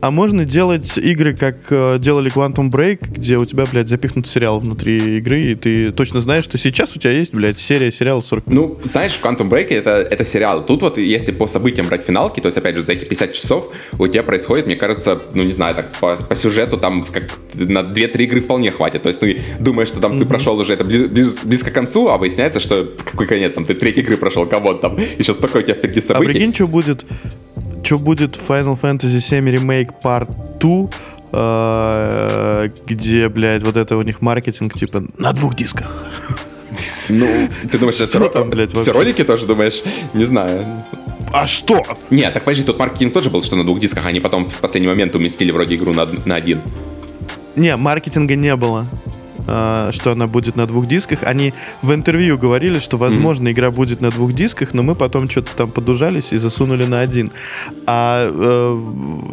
[0.00, 4.60] а можно делать игры, как э, делали Quantum Break, где у тебя, блядь, запихнут сериал
[4.60, 8.46] внутри игры, и ты точно знаешь, что сейчас у тебя есть, блядь, серия сериала 40
[8.46, 8.78] минут.
[8.80, 10.64] Ну, знаешь, в Quantum Break это, это сериал.
[10.64, 13.68] Тут вот, если по событиям брать финалки, то есть, опять же, за эти 50 часов
[13.98, 17.80] у тебя происходит, мне кажется, ну, не знаю, так, по, по сюжету там как на
[17.80, 19.02] 2-3 игры вполне хватит.
[19.02, 22.08] То есть, ты думаешь, что там ты прошел уже это бли- близ- близко к концу,
[22.08, 25.62] а выясняется, что какой конец, там, ты третьей игры прошел, кого там, еще столько у
[25.62, 26.32] тебя впереди А событий.
[26.32, 27.04] прикинь, что будет,
[27.82, 30.88] что будет в Final Fantasy VII Remake Part 2,
[31.32, 36.04] э, где, блядь, вот это у них маркетинг, типа, на двух дисках.
[37.08, 37.26] Ну,
[37.70, 39.82] ты думаешь, это Что ро- там, блядь, все ролики тоже думаешь?
[40.14, 40.64] Не знаю.
[41.32, 41.84] А что?
[42.10, 44.88] Нет, так подожди, тут маркетинг тоже был, что на двух дисках, они потом в последний
[44.88, 46.60] момент уместили вроде игру на, на один.
[47.56, 48.86] Не, маркетинга не было.
[49.52, 51.24] А, что она будет на двух дисках.
[51.24, 55.56] Они в интервью говорили, что, возможно, игра будет на двух дисках, но мы потом что-то
[55.56, 57.28] там подужались и засунули на один.
[57.86, 58.30] А э,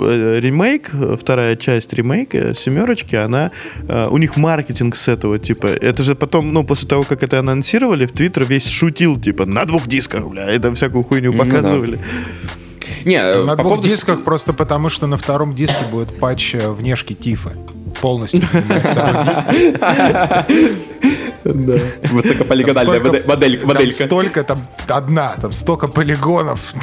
[0.02, 3.52] э, ремейк, э, вторая часть ремейка, семерочки, она...
[3.88, 5.68] э, у них маркетинг с этого, типа...
[5.68, 9.66] Это же потом, ну, после того, как это анонсировали, в Твиттер весь шутил, типа, на
[9.66, 11.38] двух дисках, бля, это всякую хуйню Ну
[12.48, 12.67] да.
[13.06, 13.88] Не, э, На по двух поводу...
[13.88, 17.54] дисках просто потому, что на втором диске будет патч э, внешки Тифа.
[18.02, 18.54] Полностью диск.
[22.12, 24.06] Высокополигональная Столько- модель, модель- Там моделька.
[24.06, 26.74] столько, там одна, там столько полигонов.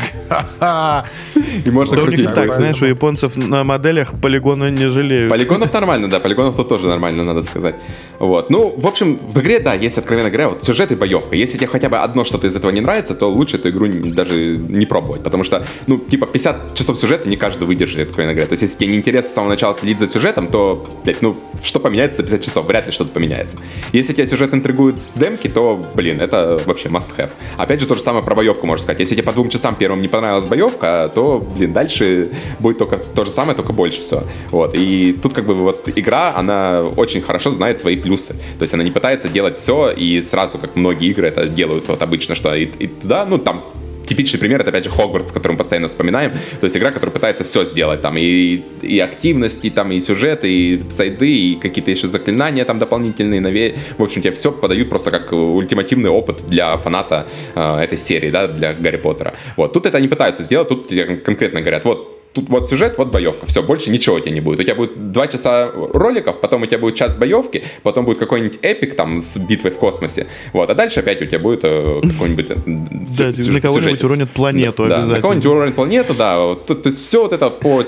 [1.66, 2.24] И можно Да крутить.
[2.26, 5.30] так, поэтому- знаешь, у японцев на моделях полигоны не жалеют.
[5.30, 7.74] Полигонов нормально, да, полигонов тут тоже нормально, надо сказать.
[8.18, 8.50] Вот.
[8.50, 11.36] Ну, в общем, в игре, да, есть, откровенно говоря, вот сюжет и боевка.
[11.36, 14.56] Если тебе хотя бы одно что-то из этого не нравится, то лучше эту игру даже
[14.56, 18.46] не пробовать, потому что, ну, типа, 50 часов сюжета не каждый выдержит, откровенно говоря.
[18.46, 21.36] То есть, если тебе не интересно с самого начала следить за сюжетом, то, блядь, ну,
[21.62, 22.66] что поменяется за 50 часов?
[22.66, 23.56] Вряд ли что-то поменяется.
[23.92, 27.30] Если тебя сюжет интригует с демки, то, блин, это вообще must have.
[27.56, 29.00] Опять же, то же самое про боевку можно сказать.
[29.00, 33.24] Если тебе по двум часам первым не понравилась боевка, то, блин, дальше будет только то
[33.24, 34.24] же самое, только больше все.
[34.50, 34.74] Вот.
[34.74, 38.34] И тут как бы вот игра, она очень хорошо знает свои плюсы.
[38.58, 42.02] То есть она не пытается делать все и сразу, как многие игры это делают вот
[42.02, 43.64] обычно, что и, и туда, ну, там
[44.06, 46.32] Типичный пример это опять же Хогвартс, который мы постоянно вспоминаем.
[46.60, 48.02] То есть игра, которая пытается все сделать.
[48.02, 52.78] Там и, и активность, и там и сюжет, и сайды, и какие-то еще заклинания там
[52.78, 53.40] дополнительные.
[53.40, 53.76] Наве...
[53.96, 58.46] В общем, тебе все подают просто как ультимативный опыт для фаната э, этой серии, да,
[58.46, 59.32] для Гарри Поттера.
[59.56, 59.72] Вот.
[59.72, 63.46] Тут это они пытаются сделать, тут тебе конкретно говорят, вот Тут вот сюжет, вот боевка.
[63.46, 64.58] Все, больше ничего у тебя не будет.
[64.58, 68.58] У тебя будет два часа роликов, потом у тебя будет час боевки, потом будет какой-нибудь
[68.62, 70.26] эпик там с битвой в космосе.
[70.52, 72.50] Вот, а дальше опять у тебя будет э, какой-нибудь...
[72.50, 75.20] э, Да, на кого-нибудь уронят планету Да, да, обязательно.
[75.22, 76.34] кого-нибудь уронят планету, да.
[76.66, 77.84] То есть все вот это по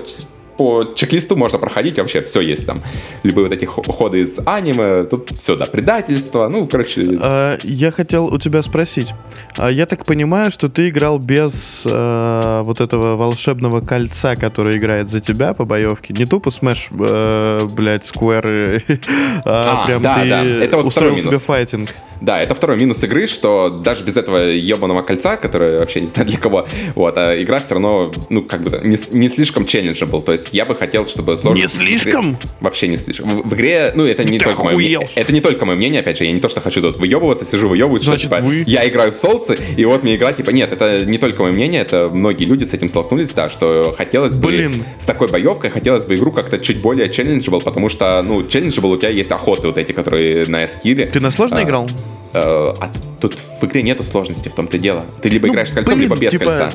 [0.56, 2.82] по чек-листу можно проходить, вообще все есть там.
[3.22, 7.90] Любые вот эти хо- ходы из аниме, тут все, да, предательство, ну, короче, А, я
[7.90, 9.12] хотел у тебя спросить.
[9.56, 15.10] А, я так понимаю, что ты играл без э, вот этого волшебного кольца, которое играет
[15.10, 16.14] за тебя по боевке.
[16.14, 18.82] Не тупо Smash, э, блядь, Square,
[19.44, 20.44] а, А, прям да, ты да.
[20.64, 21.90] Это вот устроил себе файтинг.
[22.20, 26.28] Да, это второй минус игры, что даже без этого ебаного кольца, которое вообще не знаю
[26.28, 30.22] для кого, вот, а игра все равно, ну, как бы, не, не слишком челленджабл.
[30.22, 31.78] То есть я бы хотел, чтобы сложность...
[31.78, 32.38] Не в игре- слишком?
[32.60, 33.42] Вообще не слишком.
[33.42, 35.08] В, в игре, ну, это не Ты только мое мнение.
[35.14, 37.68] Это не только мое мнение, опять же, я не то, что хочу тут выебываться, сижу
[37.68, 38.64] выебываюсь, что, Значит, типа, вы.
[38.66, 41.82] я играю в солнце, и вот мне игра, типа, нет, это не только мое мнение,
[41.82, 44.84] это многие люди с этим столкнулись, да, что хотелось бы Блин.
[44.98, 48.96] с такой боевкой, хотелось бы игру как-то чуть более челленджабл, потому что, ну, челленджабл у
[48.96, 51.06] тебя есть охоты вот эти, которые на скилле.
[51.06, 51.88] Ты на сложно А, играл?
[52.32, 55.04] Э, а тут в игре нету сложности, в том-то дело.
[55.22, 56.72] Ты либо Ну, играешь с кольцом, блин, либо без типа- кольца.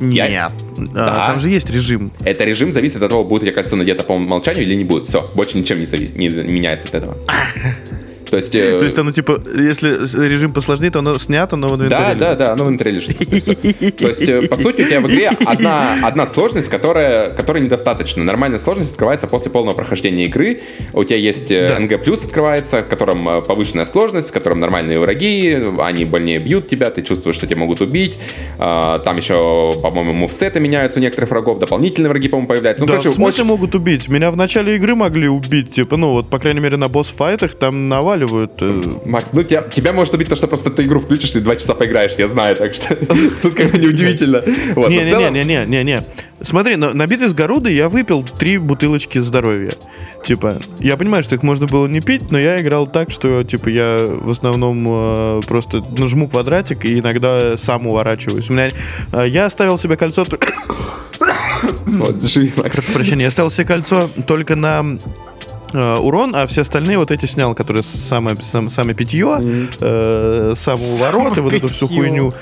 [0.00, 0.30] Нет.
[0.30, 0.52] я- А,
[0.94, 1.26] Да.
[1.26, 2.12] Там же есть режим.
[2.24, 5.06] Это режим зависит от того, будет у тебя кольцо надето по умолчанию или не будет.
[5.06, 7.16] Все, больше ничем не, зависит, не меняется от этого.
[8.30, 8.54] То есть...
[8.54, 9.88] э, То есть оно типа, если
[10.26, 12.18] режим посложнее, то оно снято, но в Да, инвентаре.
[12.18, 13.18] да, да, оно в инвентаре лежит.
[13.18, 18.24] То есть, э, по сути, у тебя в игре одна, одна сложность, которая, которой недостаточно.
[18.24, 20.60] Нормальная сложность открывается после полного прохождения игры.
[20.92, 21.78] У тебя есть э, Да.
[21.78, 26.90] NG+, открывается, в котором э, повышенная сложность, в котором нормальные враги, они больнее бьют тебя,
[26.90, 28.18] ты чувствуешь, что тебя могут убить.
[28.58, 32.82] А, Там еще, по-моему, мувсеты меняются у некоторых врагов, дополнительные враги, по-моему, появляются.
[32.84, 34.08] Ну, Да, короче, в смысле очень- могут убить?
[34.08, 37.88] Меня в начале игры могли убить, типа, ну вот, по крайней мере, на босс-файтах там
[37.88, 38.17] наваливают.
[38.60, 41.56] Э, Макс, ну тебя, тебя может убить то, что просто ты игру включишь и два
[41.56, 42.96] часа поиграешь, я знаю, так что
[43.42, 44.42] тут как бы неудивительно.
[44.76, 46.04] Не-не-не-не-не-не.
[46.40, 49.72] Смотри, на, на битве с Горудой я выпил три бутылочки здоровья.
[50.24, 53.68] Типа, я понимаю, что их можно было не пить, но я играл так, что, типа,
[53.68, 58.50] я в основном э, просто нажму квадратик и иногда сам уворачиваюсь.
[58.50, 58.68] У меня,
[59.12, 60.26] э, я оставил себе кольцо...
[61.86, 62.76] Вот, живи, Макс.
[62.76, 64.98] Прошу прощения, я оставил себе кольцо только на
[65.72, 69.38] э, урон, а все остальные вот эти снял, которые самое, сам- самое питье,
[69.80, 72.32] э, самоуворот и вот эту всю хуйню.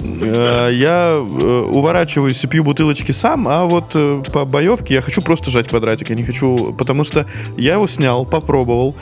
[0.00, 5.22] Э, Я э, уворачиваюсь и пью бутылочки сам, а вот э, по боевке я хочу
[5.22, 6.10] просто жать квадратик.
[6.10, 7.26] Я не хочу, потому что
[7.56, 8.96] я его снял, попробовал.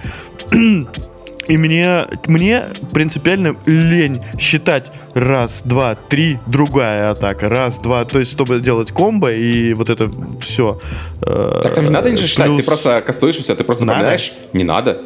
[1.48, 8.32] И мне, мне принципиально лень считать раз, два, три, другая атака, раз, два, то есть
[8.32, 10.78] чтобы делать комбо и вот это все.
[11.20, 14.32] Так там не надо ничего считать, ты просто кастуешь и все, ты просто запоминаешь.
[14.52, 15.02] Не надо.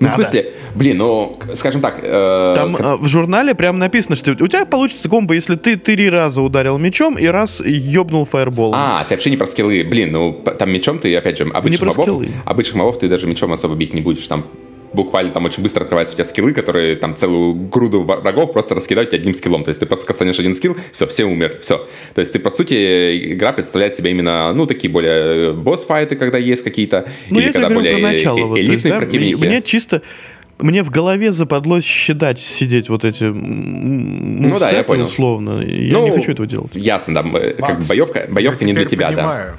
[0.00, 4.32] Ну, в смысле, блин, ну, скажем так, э, Там э, в журнале прям написано, что
[4.32, 8.74] у тебя получится комбо, если ты три раза ударил мечом и раз ёбнул фаерболом.
[8.76, 9.84] А, ты вообще не про скиллы.
[9.84, 12.28] Блин, ну, там мечом ты, опять же, обычных мобов, скиллы.
[12.44, 14.26] обычных мобов ты даже мечом особо бить не будешь.
[14.26, 14.46] Там
[14.94, 19.10] буквально там очень быстро открываются у тебя скиллы, которые там целую груду врагов просто раскидают
[19.10, 19.64] тебе одним скиллом.
[19.64, 21.86] То есть ты просто кастанешь один скилл, все, все умер, все.
[22.14, 26.62] То есть ты, по сути, игра представляет себе именно, ну, такие более босс-файты, когда есть
[26.64, 28.38] какие-то, Ну, или я когда более про начало.
[28.38, 29.44] э- вот, элитные есть, да, противники.
[29.44, 30.02] Мне чисто...
[30.60, 35.04] Мне в голове западлось считать, сидеть вот эти м, Ну да, я понял.
[35.06, 35.60] условно.
[35.66, 36.70] Я Ну, не хочу этого делать.
[36.74, 39.16] Ясно, да, как бы Макс, боевка, боевка я не для тебя, да.
[39.16, 39.54] понимаю.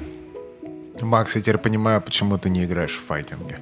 [1.02, 3.58] Макс, я теперь понимаю, почему ты не играешь в файтинге.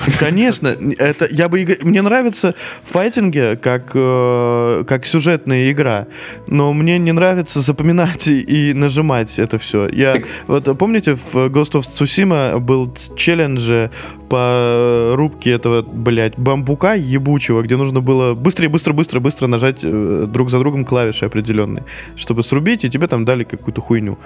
[0.18, 6.06] Конечно, это я бы мне нравится файтинги как э, как сюжетная игра,
[6.46, 9.88] но мне не нравится запоминать и, и нажимать это все.
[9.88, 13.88] Я вот помните в Ghost of Tsushima был челлендж
[14.28, 20.24] по рубке этого, блядь, бамбука ебучего, где нужно было быстрее, быстро, быстро, быстро нажать э,
[20.28, 21.84] друг за другом клавиши определенные,
[22.16, 24.18] чтобы срубить, и тебе там дали какую-то хуйню.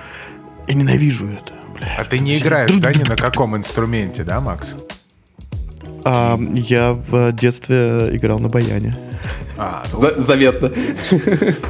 [0.69, 1.55] Я ненавижу это.
[1.75, 1.97] бля.
[1.99, 4.77] А ты не играешь, да, ни на каком инструменте, да, Макс?
[6.05, 8.97] А, я в детстве играл на баяне.
[9.57, 10.73] А, ну, За- заветно.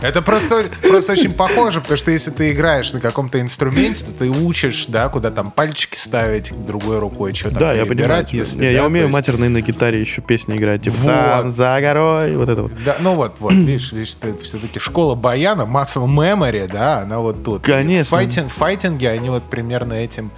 [0.02, 4.30] это просто, просто очень похоже, потому что если ты играешь на каком-то инструменте, то ты
[4.30, 8.26] учишь, да, куда там пальчики ставить другой рукой, что там Да, я понимаю.
[8.30, 10.82] если, Не, да, я умею есть- матерные на гитаре еще песни играть.
[10.82, 11.12] Типа Вот.
[11.12, 12.72] «Там за горой, вот это вот.
[12.84, 17.44] Да, ну вот, вот, видишь, видишь, ты все-таки школа баяна, muscle memory, да, она вот
[17.44, 17.62] тут.
[17.64, 18.16] Конечно.
[18.16, 20.30] Файтинг, файтинги, они вот примерно этим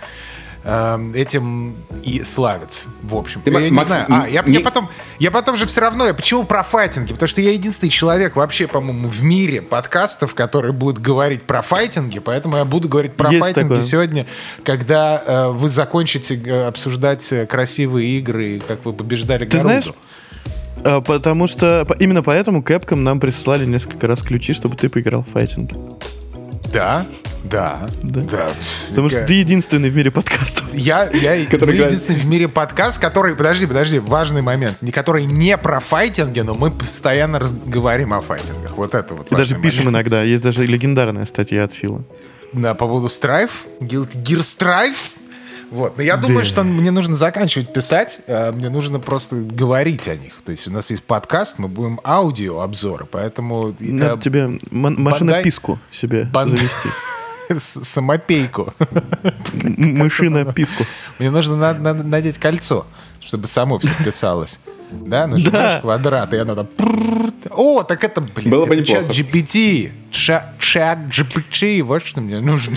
[0.66, 3.40] эм, этим и славятся, в общем.
[3.42, 4.06] Ты, я Макс, не знаю.
[4.08, 4.88] А, я, не- я потом,
[5.18, 7.12] я потом же все равно, я почему про файтинги?
[7.12, 12.18] Потому что я единственный человек вообще, по-моему, в мире подкастов, который будет говорить про файтинги,
[12.18, 13.80] поэтому я буду говорить про Есть файтинги такое.
[13.82, 14.26] сегодня,
[14.64, 19.68] когда э, вы закончите э, обсуждать э, красивые игры, и как вы побеждали Ты Гаруду.
[19.68, 25.28] знаешь, потому что именно поэтому Capcom нам прислали несколько раз ключи, чтобы ты поиграл в
[25.32, 25.74] файтинги.
[26.72, 27.06] Да,
[27.44, 28.20] да, Да.
[28.22, 28.48] да.
[28.90, 30.64] Потому что ты единственный в мире подкастов.
[30.72, 35.56] Я, я Который мы единственный в мире подкаст, который, подожди, подожди, важный момент, который не
[35.56, 38.76] про файтинги, но мы постоянно раз- говорим о файтингах.
[38.76, 39.30] Вот это вот.
[39.30, 40.06] И даже важный пишем момент.
[40.06, 40.22] иногда.
[40.22, 42.04] Есть даже легендарная статья от Фила.
[42.52, 45.12] Да, по поводу Strife, Guilty Gear Strife.
[45.70, 50.16] Вот, но я думаю, что мне нужно заканчивать писать, а мне нужно просто говорить о
[50.16, 50.34] них.
[50.44, 56.30] То есть у нас есть подкаст, мы будем аудио-обзоры, поэтому это Надо тебе машинописку себе
[56.32, 56.88] завести.
[57.58, 58.72] самопейку.
[59.62, 60.84] М- Мышинописку.
[61.18, 62.86] Мне нужно надеть кольцо,
[63.20, 64.60] чтобы само все писалось.
[64.90, 66.68] Да, нажимаешь квадрат, и оно там...
[67.50, 69.20] О, так это, блин, Было бы это чат неплохо.
[69.20, 69.90] GPT.
[70.10, 72.76] Ча- Чат GPT, вот что мне нужно.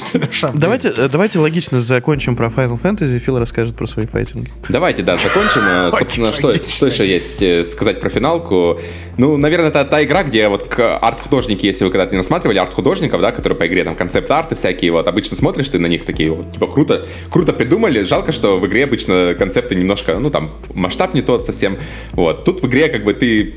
[0.54, 3.18] Давайте, давайте логично закончим про Final Fantasy.
[3.20, 4.50] Фил расскажет про свои файтинги.
[4.68, 5.92] Давайте, да, закончим.
[5.98, 8.80] Собственно, что, что еще есть сказать про финалку?
[9.18, 13.32] Ну, наверное, это та игра, где вот арт-художники, если вы когда-то не рассматривали арт-художников, да,
[13.32, 16.68] которые по игре там концепт-арты всякие, вот обычно смотришь ты на них такие, вот, типа,
[16.68, 18.04] круто, круто придумали.
[18.04, 21.78] Жалко, что в игре обычно концепты немножко, ну, там, масштаб не тот совсем.
[22.14, 22.46] Вот.
[22.46, 23.56] Тут в игре как бы ты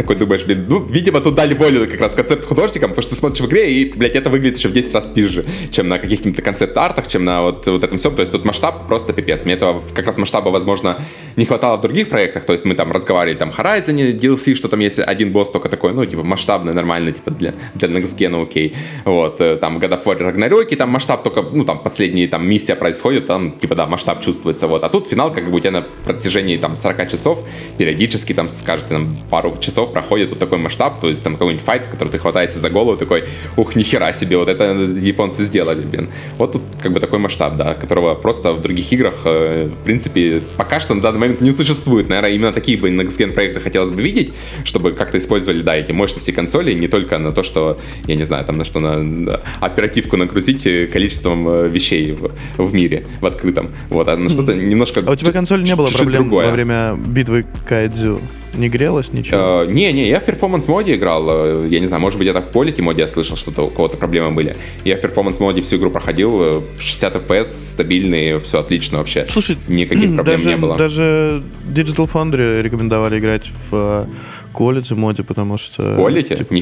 [0.00, 3.16] такой думаешь, блин, ну, видимо, тут дали волю как раз концепт художникам, потому что ты
[3.16, 6.42] смотришь в игре, и, блядь, это выглядит еще в 10 раз пизже, чем на каких-то
[6.42, 8.14] концепт-артах, чем на вот, вот этом всем.
[8.14, 9.44] То есть тут масштаб просто пипец.
[9.44, 10.96] Мне этого как раз масштаба, возможно,
[11.36, 12.44] не хватало в других проектах.
[12.44, 15.92] То есть мы там разговаривали, там, Horizon, DLC, что там есть один босс только такой,
[15.92, 18.74] ну, типа, масштабный, нормальный, типа, для, для Next Gen, окей.
[19.04, 22.74] Вот, э, там, God of War, Ragnarok, там масштаб только, ну, там, последние, там, миссия
[22.74, 24.84] происходит, там, типа, да, масштаб чувствуется, вот.
[24.84, 27.44] А тут финал, как бы, у тебя на протяжении, там, 40 часов
[27.78, 31.64] периодически, там, с каждой, там, пару часов проходит вот такой масштаб, то есть, там, какой-нибудь
[31.64, 33.24] файт, который ты хватаешься за голову, такой,
[33.56, 36.08] ух, нихера себе, вот это японцы сделали, блин.
[36.38, 40.42] Вот тут, как бы, такой масштаб, да, которого просто в других играх, э, в принципе,
[40.56, 42.08] пока что на данный момент не существует.
[42.08, 44.32] Наверное, именно такие бы Next проекты хотелось бы видеть,
[44.64, 48.44] чтобы как-то использовали, да, эти мощности консолей, не только на то, что, я не знаю,
[48.44, 53.70] там, на что на, оперативку нагрузить э, количеством э, вещей в, в мире, в открытом.
[53.88, 55.02] Вот, а на что-то немножко...
[55.06, 56.46] А у тебя консоль не было проблем другое.
[56.46, 58.20] во время битвы Кайдзю?
[58.54, 59.62] Не грелась ничего?
[59.62, 61.26] Э, Не-не, я в performance mode е играл.
[61.28, 63.70] э, Я не знаю, может быть, это в Quality mode е я слышал, что у
[63.70, 64.56] кого-то проблемы были.
[64.84, 66.40] Я в performance mode е всю игру проходил.
[66.42, 69.24] э, 60 FPS, стабильные, все отлично вообще.
[69.26, 70.74] Слушай, Никаких проблем даже, не было.
[70.76, 74.06] даже Digital Foundry рекомендовали играть в э,
[74.54, 76.36] Quality mode е, потому что Quality?
[76.38, 76.60] типа, Не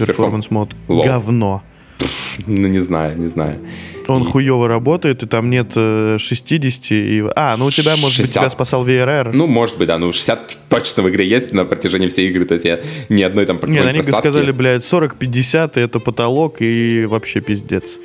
[1.19, 1.31] в
[2.47, 3.59] Ну, не знаю, не знаю.
[4.07, 7.25] Он И- хуево работает, и там нет э, 60 и...
[7.37, 8.43] А, ну у тебя, может быть, 60.
[8.43, 9.31] тебя спасал VRR.
[9.33, 9.99] Ну, может быть, да.
[9.99, 12.45] Ну, 60 точно в игре есть на протяжении всей игры.
[12.45, 15.99] То есть я ни одной там Нет, какой-нибудь они просадки- сказали, блядь, 40-50, и это
[16.01, 17.99] потолок, и вообще пиздец.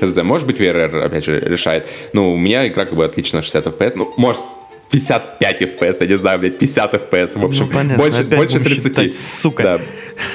[0.00, 1.86] Может быть, VRR, опять же, решает.
[2.12, 3.92] Ну, у меня игра как бы отлично 60 FPS.
[3.96, 4.42] Ну, может,
[4.90, 8.58] 55 FPS, я не знаю, блядь, 50 FPS, в общем, Ну, понятно, больше, опять больше
[8.58, 8.84] будем 30.
[8.86, 9.62] считать, сука.
[9.62, 9.80] Да.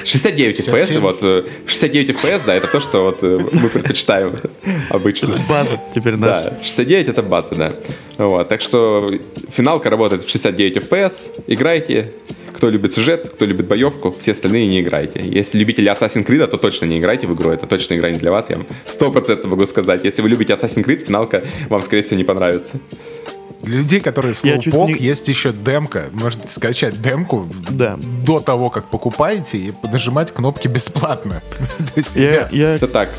[0.04, 1.00] 69 FPS, 57.
[1.00, 4.32] вот, э, 69 FPS, да, это то, что вот э, мы предпочитаем
[4.90, 5.34] обычно.
[5.48, 6.50] База теперь наша.
[6.50, 7.74] Да, 69 это база, да.
[8.18, 9.12] Вот, так что
[9.50, 11.30] финалка работает в 69 FPS.
[11.46, 12.12] Играйте.
[12.54, 15.20] Кто любит сюжет, кто любит боевку, все остальные не играйте.
[15.24, 17.50] Если любители Assassin's Creed, то точно не играйте в игру.
[17.50, 20.04] Это точно игра не для вас, я вам 100% могу сказать.
[20.04, 22.78] Если вы любите Assassin's Creed, финалка вам, скорее всего, не понравится.
[23.62, 26.06] Для людей, которые слоупок, не- есть еще демка.
[26.12, 27.96] Можете скачать демку Да.
[28.24, 31.42] до того, как покупаете, и нажимать кнопки бесплатно.
[31.96, 33.10] Есть, Я, я, Это так.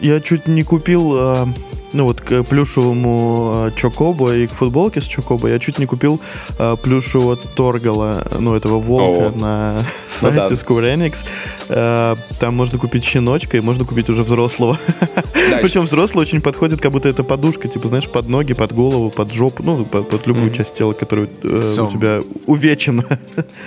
[0.00, 1.46] я чуть не купил э,
[1.92, 6.20] ну вот к плюшевому э, Чокобо и к футболке с Чокобо я чуть не купил
[6.58, 9.38] э, плюшевого Торгала, ну этого волка О.
[9.38, 10.46] на Ну сайте да.
[10.46, 11.24] Square Enix.
[11.68, 14.78] Э, там можно купить щеночка и можно купить уже взрослого.
[15.62, 19.32] Причем взрослый очень подходит, как будто это подушка, типа, знаешь, под ноги, под голову, под
[19.32, 23.04] жопу, ну, под, под любую часть тела, которая э, у тебя увечена.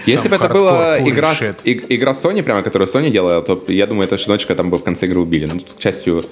[0.06, 4.18] Если бы это была игра, игра Sony, прямо, которую Sony делала, то я думаю, эта
[4.18, 5.46] щеночка там бы в конце игры убили.
[5.46, 6.24] Но тут, к счастью,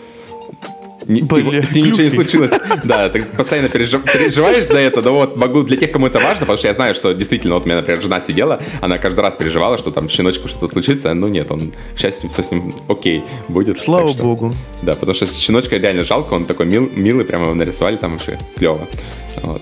[1.11, 2.51] не- с ней ничего не случилось.
[2.83, 6.41] Да, ты постоянно пережив- переживаешь за это, но вот могу для тех, кому это важно,
[6.41, 9.35] потому что я знаю, что действительно, вот у меня, например, жена сидела, она каждый раз
[9.35, 13.23] переживала, что там щеночку что-то случится, ну нет, он, к счастью, все с ним окей
[13.47, 13.79] будет.
[13.79, 14.53] Слава что- богу.
[14.81, 18.37] Да, потому что щеночка реально жалко, он такой мил- милый, прямо его нарисовали там вообще
[18.57, 18.87] клево.
[19.43, 19.61] Вот.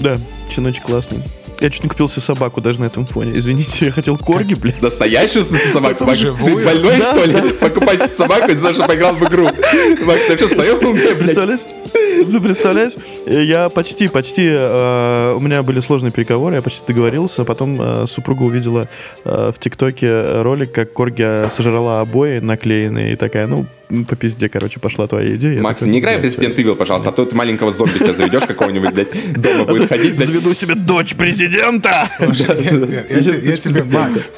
[0.00, 0.18] Да,
[0.54, 1.20] щеночек классный.
[1.60, 3.36] Я чуть не купил себе собаку даже на этом фоне.
[3.36, 4.80] Извините, я хотел корги, блядь.
[4.80, 6.04] Настоящую в смысле собаку?
[6.04, 7.32] Макс, ты больной, Да, что ли?
[7.32, 7.42] да.
[7.60, 9.44] Покупать собаку из-за того, что поиграл в игру.
[9.44, 11.18] Макс, ты вообще своем уме, блядь?
[11.18, 11.60] Представляешь?
[12.32, 12.92] Ты представляешь?
[13.26, 17.78] Э, Я почти, почти, э, у меня были сложные переговоры, я почти договорился, а потом
[17.80, 18.88] э, супруга увидела
[19.24, 23.66] э, в ТикТоке ролик, как Корги сожрала обои наклеенные, и такая, ну,
[24.08, 25.62] по пизде, короче, пошла твоя идея.
[25.62, 28.44] Макс, такой, не играй в Resident Evil, пожалуйста, а то ты маленького зомби себе заведешь
[28.46, 30.18] какого-нибудь, блядь, дома будет ходить.
[30.18, 32.08] Заведу себе дочь президента!
[32.20, 34.32] Я тебе, Макс,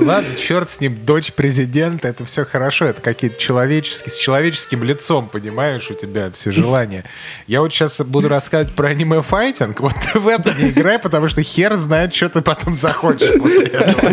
[0.00, 5.28] ладно, черт с ним, дочь президента, это все хорошо, это какие-то человеческие, с человеческим лицом,
[5.28, 7.04] понимаешь, у тебя все желания.
[7.46, 11.42] Я вот сейчас буду рассказывать про аниме-файтинг, вот ты в это не играй, потому что
[11.42, 14.08] хер знает, что ты потом захочешь после этого.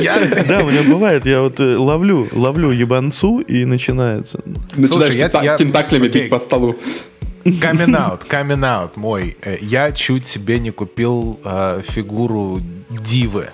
[0.00, 4.40] Я- Да, у меня бывает, я вот э, ловлю, ловлю ебанцу, и начинается.
[4.76, 6.76] Начинаешь Слушай, я- я- тентаклями бить по столу.
[7.60, 9.36] Камин аут, камин аут мой.
[9.42, 12.60] Э, Я чуть себе не купил э, фигуру
[12.90, 13.48] Дивы.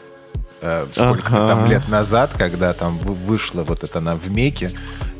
[0.61, 1.49] Э, сколько-то Ага.
[1.55, 4.71] там лет назад, когда там вы- вышла вот это она в Меке,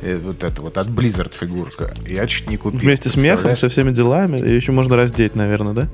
[0.03, 1.95] э, вот это вот от Blizzard фигурка.
[2.07, 2.81] Я чуть не купил.
[2.81, 5.89] Вместе с мехом, со всеми делами, и еще можно раздеть, наверное, да?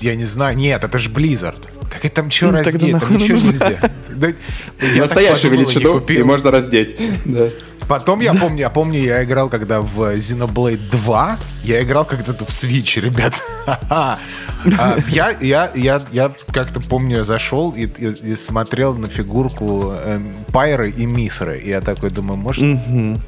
[0.00, 0.56] Я не знаю.
[0.56, 1.68] Нет, это же Blizzard.
[1.90, 2.98] Как это там что Ну, раздеть?
[3.00, 3.78] Там ничего нельзя.
[4.96, 6.96] Настоящую величину и можно раздеть.
[7.88, 12.48] Потом я помню, я помню, я играл когда в Xenoblade 2, я играл когда-то в
[12.48, 13.34] Switch, ребят.
[14.78, 19.92] А, Я, я, я, я как-то помню, я зашел и, и- и смотрел на фигурку
[20.04, 21.58] эм, Пайры и Мифры.
[21.58, 22.64] И я такой думаю, может,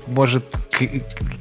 [0.06, 0.44] может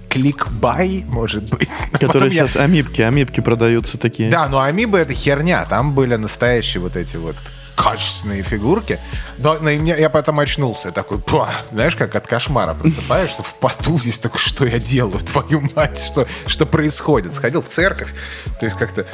[0.10, 1.70] кликбай, может быть.
[1.92, 4.30] Но Которые я- сейчас амипки, амипки продаются такие.
[4.30, 5.66] да, но амибы это херня.
[5.66, 7.36] Там были настоящие вот эти вот
[7.76, 9.00] качественные фигурки.
[9.40, 10.90] Но, но и мне- я потом очнулся.
[10.90, 13.98] Я такой, «Па!» знаешь, как от кошмара просыпаешься в поту.
[14.00, 17.34] Здесь такой, что я делаю, твою мать, что, что происходит?
[17.34, 18.14] Сходил в церковь,
[18.60, 19.06] то есть как-то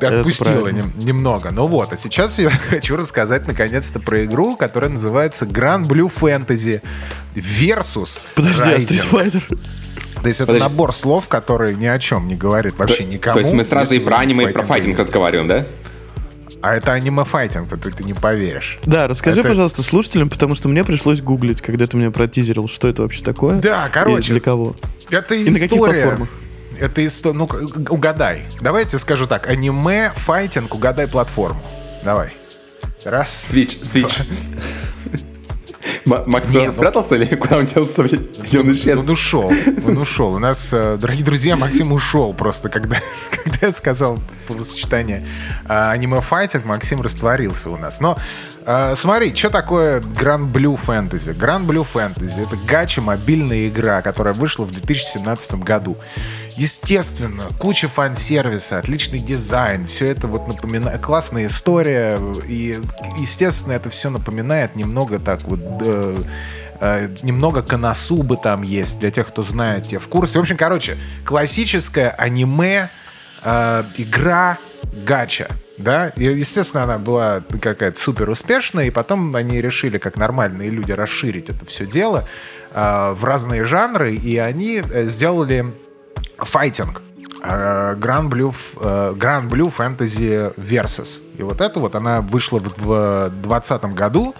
[0.00, 0.78] отпустило правильно.
[0.78, 1.50] нем- немного.
[1.50, 6.80] Ну вот, а сейчас я хочу рассказать наконец-то про игру, которая называется Grand Blue Fantasy
[7.34, 8.86] Versus Подожди, а Rising.
[8.86, 9.58] Street Fighter?
[10.22, 10.68] То есть это Подожди.
[10.68, 13.34] набор слов, который ни о чем не говорит вообще никому.
[13.34, 15.64] То есть мы сразу и про аниме, и про файтинг разговариваем, да?
[16.62, 18.78] А это аниме-файтинг, ты, ты не поверишь.
[18.84, 22.86] Да, расскажи, Это- пожалуйста, слушателям, потому что мне пришлось гуглить, когда ты мне протизерил, что
[22.88, 23.56] это вообще такое.
[23.60, 24.32] Да, и короче.
[24.32, 24.76] для кого.
[25.10, 26.02] Это на каких история.
[26.02, 26.28] платформах?
[26.78, 27.36] Это история.
[27.36, 27.48] Ну,
[27.88, 28.44] угадай.
[28.60, 29.48] Давайте скажу так.
[29.48, 31.60] Аниме, файтинг, угадай платформу.
[32.04, 32.30] Давай.
[33.04, 33.46] Раз.
[33.48, 34.20] Свич, свич.
[34.20, 35.20] М-
[36.04, 38.02] Макс Не, куда ну- спрятался или куда он делся?
[38.04, 39.00] Где он исчез?
[39.00, 39.52] Он ушел.
[39.86, 40.34] Он ушел.
[40.34, 42.96] У нас, э, дорогие друзья, Максим ушел просто, когда,
[43.44, 45.26] когда я сказал словосочетание
[45.68, 48.00] э, аниме-файтинг, Максим растворился у нас.
[48.00, 48.18] Но
[48.66, 51.36] э, смотри, что такое Grand Blue Fantasy?
[51.36, 55.96] Grand Blue Fantasy— это гача мобильная игра, которая вышла в 2017 году.
[56.56, 62.78] Естественно, куча фан-сервиса, отличный дизайн, все это вот напоминает, классная история, и,
[63.18, 66.22] естественно, это все напоминает немного так вот э,
[66.80, 70.38] Э, немного Коносубы там есть, для тех, кто знает, те в курсе.
[70.38, 72.88] В общем, короче, классическая аниме
[73.44, 74.56] э, игра
[75.04, 75.48] гача.
[75.76, 80.92] Да, и, естественно, она была какая-то супер успешная, и потом они решили, как нормальные люди,
[80.92, 82.26] расширить это все дело
[82.72, 85.66] э, в разные жанры, и они э, сделали
[86.38, 87.02] файтинг.
[87.42, 88.54] Grand Blue,
[89.16, 91.22] Grand Blue Fantasy Versus.
[91.38, 94.34] И вот это вот она вышла в 2020 году.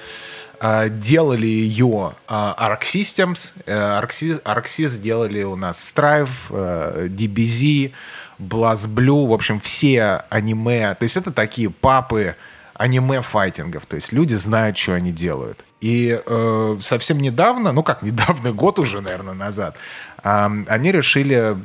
[0.60, 3.52] Э, Делали ее э, Arc Systems.
[3.66, 4.10] э, Arc
[4.44, 7.92] Arc Sys сделали у нас Strive, э, DBZ,
[8.38, 9.28] BlazBlue.
[9.28, 10.94] В общем, все аниме.
[10.94, 12.36] То есть это такие папы
[12.74, 13.86] аниме-файтингов.
[13.86, 15.64] То есть люди знают, что они делают.
[15.80, 21.56] И э, совсем недавно, ну как недавно, год уже, наверное, назад, а, они решили,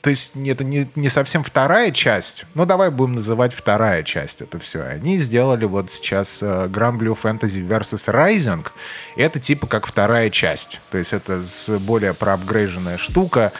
[0.00, 4.58] то есть это не, не совсем вторая часть, но давай будем называть вторая часть это
[4.58, 4.82] все.
[4.82, 8.12] Они сделали вот сейчас uh, Grand Blue Fantasy vs.
[8.12, 8.66] Rising,
[9.16, 13.52] это типа как вторая часть, то есть это с более проапгрейженная штука,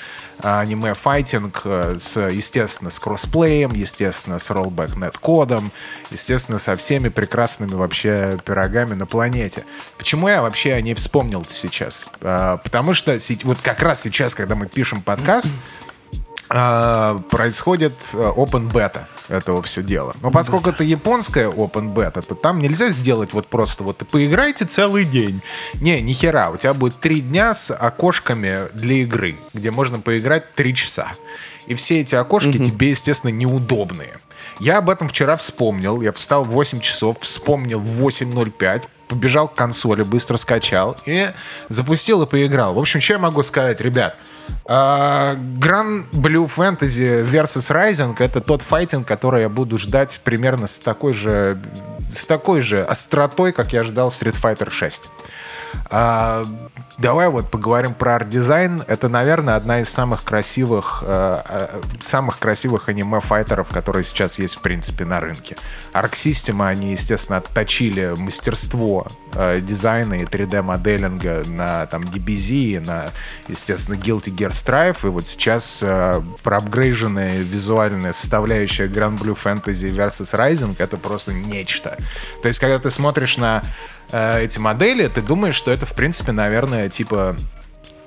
[0.43, 5.73] аниме-файтинг, э, с, естественно, с кроссплеем, естественно, с rollback нет-кодом,
[6.11, 9.65] естественно, со всеми прекрасными вообще пирогами на планете.
[9.99, 12.09] Почему я вообще о ней вспомнил сейчас?
[12.21, 15.55] А, потому что вот как раз сейчас, когда мы пишем подкаст,
[16.49, 20.17] а, происходит э, open beta этого все дела.
[20.21, 25.05] Но поскольку это японская open beta, то там нельзя сделать вот просто вот поиграйте целый
[25.05, 25.41] день.
[25.75, 30.53] Не, ни хера, у тебя будет три дня с окошками для игры, где можно поиграть
[30.55, 31.13] три часа.
[31.69, 32.65] И все эти окошки mm-hmm.
[32.65, 34.19] тебе, естественно, неудобные.
[34.59, 36.03] Я об этом вчера вспомнил.
[36.03, 41.29] Я встал в 8 часов, вспомнил в 8.05, побежал к консоли, быстро скачал и
[41.69, 42.75] запустил и поиграл.
[42.75, 44.17] В общем, что я могу сказать, ребят?
[44.67, 51.13] Grand Blue Fantasy vs Rising это тот файтинг, который я буду ждать примерно с такой
[51.13, 51.61] же
[52.15, 55.05] с такой же остротой, как я ждал Street Fighter 6.
[55.91, 56.45] А,
[56.99, 58.83] давай вот поговорим про арт-дизайн.
[58.87, 64.39] Это, наверное, одна из самых красивых, э, э, самых красивых аниме- fighter ов, которые сейчас
[64.39, 65.57] есть, в принципе, на рынке.
[65.93, 73.11] Arc System, они, естественно, отточили мастерство э, дизайна и 3D-моделинга на там DBZ, на,
[73.49, 80.77] естественно, Guilty Gear Strive, и вот сейчас э, проапгрейженная визуальная составляющая Granblue Fantasy Versus: Rising—
[80.79, 81.97] это просто нечто.
[82.43, 83.63] То есть, когда ты смотришь на
[84.13, 87.37] э, эти модели, ты думаешь, что это, в принципе, наверное, типа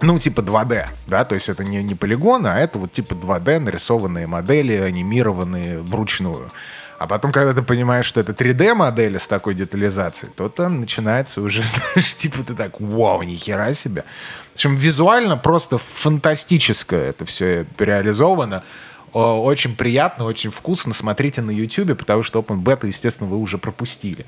[0.01, 3.59] ну, типа 2D, да, то есть это не, не полигон, а это вот типа 2D
[3.59, 6.51] нарисованные модели, анимированные вручную.
[6.97, 11.63] А потом, когда ты понимаешь, что это 3D-модели с такой детализацией, то там начинается уже,
[11.65, 14.05] знаешь, типа ты так, вау, нихера себе.
[14.51, 18.63] В общем, визуально просто фантастическое это все реализовано.
[19.11, 20.93] Очень приятно, очень вкусно.
[20.93, 24.25] Смотрите на YouTube, потому что Open Beta, естественно, вы уже пропустили.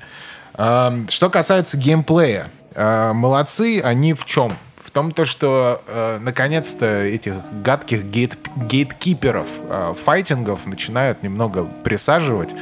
[0.58, 4.52] Что касается геймплея, а, молодцы они в чем?
[4.76, 12.54] В том, то, что э, наконец-то этих гадких гейт, гейткиперов э, файтингов начинают немного присаживать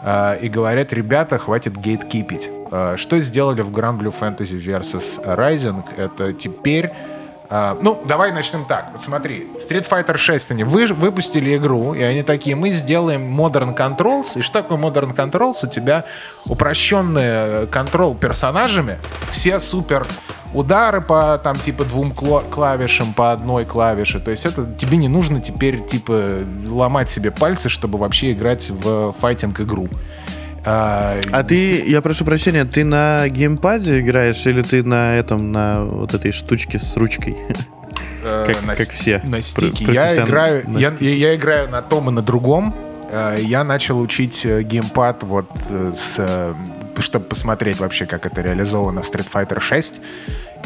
[0.00, 2.48] э, и говорят, ребята, хватит гейткипить.
[2.72, 5.24] Э, что сделали в Grand Blue Fantasy vs.
[5.36, 5.84] Rising?
[5.98, 6.90] Это теперь
[7.50, 8.90] Uh, ну, давай начнем так.
[8.92, 13.74] Вот смотри, Street Fighter 6 они вы, выпустили игру, и они такие, мы сделаем Modern
[13.74, 14.38] Controls.
[14.38, 15.64] И что такое Modern Controls?
[15.64, 16.04] У тебя
[16.44, 18.98] упрощенный контрол персонажами,
[19.30, 20.06] все супер
[20.52, 24.20] удары по там типа двум клавишам, по одной клавише.
[24.20, 29.12] То есть это тебе не нужно теперь типа ломать себе пальцы, чтобы вообще играть в
[29.12, 29.88] файтинг игру.
[30.70, 35.84] А, а ты, я прошу прощения, ты на геймпаде играешь или ты на этом, на
[35.84, 37.38] вот этой штучке с ручкой?
[38.22, 39.22] Э, как, на, как все.
[39.24, 39.90] На стике.
[39.90, 42.74] Я играю, на я, я, я играю на том и на другом.
[43.10, 46.54] Э, я начал учить э, геймпад вот с
[46.98, 50.00] чтобы посмотреть вообще, как это реализовано в Street Fighter 6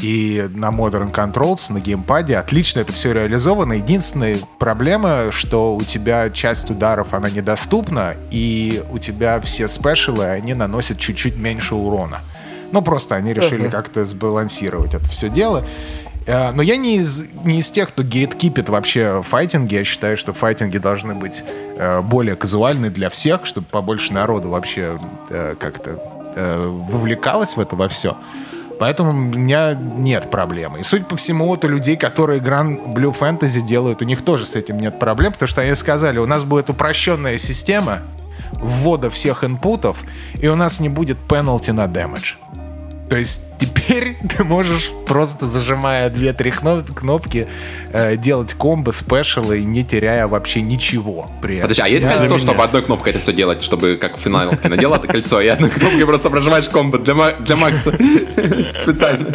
[0.01, 2.37] и на Modern Controls, на геймпаде.
[2.37, 3.75] Отлично это все реализовано.
[3.75, 10.55] Единственная проблема, что у тебя часть ударов, она недоступна, и у тебя все спешилы, они
[10.55, 12.21] наносят чуть-чуть меньше урона.
[12.73, 13.71] Ну, просто они решили uh-huh.
[13.71, 15.65] как-то сбалансировать это все дело.
[16.27, 19.75] Э, но я не из, не из тех, кто гейткипит вообще файтинги.
[19.75, 21.43] Я считаю, что файтинги должны быть
[21.77, 24.99] э, более казуальны для всех, чтобы побольше народу вообще
[25.31, 26.01] э, как-то
[26.35, 28.17] вовлекалось в это во все.
[28.83, 30.81] Поэтому у меня нет проблемы.
[30.81, 34.45] И судя по всему, вот у людей, которые Grand Blue Fantasy делают, у них тоже
[34.45, 38.01] с этим нет проблем, потому что они сказали, у нас будет упрощенная система
[38.55, 40.03] ввода всех инпутов,
[40.35, 42.35] и у нас не будет пеналти на damage.
[43.13, 47.47] То есть теперь ты можешь просто зажимая 2-3 кнопки
[47.93, 51.69] э, делать комбо, спешалы, не теряя вообще ничего при этом.
[51.69, 54.97] Подожди, а есть кольцо, чтобы одной кнопкой это все делать, чтобы как в финалке надела
[54.97, 57.93] это кольцо, и одной кнопкой просто прожимаешь комбо для, для Макса
[58.83, 59.27] специально?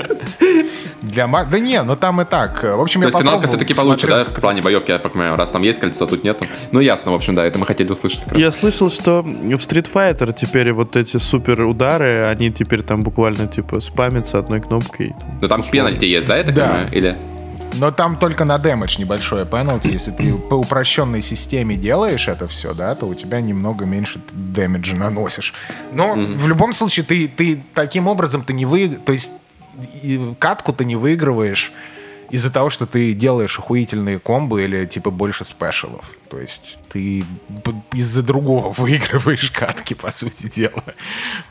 [1.17, 1.49] Для Макса?
[1.49, 2.61] Да не, ну там и так.
[2.61, 5.63] В общем, То есть финалка все-таки получше, да, в плане боевки, я понимаю, раз там
[5.63, 6.45] есть кольцо, тут нету.
[6.71, 8.19] Ну ясно, в общем, да, это мы хотели услышать.
[8.35, 13.47] Я слышал, что в Street Fighter теперь вот эти супер удары, они теперь там буквально
[13.47, 15.15] типа спамятся одной кнопкой.
[15.41, 16.65] Ну там пенальти есть, да, я так да.
[16.67, 16.89] понимаю?
[16.91, 17.17] Или...
[17.73, 19.87] Но там только на дэмэдж небольшое пенальти.
[19.87, 24.95] Если ты по упрощенной системе делаешь это все, да, то у тебя немного меньше дэмэджа
[24.95, 25.55] наносишь.
[25.93, 26.33] Но mm-hmm.
[26.33, 28.89] в любом случае ты, ты таким образом ты не вы...
[29.03, 29.46] То есть
[30.39, 31.73] катку ты не выигрываешь
[32.29, 36.17] из-за того, что ты делаешь охуительные комбо или типа больше спешалов.
[36.29, 37.23] То есть ты
[37.93, 40.83] из-за другого выигрываешь катки, по сути дела.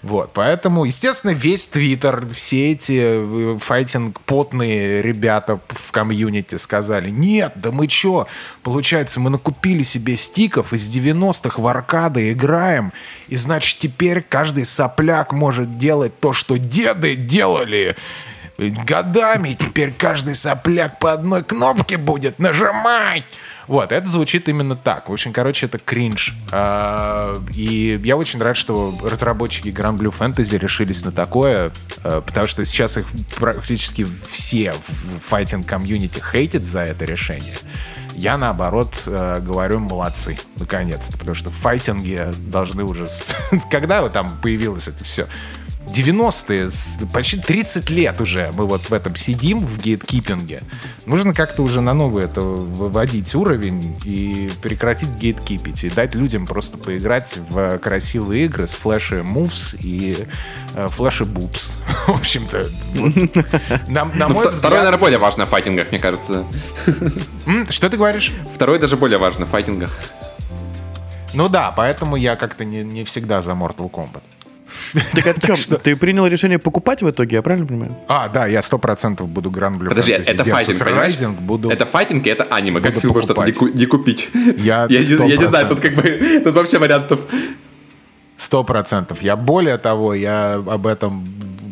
[0.02, 7.72] Вот, поэтому, естественно, весь Твиттер, все эти э, файтинг-потные ребята в комьюнити сказали, нет, да
[7.72, 8.26] мы чё,
[8.62, 12.92] получается, мы накупили себе стиков из 90-х в аркады играем,
[13.28, 17.96] и значит теперь каждый сопляк может делать то, что деды делали
[18.58, 23.24] годами, теперь каждый сопляк по одной кнопке будет нажимать.
[23.66, 25.08] Вот, это звучит именно так.
[25.08, 26.34] В общем, короче, это кринж.
[26.52, 31.72] А, и я очень рад, что разработчики Grand Blue Fantasy решились на такое,
[32.04, 33.06] а, потому что сейчас их
[33.36, 37.56] практически все в fighting community hate ят за это решение.
[38.14, 43.06] Я, наоборот, э, говорю, молодцы, наконец-то, потому что в файтинге должны уже...
[43.70, 45.26] Когда там появилось это все?
[45.86, 50.62] 90-е, почти 30 лет уже мы вот в этом сидим, в gatekeeping е.
[51.06, 55.84] Нужно как-то уже на новый это выводить уровень и прекратить gatekeep ить.
[55.84, 60.26] И дать людям просто поиграть в красивые игры с flashy moves и
[60.74, 61.76] э, флеши boobs.
[62.06, 62.66] В общем-то,
[63.88, 64.54] на, ну, мой взгляд...
[64.54, 66.44] Второе, наверное, более важно в файтингах, мне кажется.
[67.70, 68.32] Что ты говоришь?
[68.54, 69.96] Второе даже более важно в файтингах.
[71.34, 74.22] Ну да, поэтому я как-то не, не всегда за Mortal Kombat.
[75.14, 75.56] Так о чем?
[75.56, 75.78] Что?
[75.78, 77.96] Ты принял решение покупать в итоге, я правильно понимаю?
[78.08, 81.70] А, да, я сто процентов буду Grand Blue Подожди, это файтинг, Rising буду...
[81.70, 82.80] Это файтинг и это аниме.
[82.80, 83.44] Как может это
[83.74, 84.28] не, купить?
[84.56, 86.02] Я, я, я, я не знаю, тут как бы...
[86.44, 87.20] Тут вообще вариантов...
[88.36, 89.22] Сто процентов.
[89.22, 91.26] Я более того, я об этом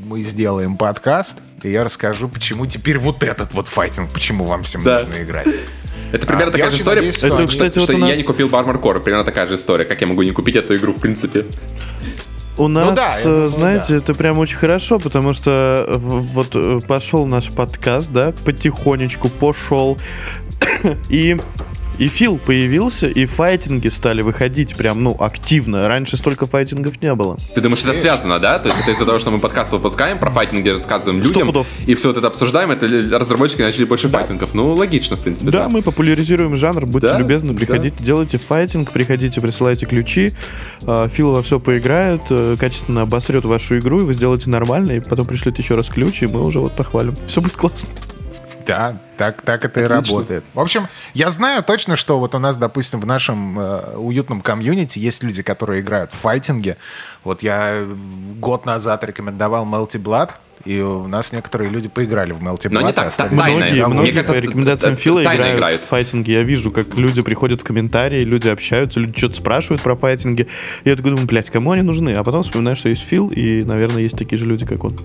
[0.06, 4.82] мы сделаем подкаст, и я расскажу, почему теперь вот этот вот файтинг, почему вам всем
[4.82, 5.00] да.
[5.00, 5.48] нужно играть.
[6.12, 8.10] Это примерно а, такая же история, надеюсь, это, кстати, что вот нас...
[8.10, 9.00] я не купил Core.
[9.00, 11.46] Примерно такая же история, как я могу не купить эту игру в принципе.
[12.56, 13.96] У нас, ну, да, думаю, знаете, да.
[13.96, 19.98] это прям очень хорошо, потому что вот э, пошел наш подкаст, да, потихонечку пошел.
[21.08, 21.36] И
[21.98, 25.86] и Фил появился, и файтинги стали выходить прям, ну, активно.
[25.88, 27.38] Раньше столько файтингов не было.
[27.54, 28.58] Ты думаешь, это связано, да?
[28.58, 31.52] То есть это из-за того, что мы подкаст выпускаем, про файтинги рассказываем людям,
[31.86, 32.86] и все вот это обсуждаем, это
[33.18, 34.18] разработчики начали больше да.
[34.18, 34.54] файтингов.
[34.54, 35.50] Ну, логично, в принципе.
[35.50, 35.68] Да, да.
[35.68, 37.18] мы популяризируем жанр, будьте да?
[37.18, 38.04] любезны, приходите, да.
[38.04, 40.32] делайте файтинг, приходите, присылайте ключи.
[40.86, 45.00] А, Фил во все поиграет, э, качественно обосрет вашу игру, и вы сделаете нормально, и
[45.00, 47.14] потом пришлете еще раз ключ, и мы уже вот похвалим.
[47.26, 47.88] Все будет классно.
[48.66, 49.86] Да, так, так это Отлично.
[49.86, 50.44] и работает.
[50.54, 54.98] В общем, я знаю точно, что вот у нас, допустим, в нашем э, уютном комьюнити
[54.98, 56.76] есть люди, которые играют в файтинге.
[57.22, 57.84] Вот я
[58.40, 60.30] год назад рекомендовал Melty Blood.
[60.64, 62.72] И у нас некоторые люди поиграли в Melty Blood.
[62.72, 66.32] Но не так, так многие, многие кажется, по рекомендациям Фила играют, играют в файтинге.
[66.32, 70.48] Я вижу, как люди приходят в комментарии, люди общаются, люди что-то спрашивают про файтинги.
[70.84, 72.14] И я такой думаю, блядь, кому они нужны?
[72.14, 74.98] А потом вспоминаю, что есть Фил, и, наверное, есть такие же люди, как он.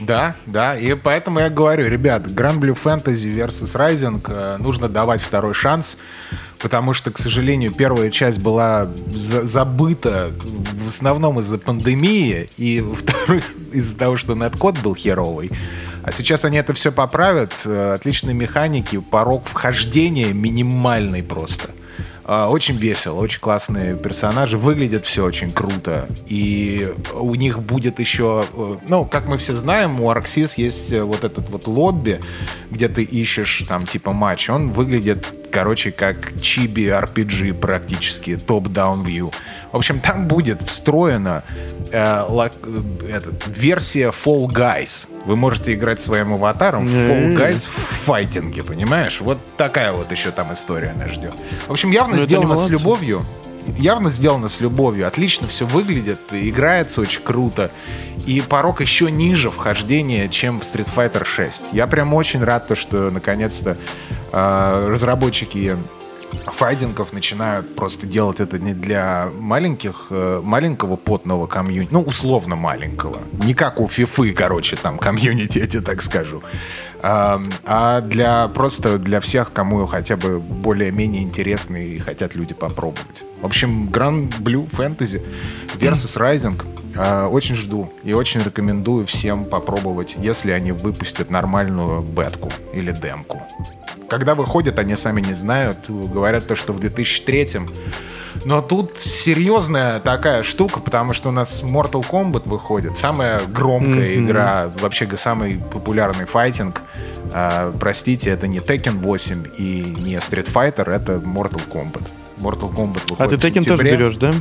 [0.00, 5.22] Да, да, и поэтому я говорю, ребят, Grand Blue Fantasy versus Rising э, нужно давать
[5.22, 5.98] второй шанс
[6.66, 10.32] потому что, к сожалению, первая часть была за забыта
[10.74, 15.52] в основном из-за пандемии, и, во-вторых, из-за того, что неткод был херовый.
[16.02, 17.52] А сейчас они это все поправят.
[17.66, 21.70] Э, отличные механики, порог вхождения минимальный просто.
[22.28, 26.08] А, очень весело, очень классные персонажи, выглядят все очень круто.
[26.26, 31.04] И у них будет еще, э, ну, как мы все знаем, у Арксис есть э,
[31.04, 32.20] вот этот вот лобби,
[32.72, 34.50] где ты ищешь там типа матч.
[34.50, 39.32] Он выглядит, короче, как чиби RPG практически, топ-даун view.
[39.72, 41.42] В общем, там будет встроена
[41.92, 42.82] э, лак, э,
[43.12, 45.08] этот, версия Fall Guys.
[45.24, 49.20] Вы можете играть своим аватаром в Fall Guys в файтинге, понимаешь?
[49.20, 51.34] Вот такая вот еще там история нас ждет.
[51.66, 53.24] В общем, явно ну, сделано с любовью.
[53.78, 55.06] Явно сделано с любовью.
[55.06, 57.70] Отлично все выглядит, играется очень круто.
[58.26, 61.66] И порог еще ниже вхождения, чем в Street Fighter 6.
[61.72, 63.76] Я прям очень рад, то, что наконец-то
[64.32, 65.76] э, разработчики
[66.46, 73.18] файдингов начинают просто делать это не для маленьких, э, маленького потного комьюнити, ну, условно маленького.
[73.44, 76.42] Не как у фифы, короче, там, комьюнити, я тебе так скажу.
[77.02, 83.24] А, а для просто для всех, кому хотя бы более-менее интересны и хотят люди попробовать.
[83.40, 85.22] В общем, Grand Blue Fantasy
[85.78, 86.60] versus Rising
[86.94, 93.42] э, очень жду и очень рекомендую всем попробовать, если они выпустят нормальную бетку или демку.
[94.08, 95.78] Когда выходят, они сами не знают.
[95.88, 97.68] Говорят то, что в 2003-м.
[98.44, 102.98] Но тут серьезная такая штука, потому что у нас Mortal Kombat выходит.
[102.98, 104.24] Самая громкая mm-hmm.
[104.24, 106.82] игра, вообще самый популярный файтинг.
[107.32, 112.02] А, простите, это не Tekken 8 и не Street Fighter, это Mortal Kombat.
[112.38, 114.34] Mortal Kombat выходит А ты Tekken тоже берешь, да?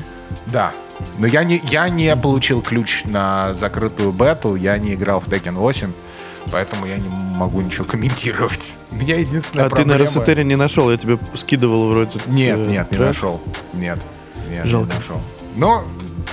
[0.47, 0.71] Да.
[1.17, 5.53] Но я не, я не получил ключ на закрытую бету, я не играл в Tekken
[5.53, 5.91] 8.
[6.51, 8.77] Поэтому я не могу ничего комментировать.
[8.91, 9.99] Меня единственная А ты проблема...
[9.99, 12.19] на Росетере не нашел, я тебе скидывал вроде.
[12.27, 13.07] Нет, э, нет, не трек.
[13.07, 13.41] нашел.
[13.73, 13.99] Нет,
[14.49, 14.89] нет, Жалко.
[14.89, 15.21] не нашел.
[15.55, 15.83] Но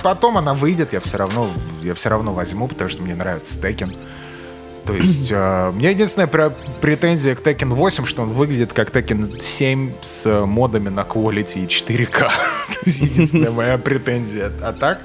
[0.01, 1.49] потом она выйдет, я все равно,
[1.81, 3.89] я все равно возьму, потому что мне нравится Tekken.
[4.85, 8.89] То есть, э, у меня единственная пре- претензия к Tekken 8, что он выглядит как
[8.91, 12.19] Tekken 7 с модами на quality и 4К.
[12.67, 14.51] То есть, единственная моя претензия.
[14.61, 14.99] А так,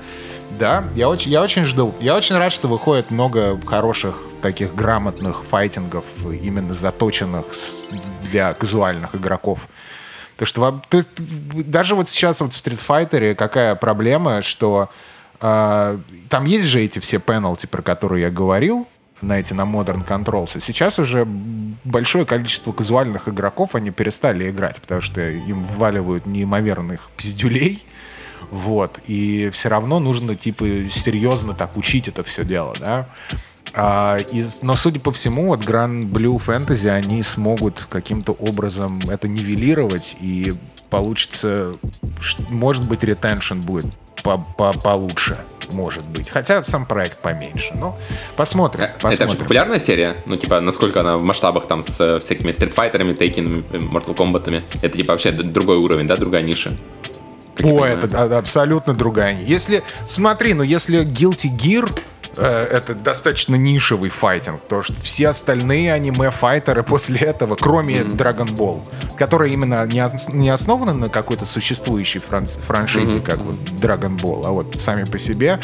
[0.59, 1.95] да, я очень, я очень жду.
[2.01, 7.47] Я очень рад, что выходит много хороших таких грамотных файтингов, именно заточенных
[8.23, 9.69] для казуальных игроков.
[10.37, 11.11] То что вам- есть,
[11.71, 14.89] даже вот сейчас вот в Street Fighter какая проблема, что
[15.41, 15.99] э,
[16.29, 18.87] там есть же эти все пеналти, про которые я говорил,
[19.21, 20.59] на эти на Modern Controls.
[20.59, 21.25] И сейчас уже
[21.85, 27.85] большое количество казуальных игроков, они перестали играть, потому что им вваливают неимоверных пиздюлей.
[28.51, 28.99] Вот.
[29.07, 33.07] И все равно нужно, типа, серьезно так учить это все дело, да.
[33.75, 39.29] А, и- но, судя по всему, вот Grand Blue Fantasy, они смогут каким-то образом это
[39.29, 40.55] нивелировать, и
[40.91, 41.75] получится,
[42.49, 43.87] может быть, ретеншн будет
[44.25, 45.39] по- по- получше,
[45.71, 46.31] может быть.
[46.31, 47.75] Хотя сам проект поменьше.
[47.75, 47.97] Но
[48.37, 48.85] посмотрим.
[48.85, 49.27] Э, Это посмотрим.
[49.29, 50.17] вообще популярная серия?
[50.27, 54.65] Ну, типа, насколько она в масштабах там с э, всякими стритфайтерами, тейкинами, Mortal Kombat'ами?
[54.83, 56.73] Это, типа, вообще другой уровень, да, другая ниша?
[57.63, 59.39] О, это абсолютно другая.
[59.41, 62.01] Если, смотри, ну если Guilty Gear
[62.37, 68.81] э, это достаточно нишевый файтинг, потому что все остальные аниме-файтеры после этого, кроме Dragon Ball,
[69.17, 74.47] которые именно не, ос- не основаны на какой-то существующей франц- франшизе, как вот Dragon Ball,
[74.47, 75.59] а вот сами по себе,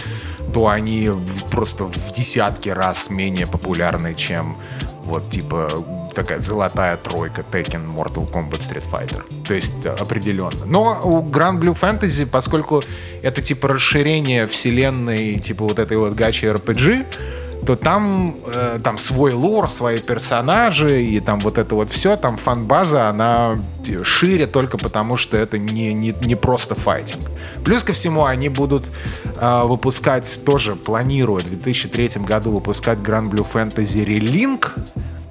[0.52, 1.10] то они
[1.50, 4.56] просто в десятки раз менее популярны, чем
[5.04, 5.68] вот типа
[6.14, 9.22] такая золотая тройка Tekken, Mortal Kombat, Street Fighter.
[9.44, 10.64] То есть э, определенно.
[10.66, 12.82] Но у Grand Blue Fantasy, поскольку
[13.22, 17.06] это типа расширение вселенной, типа вот этой вот гачи RPG,
[17.64, 22.36] то там, э, там свой лор, свои персонажи, и там вот это вот все, там
[22.36, 23.58] фан-база, она
[24.02, 27.30] шире только потому, что это не, не, не просто файтинг.
[27.64, 28.84] Плюс ко всему, они будут
[29.40, 34.70] э, выпускать, тоже планируют в 2003 году выпускать Grand Blue Fantasy Relink,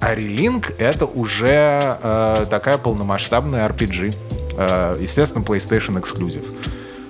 [0.00, 4.14] а Relink это уже э, такая полномасштабная RPG.
[4.56, 6.44] Э, естественно, PlayStation эксклюзив.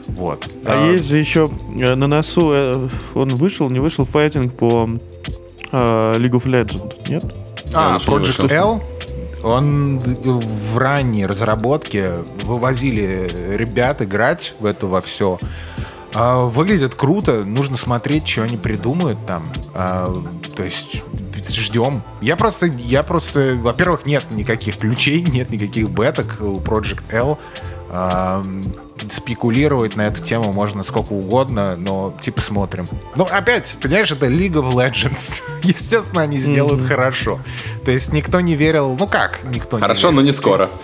[0.07, 0.49] Вот.
[0.65, 4.89] А Э, есть же еще э, на носу, э, он вышел, не вышел файтинг по
[5.75, 7.25] э, League of Legends, нет?
[7.73, 8.53] А, Project.
[8.53, 8.83] L,
[9.43, 12.13] он в ранней разработке
[12.45, 15.39] вывозили ребят играть в это во все.
[16.15, 19.53] Выглядит круто, нужно смотреть, что они придумают там.
[19.75, 20.15] А,
[20.55, 21.03] То есть
[21.49, 22.03] ждем.
[22.21, 27.39] Я просто, я просто, во-первых, нет никаких ключей, нет никаких беток у Project L.
[29.09, 32.89] Спекулировать на эту тему можно сколько угодно, но типа смотрим.
[33.17, 35.43] Ну, опять, понимаешь, это League of Legends.
[35.63, 37.41] Естественно, они сделают хорошо.
[37.85, 38.97] То есть никто не верил.
[38.99, 40.33] Ну как, никто Хорошо, не но верил.
[40.33, 40.71] не скоро.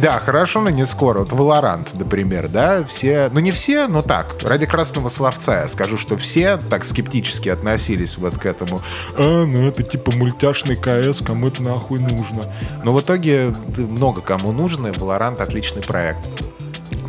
[0.00, 1.20] Да, хорошо, но не скоро.
[1.20, 5.96] Вот Valorant, например, да, все, ну не все, но так, ради красного словца я скажу,
[5.96, 8.82] что все так скептически относились вот к этому.
[9.16, 12.42] А, ну это типа мультяшный КС, кому это нахуй нужно.
[12.82, 16.18] Но в итоге много кому нужно, и Valorant отличный проект.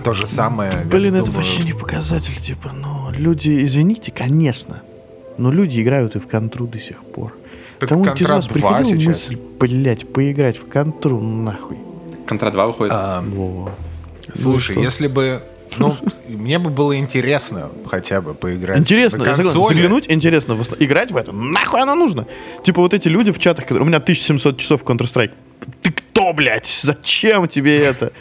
[0.03, 0.71] То же самое.
[0.85, 4.81] Блин, это думаю, вообще не показатель, типа, ну, люди, извините, конечно,
[5.37, 7.33] но люди играют и в контру до сих пор.
[7.79, 9.07] Так Кому-нибудь из вас 2 приходила сейчас.
[9.07, 11.77] мысль, блять, поиграть в контру нахуй?
[12.27, 12.93] Контра 2 выходит.
[12.95, 13.71] А, Вот.
[14.35, 15.41] Слушай, Ну если бы...
[15.77, 15.95] Ну,
[16.27, 18.77] мне бы было интересно хотя бы поиграть.
[18.77, 19.63] Интересно, я согласен.
[19.69, 22.27] заглянуть интересно, играть в это, нахуй оно нужно?
[22.61, 25.31] Типа вот эти люди в чатах, которые, у меня 1700 часов в Counter-Strike.
[25.81, 26.67] Ты кто, блядь?
[26.67, 28.11] Зачем тебе это?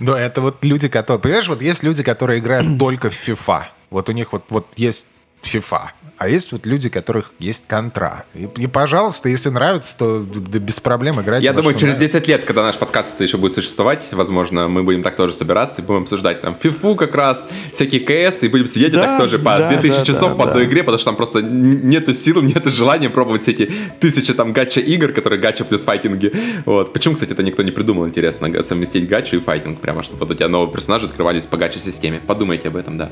[0.00, 1.20] Но это вот люди, которые...
[1.20, 3.64] Понимаешь, вот есть люди, которые играют только в FIFA.
[3.90, 5.08] Вот у них вот, вот есть
[5.42, 5.90] FIFA.
[6.16, 8.24] А есть вот люди, у которых есть контра.
[8.34, 11.44] И, и, пожалуйста, если нравится, то да без проблем играйте.
[11.44, 12.18] Я думаю, через нравится.
[12.20, 15.84] 10 лет, когда наш подкаст еще будет существовать, возможно, мы будем так тоже собираться и
[15.84, 19.38] будем обсуждать там фифу как раз, всякие КС, и будем сидеть и Да, так тоже
[19.38, 20.70] по да, 2000 да, часов да, по одной да.
[20.70, 24.80] игре, потому что там просто нету сил, нету желания пробовать все эти тысячи там гача
[24.80, 26.32] игр, которые гача плюс файтинги.
[26.64, 26.92] Вот.
[26.92, 30.34] Почему, кстати, это никто не придумал, интересно, совместить гачу и файтинг, прямо, чтобы вот у
[30.34, 32.20] тебя новые персонажи открывались по гача системе.
[32.24, 33.10] Подумайте об этом, да.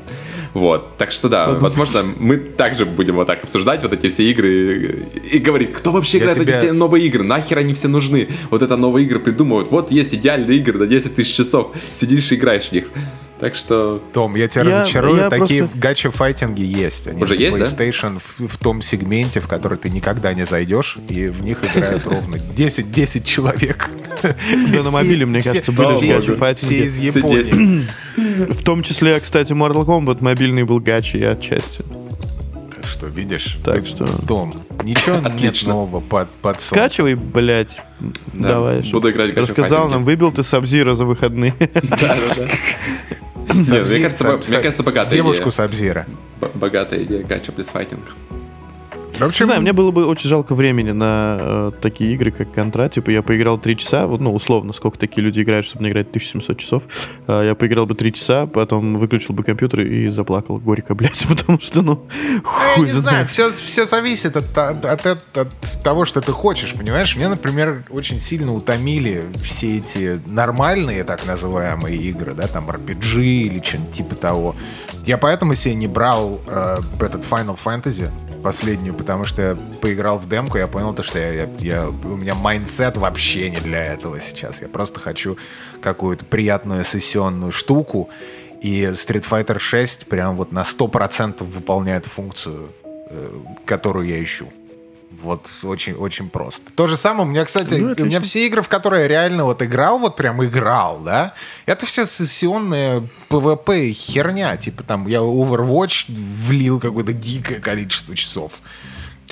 [0.53, 0.97] Вот.
[0.97, 5.37] Так что да, возможно, мы также будем вот так обсуждать вот эти все игры и,
[5.37, 8.29] и говорить, кто вообще Я играет тебя- эти все новые игры, нахер они все нужны.
[8.49, 9.69] Вот это новые игры придумывают.
[9.71, 11.75] Вот есть идеальные игры на 10 тысяч часов.
[11.93, 12.89] Сидишь и играешь в них.
[13.39, 14.01] Так что...
[14.13, 17.07] Том, я тебя Я- разочарую, я такие просто- гача-файтинги есть.
[17.07, 17.65] Они Уже есть, да?
[17.65, 22.05] PlayStation в, в том сегменте, в который ты никогда не зайдешь, и в них играют
[22.05, 23.89] ровно 10, 10 человек.
[24.71, 26.73] Да, на мобиле, мне кажется, были все, гача-файтинги.
[26.73, 27.85] все из Японии.
[28.15, 28.59] 10.
[28.59, 31.83] В том числе, кстати, Mortal Kombat мобильный был гачи, я отчасти.
[32.85, 33.57] Что, видишь?
[33.63, 34.53] Так что- Том,
[34.83, 36.61] ничего нет нового под, под.
[36.61, 37.81] Скачивай, блядь.
[38.33, 38.81] Да, Давай.
[38.91, 41.53] буду играть Рассказал нам, выбил ты Сабзира за выходные.
[43.53, 45.51] Не, Мне кажется, богатая Девушку.
[45.51, 46.07] Сабзира.
[46.55, 48.15] Богатая идея гача плюс файтинг.
[49.23, 52.51] В Не общем, знаю, мне было бы очень жалко времени на э, такие игры, как
[52.51, 52.89] Контра.
[52.89, 56.09] Типа, я поиграл 3 часа, вот, ну, условно, сколько такие люди играют, чтобы не играть
[56.09, 56.83] 1700 часов.
[57.27, 61.59] Э, я поиграл бы 3 часа, потом выключил бы компьютер и заплакал горько, блядь, потому
[61.59, 63.29] что, ну, я хуй не знаю, знает.
[63.29, 67.15] все, все зависит от, от, от- от того, что ты хочешь, понимаешь?
[67.15, 73.61] Меня, например, очень сильно утомили все эти нормальные, так называемые игры, да, там RPG или
[73.63, 74.55] что-нибудь типа того.
[75.05, 78.09] Я поэтому себе не брал э, этот Final Fantasy
[78.43, 82.15] последнюю, потому что я поиграл в демку, я понял то, что я, я- я- у
[82.17, 84.61] меня mindset вообще не для этого сейчас.
[84.61, 85.37] Я просто хочу
[85.81, 88.09] какую-то приятную сессионную штуку,
[88.61, 92.69] и Street Fighter 6 прям вот на 100% выполняет функцию,
[93.09, 93.29] э,
[93.65, 94.47] которую я ищу.
[95.21, 96.73] Вот очень, очень просто.
[96.73, 99.43] То же самое, у меня, кстати, Ну, у меня все игры, в которые я реально
[99.45, 101.33] вот играл, вот прям играл, да,
[101.65, 104.57] это все сессионная PvP херня.
[104.57, 108.61] Типа там я Overwatch влил какое-то дикое количество часов.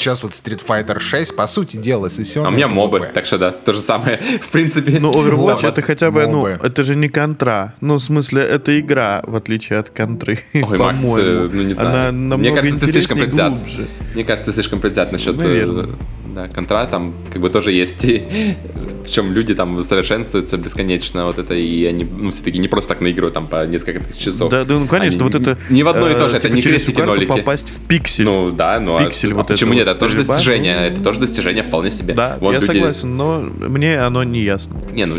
[0.02, 3.12] Сейчас вот Street Fighter 6, по сути дела, сессионная А у меня мобы, PvP.
[3.14, 4.18] так что да, то же самое.
[4.42, 6.60] В принципе, Ну, Overwatch да, это хотя бы, ну, мобы.
[6.64, 7.76] это же не контра.
[7.82, 11.50] Ну, в смысле, это игра, в отличие от контры, Ой, Макс, по-моему.
[11.54, 11.90] ну не знаю.
[11.90, 13.50] Она Мне намного кажется, ты слишком предвзят.
[13.54, 13.88] глубже.
[14.16, 15.90] Мне кажется, ты слишком предвзят насчет э, Наверное.
[16.36, 16.86] Да, контра.
[16.86, 18.56] Там как бы тоже есть, и-
[19.04, 23.34] причем люди там совершенствуются бесконечно, вот это, и они, ну, все-таки не просто так наигрывают
[23.34, 24.50] там по несколько часов.
[24.52, 25.58] Да, да, ну конечно, Они вот это...
[25.70, 27.28] Не в одно и то же, э, это типа не крестики нолики.
[27.28, 28.26] попасть в пиксель.
[28.26, 29.88] Ну да, ну а- пиксель а вот почему это нет?
[29.88, 32.14] вот Это тоже стрельба, достижение, ну, это тоже достижение вполне себе.
[32.14, 34.80] Да, Вот я люди- согласен, но мне оно не ясно.
[34.94, 35.16] Не, ну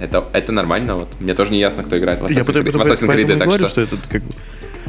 [0.00, 1.08] это, это нормально, вот.
[1.20, 3.38] Мне тоже не ясно, кто играет в Я Assassin's потому- Creed, в потому- Assassin's Creed,
[3.38, 3.68] так говорю, что...
[3.68, 4.30] что это как бы...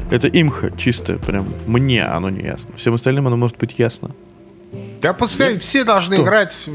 [0.09, 2.71] Это имха чисто, прям мне оно не ясно.
[2.75, 4.11] Всем остальным оно может быть ясно.
[5.01, 6.67] Да пускай все должны играть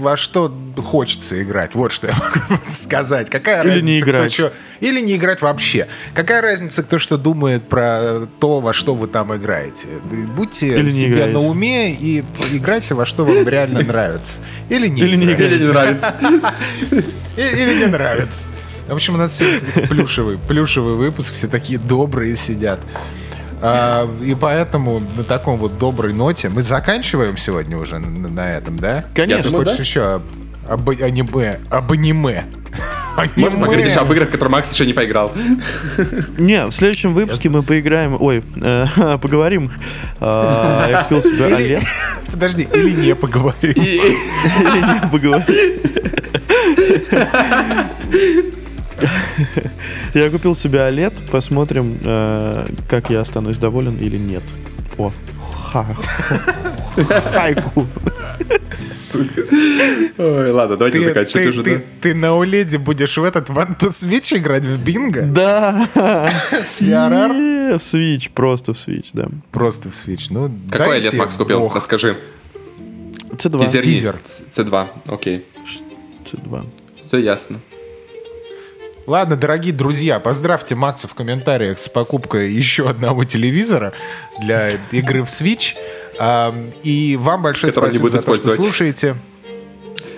[0.00, 0.52] во что
[0.84, 1.74] хочется играть.
[1.74, 2.14] Вот что я
[2.48, 3.30] могу сказать.
[3.30, 4.32] Какая Или разница, не кто играть.
[4.32, 5.86] чё- Или не играть вообще.
[6.14, 9.86] Какая разница, кто что думает про то, во что вы там играете.
[10.36, 11.32] Будьте Или не себе играете.
[11.32, 14.40] на уме и играйте во что вам реально нравится.
[14.68, 15.58] Или не Или не играйте.
[15.58, 16.14] Не нравится.
[17.36, 18.40] Или не нравится.
[18.88, 22.80] В общем, у нас сегодня какой-то плюшевый, плюшевый выпуск, все такие добрые сидят.
[23.66, 28.78] А, и поэтому на таком вот доброй ноте мы заканчиваем сегодня уже на, на этом,
[28.78, 29.04] да?
[29.14, 29.82] Конечно, Ты хочешь да.
[29.82, 30.20] еще
[30.68, 31.60] об, аниме?
[31.70, 32.44] Об аниме?
[33.36, 34.16] Можно поговорить еще об Аниме.
[34.16, 35.32] играх, в которые Макс еще не поиграл.
[36.36, 38.16] Не, в следующем выпуске мы поиграем...
[38.20, 38.86] Ой, э,
[39.22, 39.70] поговорим.
[40.20, 41.82] А, Я купил себе Или- OLED.
[42.32, 43.72] Подожди, или не поговорим.
[43.72, 45.44] Или не поговорим.
[50.14, 54.42] Я купил себе OLED, посмотрим, э, как я останусь доволен или нет.
[54.98, 55.10] О,
[55.72, 55.86] ха-
[57.32, 57.86] хайку.
[60.18, 61.84] Ой, ладно, давайте Ты, заканчивать ты, уже, ты- да?
[62.00, 65.22] ты на уледе будешь в этот One to Switch играть в бинго?
[65.22, 65.86] Да.
[66.50, 67.32] С VRR?
[67.32, 69.28] Не, В Switch, просто в Switch, да.
[69.52, 70.26] Просто в Switch.
[70.30, 71.70] Ну, Какой дайте лет Макс купил?
[71.74, 72.16] Расскажи.
[73.32, 73.66] C2.
[73.66, 73.84] Тизерни.
[73.84, 74.16] Тизер.
[74.50, 75.44] C2, окей.
[76.24, 76.64] C2.
[77.00, 77.58] Все ясно.
[79.06, 83.92] Ладно, дорогие друзья, поздравьте Макса в комментариях с покупкой еще одного телевизора
[84.40, 85.74] для игры в Switch.
[86.18, 89.16] А, И вам большое Который спасибо за то, что слушаете.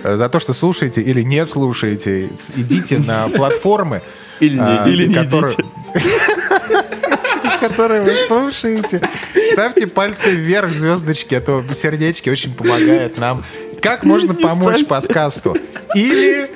[0.05, 2.27] Э, За то, что слушаете или не слушаете.
[2.55, 4.03] Идите на платформы.
[4.39, 4.85] Или не а.
[4.87, 5.57] Или не которые-
[5.95, 9.01] через которые вы слушаете.
[9.53, 13.45] Ставьте пальцы вверх, звездочки, а то сердечки очень помогает нам.
[13.83, 15.57] Как можно помочь подкасту?
[15.95, 16.51] Или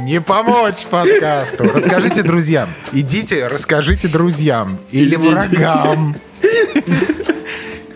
[0.00, 1.64] не помочь подкасту.
[1.72, 2.68] Расскажите друзьям.
[2.92, 4.78] Идите, расскажите друзьям.
[4.90, 6.16] Или врагам.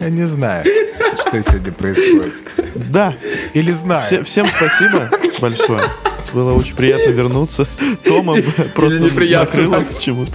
[0.00, 0.64] Я не знаю,
[1.20, 2.32] что сегодня происходит.
[2.90, 3.14] Да.
[3.54, 4.02] Или знаю.
[4.02, 5.10] Все- всем спасибо
[5.40, 5.84] большое.
[6.32, 7.66] Было очень приятно вернуться.
[8.04, 8.36] Тома
[8.74, 9.96] просто накрыло Макс.
[9.96, 10.32] к чему-то.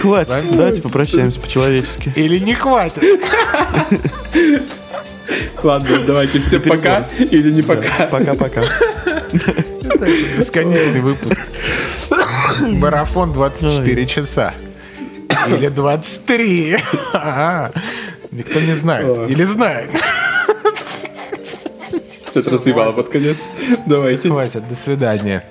[0.00, 2.12] Хватит, давайте попрощаемся по-человечески.
[2.16, 3.02] Или не хватит.
[5.62, 8.06] Ладно, давайте все пока или не пока.
[8.06, 8.62] Пока-пока.
[10.36, 11.40] Бесконечный выпуск.
[12.60, 14.54] Марафон 24 часа.
[15.48, 16.76] Или 23.
[17.12, 17.72] Ага.
[18.30, 19.30] Никто не знает.
[19.30, 19.90] Или знает.
[22.30, 23.36] Что-то разъебало под конец.
[23.86, 24.28] Давайте.
[24.28, 25.44] Хватит, до свидания.